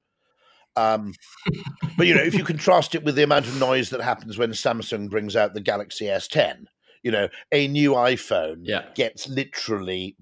Um, 0.77 1.15
but 1.97 2.07
you 2.07 2.15
know, 2.15 2.23
if 2.23 2.35
you 2.35 2.45
contrast 2.45 2.95
it 2.95 3.05
with 3.05 3.15
the 3.15 3.23
amount 3.23 3.47
of 3.47 3.59
noise 3.59 3.91
that 3.91 4.01
happens 4.01 4.39
when 4.39 4.51
Samsung 4.51 5.09
brings 5.09 5.37
out 5.37 5.55
the 5.55 5.61
Galaxy 5.61 6.07
S10, 6.07 6.65
you 7.05 7.13
know, 7.13 7.29
a 7.53 7.69
new 7.69 7.93
iPhone 7.93 8.63
yeah. 8.63 8.87
gets 8.97 9.29
literally 9.29 10.17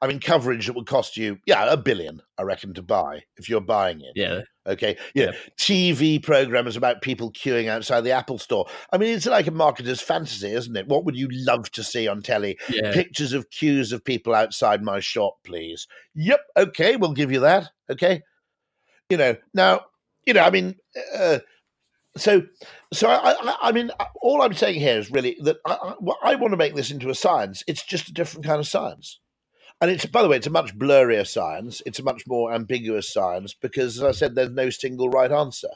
I 0.00 0.06
mean, 0.06 0.20
coverage 0.20 0.66
that 0.66 0.74
would 0.74 0.86
cost 0.86 1.16
you, 1.16 1.38
yeah, 1.46 1.72
a 1.72 1.76
billion, 1.76 2.20
I 2.38 2.42
reckon, 2.42 2.74
to 2.74 2.82
buy 2.82 3.22
if 3.36 3.48
you're 3.48 3.60
buying 3.60 4.00
it. 4.00 4.12
Yeah. 4.14 4.42
Okay. 4.66 4.96
Yeah. 5.14 5.32
TV 5.58 6.22
programs 6.22 6.76
about 6.76 7.02
people 7.02 7.32
queuing 7.32 7.68
outside 7.68 8.02
the 8.02 8.12
Apple 8.12 8.38
store. 8.38 8.66
I 8.92 8.98
mean, 8.98 9.14
it's 9.14 9.26
like 9.26 9.48
a 9.48 9.52
marketer's 9.52 10.00
fantasy, 10.00 10.52
isn't 10.52 10.76
it? 10.76 10.86
What 10.86 11.04
would 11.04 11.16
you 11.16 11.28
love 11.32 11.70
to 11.72 11.82
see 11.82 12.06
on 12.06 12.22
telly? 12.22 12.58
Yeah. 12.68 12.92
Pictures 12.92 13.32
of 13.32 13.50
queues 13.50 13.90
of 13.90 14.04
people 14.04 14.34
outside 14.34 14.82
my 14.82 15.00
shop, 15.00 15.38
please. 15.44 15.88
Yep. 16.14 16.40
Okay. 16.56 16.96
We'll 16.96 17.14
give 17.14 17.32
you 17.32 17.40
that. 17.40 17.70
Okay. 17.90 18.22
You 19.08 19.16
know, 19.16 19.36
now, 19.54 19.80
you 20.24 20.34
know, 20.34 20.42
I 20.42 20.50
mean, 20.50 20.76
uh, 21.16 21.38
so 22.20 22.42
so 22.92 23.08
I, 23.08 23.32
I, 23.32 23.56
I, 23.62 23.72
mean 23.72 23.90
all 24.20 24.42
i'm 24.42 24.54
saying 24.54 24.80
here 24.80 24.98
is 24.98 25.10
really 25.10 25.36
that 25.42 25.58
I, 25.66 25.94
I, 26.22 26.34
want 26.34 26.52
to 26.52 26.56
make 26.56 26.74
this 26.74 26.90
into 26.90 27.10
a 27.10 27.14
science 27.14 27.62
it's 27.66 27.84
just 27.84 28.08
a 28.08 28.12
different 28.12 28.46
kind 28.46 28.60
of 28.60 28.66
science. 28.66 29.20
And 29.80 29.90
it's 29.90 30.04
by 30.04 30.22
the 30.22 30.28
way 30.28 30.36
it's 30.36 30.46
a 30.46 30.50
much 30.50 30.78
blurrier 30.78 31.26
science. 31.26 31.80
It's 31.86 31.98
a 31.98 32.02
much 32.04 32.24
more 32.26 32.52
ambiguous 32.52 33.10
science 33.10 33.54
because 33.54 33.96
as 33.96 34.02
i 34.02 34.10
said 34.12 34.34
there's 34.34 34.50
no 34.50 34.68
single 34.70 35.08
right 35.08 35.32
answer. 35.32 35.70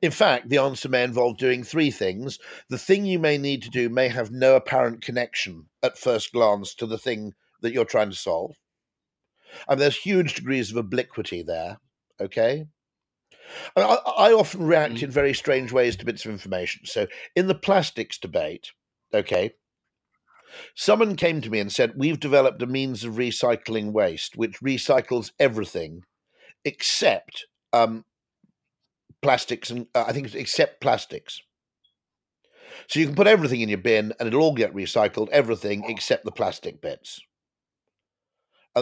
In 0.00 0.10
fact 0.10 0.48
the 0.48 0.58
answer 0.58 0.88
may 0.88 1.04
involve 1.04 1.36
doing 1.36 1.62
three 1.62 1.90
things. 1.90 2.38
The 2.70 2.78
thing 2.78 3.04
you 3.04 3.18
may 3.18 3.36
need 3.36 3.62
to 3.62 3.70
do 3.70 3.88
may 3.90 4.08
have 4.08 4.30
no 4.30 4.56
apparent 4.56 5.02
connection 5.02 5.66
at 5.82 5.98
first 5.98 6.32
glance 6.32 6.74
to 6.76 6.86
the 6.86 6.98
thing 6.98 7.34
that 7.60 7.72
you're 7.72 7.84
trying 7.84 8.10
to 8.10 8.16
solve. 8.16 8.56
And 9.68 9.80
there's 9.80 9.96
huge 9.96 10.34
degrees 10.34 10.70
of 10.70 10.76
obliquity 10.76 11.42
there 11.42 11.78
okay 12.20 12.66
I, 13.76 13.82
I 13.82 14.32
often 14.32 14.66
react 14.66 14.94
mm. 14.94 15.02
in 15.04 15.10
very 15.10 15.34
strange 15.34 15.72
ways 15.72 15.96
to 15.96 16.04
bits 16.04 16.24
of 16.24 16.32
information. 16.32 16.82
So, 16.84 17.06
in 17.34 17.46
the 17.46 17.54
plastics 17.54 18.18
debate, 18.18 18.72
okay, 19.12 19.52
someone 20.74 21.16
came 21.16 21.40
to 21.40 21.50
me 21.50 21.60
and 21.60 21.72
said, 21.72 21.92
We've 21.96 22.20
developed 22.20 22.62
a 22.62 22.66
means 22.66 23.04
of 23.04 23.14
recycling 23.14 23.92
waste 23.92 24.36
which 24.36 24.60
recycles 24.60 25.32
everything 25.38 26.02
except 26.64 27.46
um, 27.72 28.04
plastics, 29.22 29.70
and 29.70 29.86
uh, 29.94 30.04
I 30.06 30.12
think 30.12 30.34
except 30.34 30.80
plastics. 30.80 31.40
So 32.88 33.00
you 33.00 33.06
can 33.06 33.14
put 33.14 33.26
everything 33.26 33.60
in 33.60 33.68
your 33.68 33.78
bin 33.78 34.12
and 34.18 34.26
it'll 34.26 34.42
all 34.42 34.54
get 34.54 34.74
recycled, 34.74 35.28
everything 35.30 35.84
except 35.88 36.24
the 36.24 36.32
plastic 36.32 36.80
bits. 36.80 37.20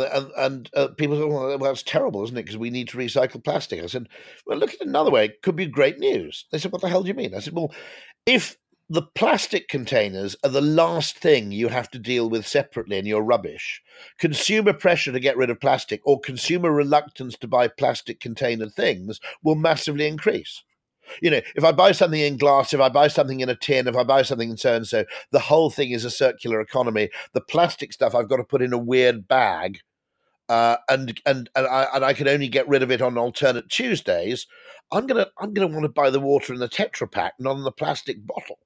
And, 0.03 0.31
and, 0.37 0.71
uh, 0.75 0.89
people 0.89 1.17
say, 1.17 1.25
well, 1.25 1.59
that's 1.59 1.83
terrible, 1.83 2.25
isn't 2.25 2.37
it? 2.37 2.43
Because 2.43 2.57
we 2.57 2.71
need 2.71 2.89
to 2.89 2.99
recycle 2.99 3.43
plastic. 3.43 3.83
I 3.83 3.87
said, 3.87 4.09
well, 4.47 4.59
look 4.59 4.71
at 4.71 4.81
it 4.81 4.87
another 4.87 5.11
way. 5.11 5.27
It 5.27 5.43
could 5.43 5.57
be 5.57 5.67
great 5.67 5.99
news. 5.99 6.47
They 6.51 6.59
said, 6.59 6.73
what 6.73 6.83
the 6.83 6.89
hell 6.89 7.03
do 7.03 7.09
you 7.09 7.15
mean? 7.15 7.35
I 7.35 7.41
said, 7.41 7.55
well, 7.55 7.73
if 8.27 8.57
the 8.89 9.03
plastic 9.03 9.67
containers 9.69 10.37
are 10.45 10.51
the 10.51 10.61
last 10.61 11.19
thing 11.19 11.51
you 11.51 11.69
have 11.69 11.91
to 11.91 11.99
deal 11.99 12.31
with 12.31 12.47
separately 12.47 12.99
in 12.99 13.05
your 13.07 13.23
rubbish. 13.23 13.83
Consumer 14.19 14.73
pressure 14.73 15.11
to 15.11 15.19
get 15.19 15.37
rid 15.37 15.51
of 15.51 15.61
plastic 15.61 16.01
or 16.05 16.21
consumer 16.21 16.71
reluctance 16.71 17.37
to 17.39 17.49
buy 17.49 17.67
plastic 17.67 18.21
container 18.21 18.69
things 18.69 19.19
will 19.43 19.57
massively 19.57 20.07
increase. 20.07 20.63
You 21.21 21.31
know, 21.31 21.41
if 21.55 21.65
I 21.65 21.73
buy 21.73 21.93
something 21.93 22.21
in 22.21 22.37
glass, 22.37 22.73
if 22.73 22.81
I 22.81 22.89
buy 22.89 23.09
something 23.09 23.41
in 23.41 23.49
a 23.49 23.57
tin, 23.57 23.89
if 23.89 23.97
I 23.97 24.05
buy 24.05 24.23
something 24.23 24.51
in 24.51 24.57
so 24.57 24.75
and 24.75 24.87
so, 24.87 25.05
the 25.33 25.39
whole 25.39 25.71
thing 25.71 25.91
is 25.91 26.05
a 26.05 26.11
circular 26.11 26.61
economy. 26.61 27.11
The 27.33 27.41
plastic 27.41 27.93
stuff 27.93 28.15
I've 28.15 28.29
got 28.29 28.37
to 28.37 28.45
put 28.45 28.63
in 28.63 28.73
a 28.73 28.79
weird 28.79 29.29
bag, 29.29 29.81
uh, 30.49 30.77
and 30.89 31.21
and 31.27 31.51
and 31.55 31.67
I, 31.67 31.87
and 31.95 32.05
I 32.05 32.13
can 32.13 32.29
only 32.29 32.49
get 32.49 32.69
rid 32.69 32.83
of 32.83 32.91
it 32.91 33.03
on 33.03 33.19
alternate 33.19 33.69
Tuesdays. 33.69 34.47
I'm 34.93 35.07
gonna 35.07 35.27
I'm 35.39 35.53
gonna 35.53 35.69
want 35.69 35.85
to 35.85 35.89
buy 35.89 36.11
the 36.11 36.21
water 36.21 36.53
in 36.53 36.61
the 36.61 36.69
Tetra 36.69 37.11
Pak, 37.11 37.35
not 37.39 37.57
in 37.57 37.65
the 37.65 37.73
plastic 37.73 38.25
bottle. 38.27 38.59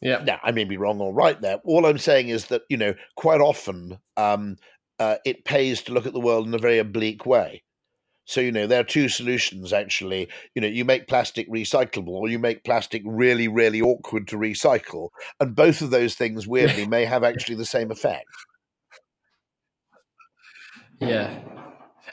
Yeah. 0.00 0.22
Now 0.22 0.38
I 0.42 0.52
may 0.52 0.64
be 0.64 0.76
wrong 0.76 1.00
or 1.00 1.14
right 1.14 1.40
there. 1.40 1.60
All 1.64 1.86
I'm 1.86 1.98
saying 1.98 2.28
is 2.28 2.46
that 2.46 2.62
you 2.68 2.76
know 2.76 2.94
quite 3.16 3.40
often 3.40 3.98
um, 4.16 4.56
uh, 4.98 5.16
it 5.24 5.44
pays 5.44 5.82
to 5.82 5.92
look 5.92 6.06
at 6.06 6.12
the 6.12 6.20
world 6.20 6.46
in 6.46 6.54
a 6.54 6.58
very 6.58 6.78
oblique 6.78 7.26
way. 7.26 7.63
So, 8.26 8.40
you 8.40 8.52
know, 8.52 8.66
there 8.66 8.80
are 8.80 8.84
two 8.84 9.08
solutions 9.08 9.72
actually. 9.72 10.28
You 10.54 10.62
know, 10.62 10.68
you 10.68 10.84
make 10.84 11.08
plastic 11.08 11.50
recyclable 11.50 12.08
or 12.08 12.28
you 12.28 12.38
make 12.38 12.64
plastic 12.64 13.02
really, 13.04 13.48
really 13.48 13.80
awkward 13.80 14.28
to 14.28 14.36
recycle. 14.36 15.08
And 15.40 15.54
both 15.54 15.82
of 15.82 15.90
those 15.90 16.14
things, 16.14 16.46
weirdly, 16.46 16.86
may 16.86 17.04
have 17.04 17.22
actually 17.22 17.56
the 17.56 17.66
same 17.66 17.90
effect. 17.90 18.26
Yeah. 21.00 21.38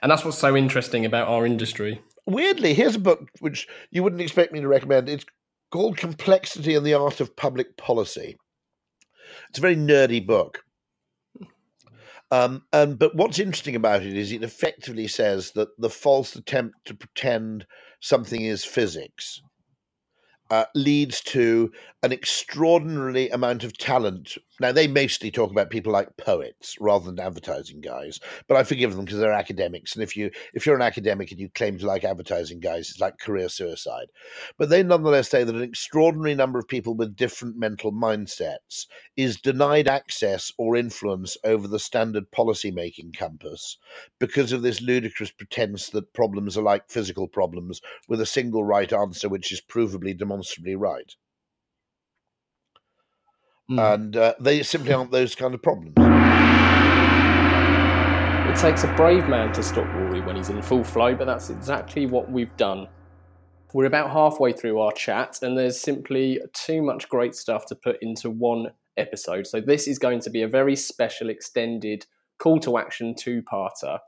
And 0.01 0.12
that's 0.12 0.26
what's 0.26 0.38
so 0.38 0.55
interesting 0.55 1.05
about 1.05 1.28
our 1.28 1.45
industry. 1.45 2.01
Weirdly, 2.26 2.74
here's 2.74 2.95
a 2.95 2.99
book 2.99 3.30
which 3.39 3.68
you 3.91 4.03
wouldn't 4.03 4.22
expect 4.22 4.51
me 4.51 4.59
to 4.59 4.68
recommend. 4.68 5.07
It's 5.07 5.26
called 5.72 5.97
Complexity 5.97 6.76
and 6.76 6.86
the 6.86 6.93
Art 6.93 7.22
of 7.22 7.36
Public 7.36 7.78
Policy. 7.78 8.38
It's 9.49 9.59
a 9.59 9.62
very 9.62 9.76
nerdy 9.76 10.26
book. 10.26 10.64
Um, 12.32 12.63
and 12.71 12.97
but 12.97 13.15
what's 13.15 13.39
interesting 13.39 13.75
about 13.75 14.03
it 14.03 14.15
is 14.15 14.32
it 14.32 14.43
effectively 14.43 15.07
says 15.07 15.51
that 15.51 15.69
the 15.77 15.89
false 15.89 16.36
attempt 16.36 16.75
to 16.86 16.95
pretend 16.95 17.65
something 17.99 18.41
is 18.41 18.63
physics 18.63 19.41
uh, 20.51 20.65
leads 20.75 21.21
to 21.21 21.71
an 22.03 22.11
extraordinary 22.11 23.29
amount 23.29 23.63
of 23.63 23.77
talent. 23.77 24.38
Now, 24.62 24.72
they 24.72 24.88
mostly 24.88 25.32
talk 25.32 25.49
about 25.49 25.72
people 25.72 25.91
like 25.91 26.18
poets 26.18 26.78
rather 26.80 27.05
than 27.05 27.20
advertising 27.20 27.82
guys, 27.82 28.20
but 28.47 28.57
I 28.57 28.64
forgive 28.64 28.95
them 28.95 29.05
because 29.05 29.18
they're 29.18 29.34
academics. 29.34 29.95
And 29.95 30.03
if 30.03 30.16
you 30.16 30.30
if 30.53 30.68
you're 30.68 30.76
an 30.76 30.84
academic 30.84 31.32
and 31.32 31.39
you 31.39 31.49
claim 31.49 31.80
to 31.80 31.88
like 31.88 32.03
advertising 32.03 32.59
guys, 32.59 32.91
it's 32.91 32.99
like 32.99 33.18
career 33.18 33.49
suicide. 33.49 34.12
But 34.59 34.70
they 34.70 34.84
nonetheless 34.84 35.30
say 35.32 35.43
that 35.43 35.55
an 35.55 35.64
extraordinary 35.64 36.36
number 36.36 36.59
of 36.59 36.68
people 36.68 36.93
with 36.93 37.16
different 37.16 37.57
mental 37.57 37.91
mindsets 37.91 38.86
is 39.18 39.41
denied 39.41 39.88
access 39.88 40.51
or 40.59 40.76
influence 40.76 41.38
over 41.43 41.68
the 41.68 41.80
standard 41.80 42.30
policy 42.30 42.70
making 42.70 43.14
compass 43.14 43.78
because 44.20 44.51
of 44.51 44.62
this 44.62 44.80
ludicrous 44.80 45.32
pretense 45.32 45.89
that 45.89 46.14
problems 46.14 46.55
are 46.55 46.62
like 46.62 46.88
physical 46.88 47.28
problems 47.28 47.82
with 48.07 48.22
a 48.22 48.28
single 48.28 48.64
right 48.64 48.93
answer, 48.93 49.28
which 49.28 49.51
is 49.51 49.59
provably 49.59 50.16
demonstrably 50.16 50.76
right. 50.76 51.16
Mm. 53.72 53.93
And 53.93 54.17
uh, 54.17 54.34
they 54.39 54.63
simply 54.63 54.91
aren't 54.91 55.11
those 55.11 55.34
kind 55.34 55.53
of 55.53 55.61
problems. 55.61 55.93
It 58.49 58.61
takes 58.61 58.84
a 58.84 58.93
brave 58.97 59.30
man 59.30 59.53
to 59.53 59.63
stop 59.63 59.88
Rory 59.93 60.19
when 60.19 60.36
he's 60.36 60.49
in 60.49 60.61
full 60.61 60.84
flow, 60.84 61.15
but 61.15 61.24
that's 61.24 61.49
exactly 61.49 62.05
what 62.05 62.30
we've 62.30 62.55
done. 62.57 62.88
We're 63.74 63.86
about 63.86 64.11
halfway 64.11 64.51
through 64.51 64.82
our 64.82 64.91
chat, 64.91 65.39
and 65.41 65.57
there's 65.57 65.80
simply 65.80 66.41
too 66.51 66.82
much 66.82 67.07
great 67.07 67.34
stuff 67.34 67.65
to 67.67 67.76
put 67.76 67.97
into 68.01 68.30
one 68.30 68.72
episode. 68.97 69.47
So, 69.47 69.61
this 69.61 69.88
is 69.88 69.97
going 69.97 70.19
to 70.22 70.30
be 70.30 70.41
a 70.41 70.49
very 70.49 70.76
special, 70.76 71.30
extended 71.30 72.05
call 72.39 72.59
to 72.59 72.78
action 72.78 73.15
two 73.15 73.41
parter. 73.41 73.99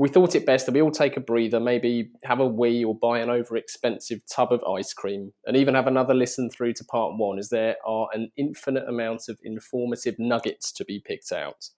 We 0.00 0.08
thought 0.08 0.34
it 0.34 0.46
best 0.46 0.64
that 0.64 0.72
we 0.72 0.80
all 0.80 0.90
take 0.90 1.18
a 1.18 1.20
breather, 1.20 1.60
maybe 1.60 2.10
have 2.24 2.40
a 2.40 2.46
wee 2.46 2.82
or 2.82 2.94
buy 2.94 3.18
an 3.18 3.28
over 3.28 3.54
expensive 3.54 4.22
tub 4.34 4.50
of 4.50 4.64
ice 4.64 4.94
cream, 4.94 5.34
and 5.44 5.58
even 5.58 5.74
have 5.74 5.86
another 5.86 6.14
listen 6.14 6.48
through 6.48 6.72
to 6.74 6.84
part 6.86 7.18
one, 7.18 7.38
as 7.38 7.50
there 7.50 7.76
are 7.86 8.08
an 8.14 8.32
infinite 8.34 8.88
amount 8.88 9.28
of 9.28 9.38
informative 9.42 10.18
nuggets 10.18 10.72
to 10.72 10.86
be 10.86 11.02
picked 11.04 11.32
out. 11.32 11.68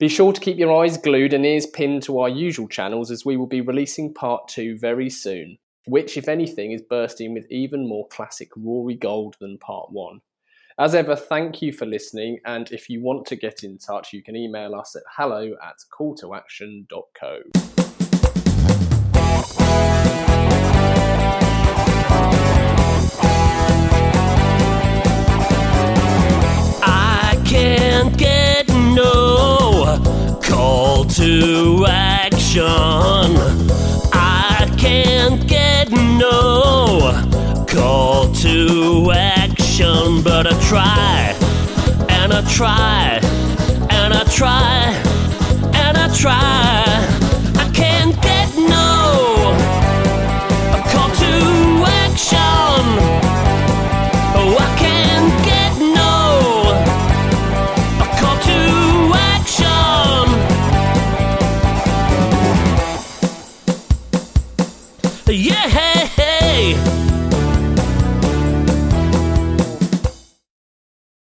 Be 0.00 0.08
sure 0.08 0.32
to 0.32 0.40
keep 0.40 0.56
your 0.56 0.74
eyes 0.82 0.96
glued 0.96 1.34
and 1.34 1.44
ears 1.44 1.66
pinned 1.66 2.02
to 2.04 2.18
our 2.18 2.30
usual 2.30 2.66
channels 2.66 3.10
as 3.10 3.26
we 3.26 3.36
will 3.36 3.46
be 3.46 3.60
releasing 3.60 4.14
part 4.14 4.48
two 4.48 4.78
very 4.78 5.10
soon, 5.10 5.58
which, 5.84 6.16
if 6.16 6.28
anything, 6.28 6.72
is 6.72 6.80
bursting 6.80 7.34
with 7.34 7.44
even 7.50 7.86
more 7.86 8.08
classic 8.08 8.48
Rory 8.56 8.94
Gold 8.94 9.36
than 9.38 9.58
part 9.58 9.92
one. 9.92 10.22
As 10.78 10.94
ever, 10.94 11.14
thank 11.14 11.60
you 11.60 11.70
for 11.70 11.84
listening, 11.84 12.38
and 12.46 12.72
if 12.72 12.88
you 12.88 13.02
want 13.02 13.26
to 13.26 13.36
get 13.36 13.62
in 13.62 13.76
touch, 13.76 14.14
you 14.14 14.22
can 14.22 14.34
email 14.34 14.74
us 14.74 14.96
at 14.96 15.02
hello 15.06 15.54
at 15.62 15.76
calltoaction.co. 15.92 17.40
I 26.82 27.42
can't 27.44 28.16
get 28.16 28.66
no 28.68 30.00
call 30.42 31.04
to 31.04 31.84
action. 31.86 32.64
I 34.14 34.74
can't 34.78 35.46
get 35.46 35.90
no 35.90 37.66
call 37.68 38.32
to 38.36 39.12
action, 39.12 39.41
solution, 39.72 40.22
but 40.22 40.46
I 40.46 40.52
try 40.68 41.34
and 42.10 42.32
I 42.32 42.42
try 42.50 43.20
and 43.90 44.12
I 44.12 44.24
try 44.24 44.92
and 45.74 45.96
I 45.96 46.14
try. 46.14 46.84
I 47.56 47.70
can't 47.72 48.14
get 48.22 48.48
no 48.56 49.54
call 50.90 51.10
to 51.10 51.84
action. 51.86 52.71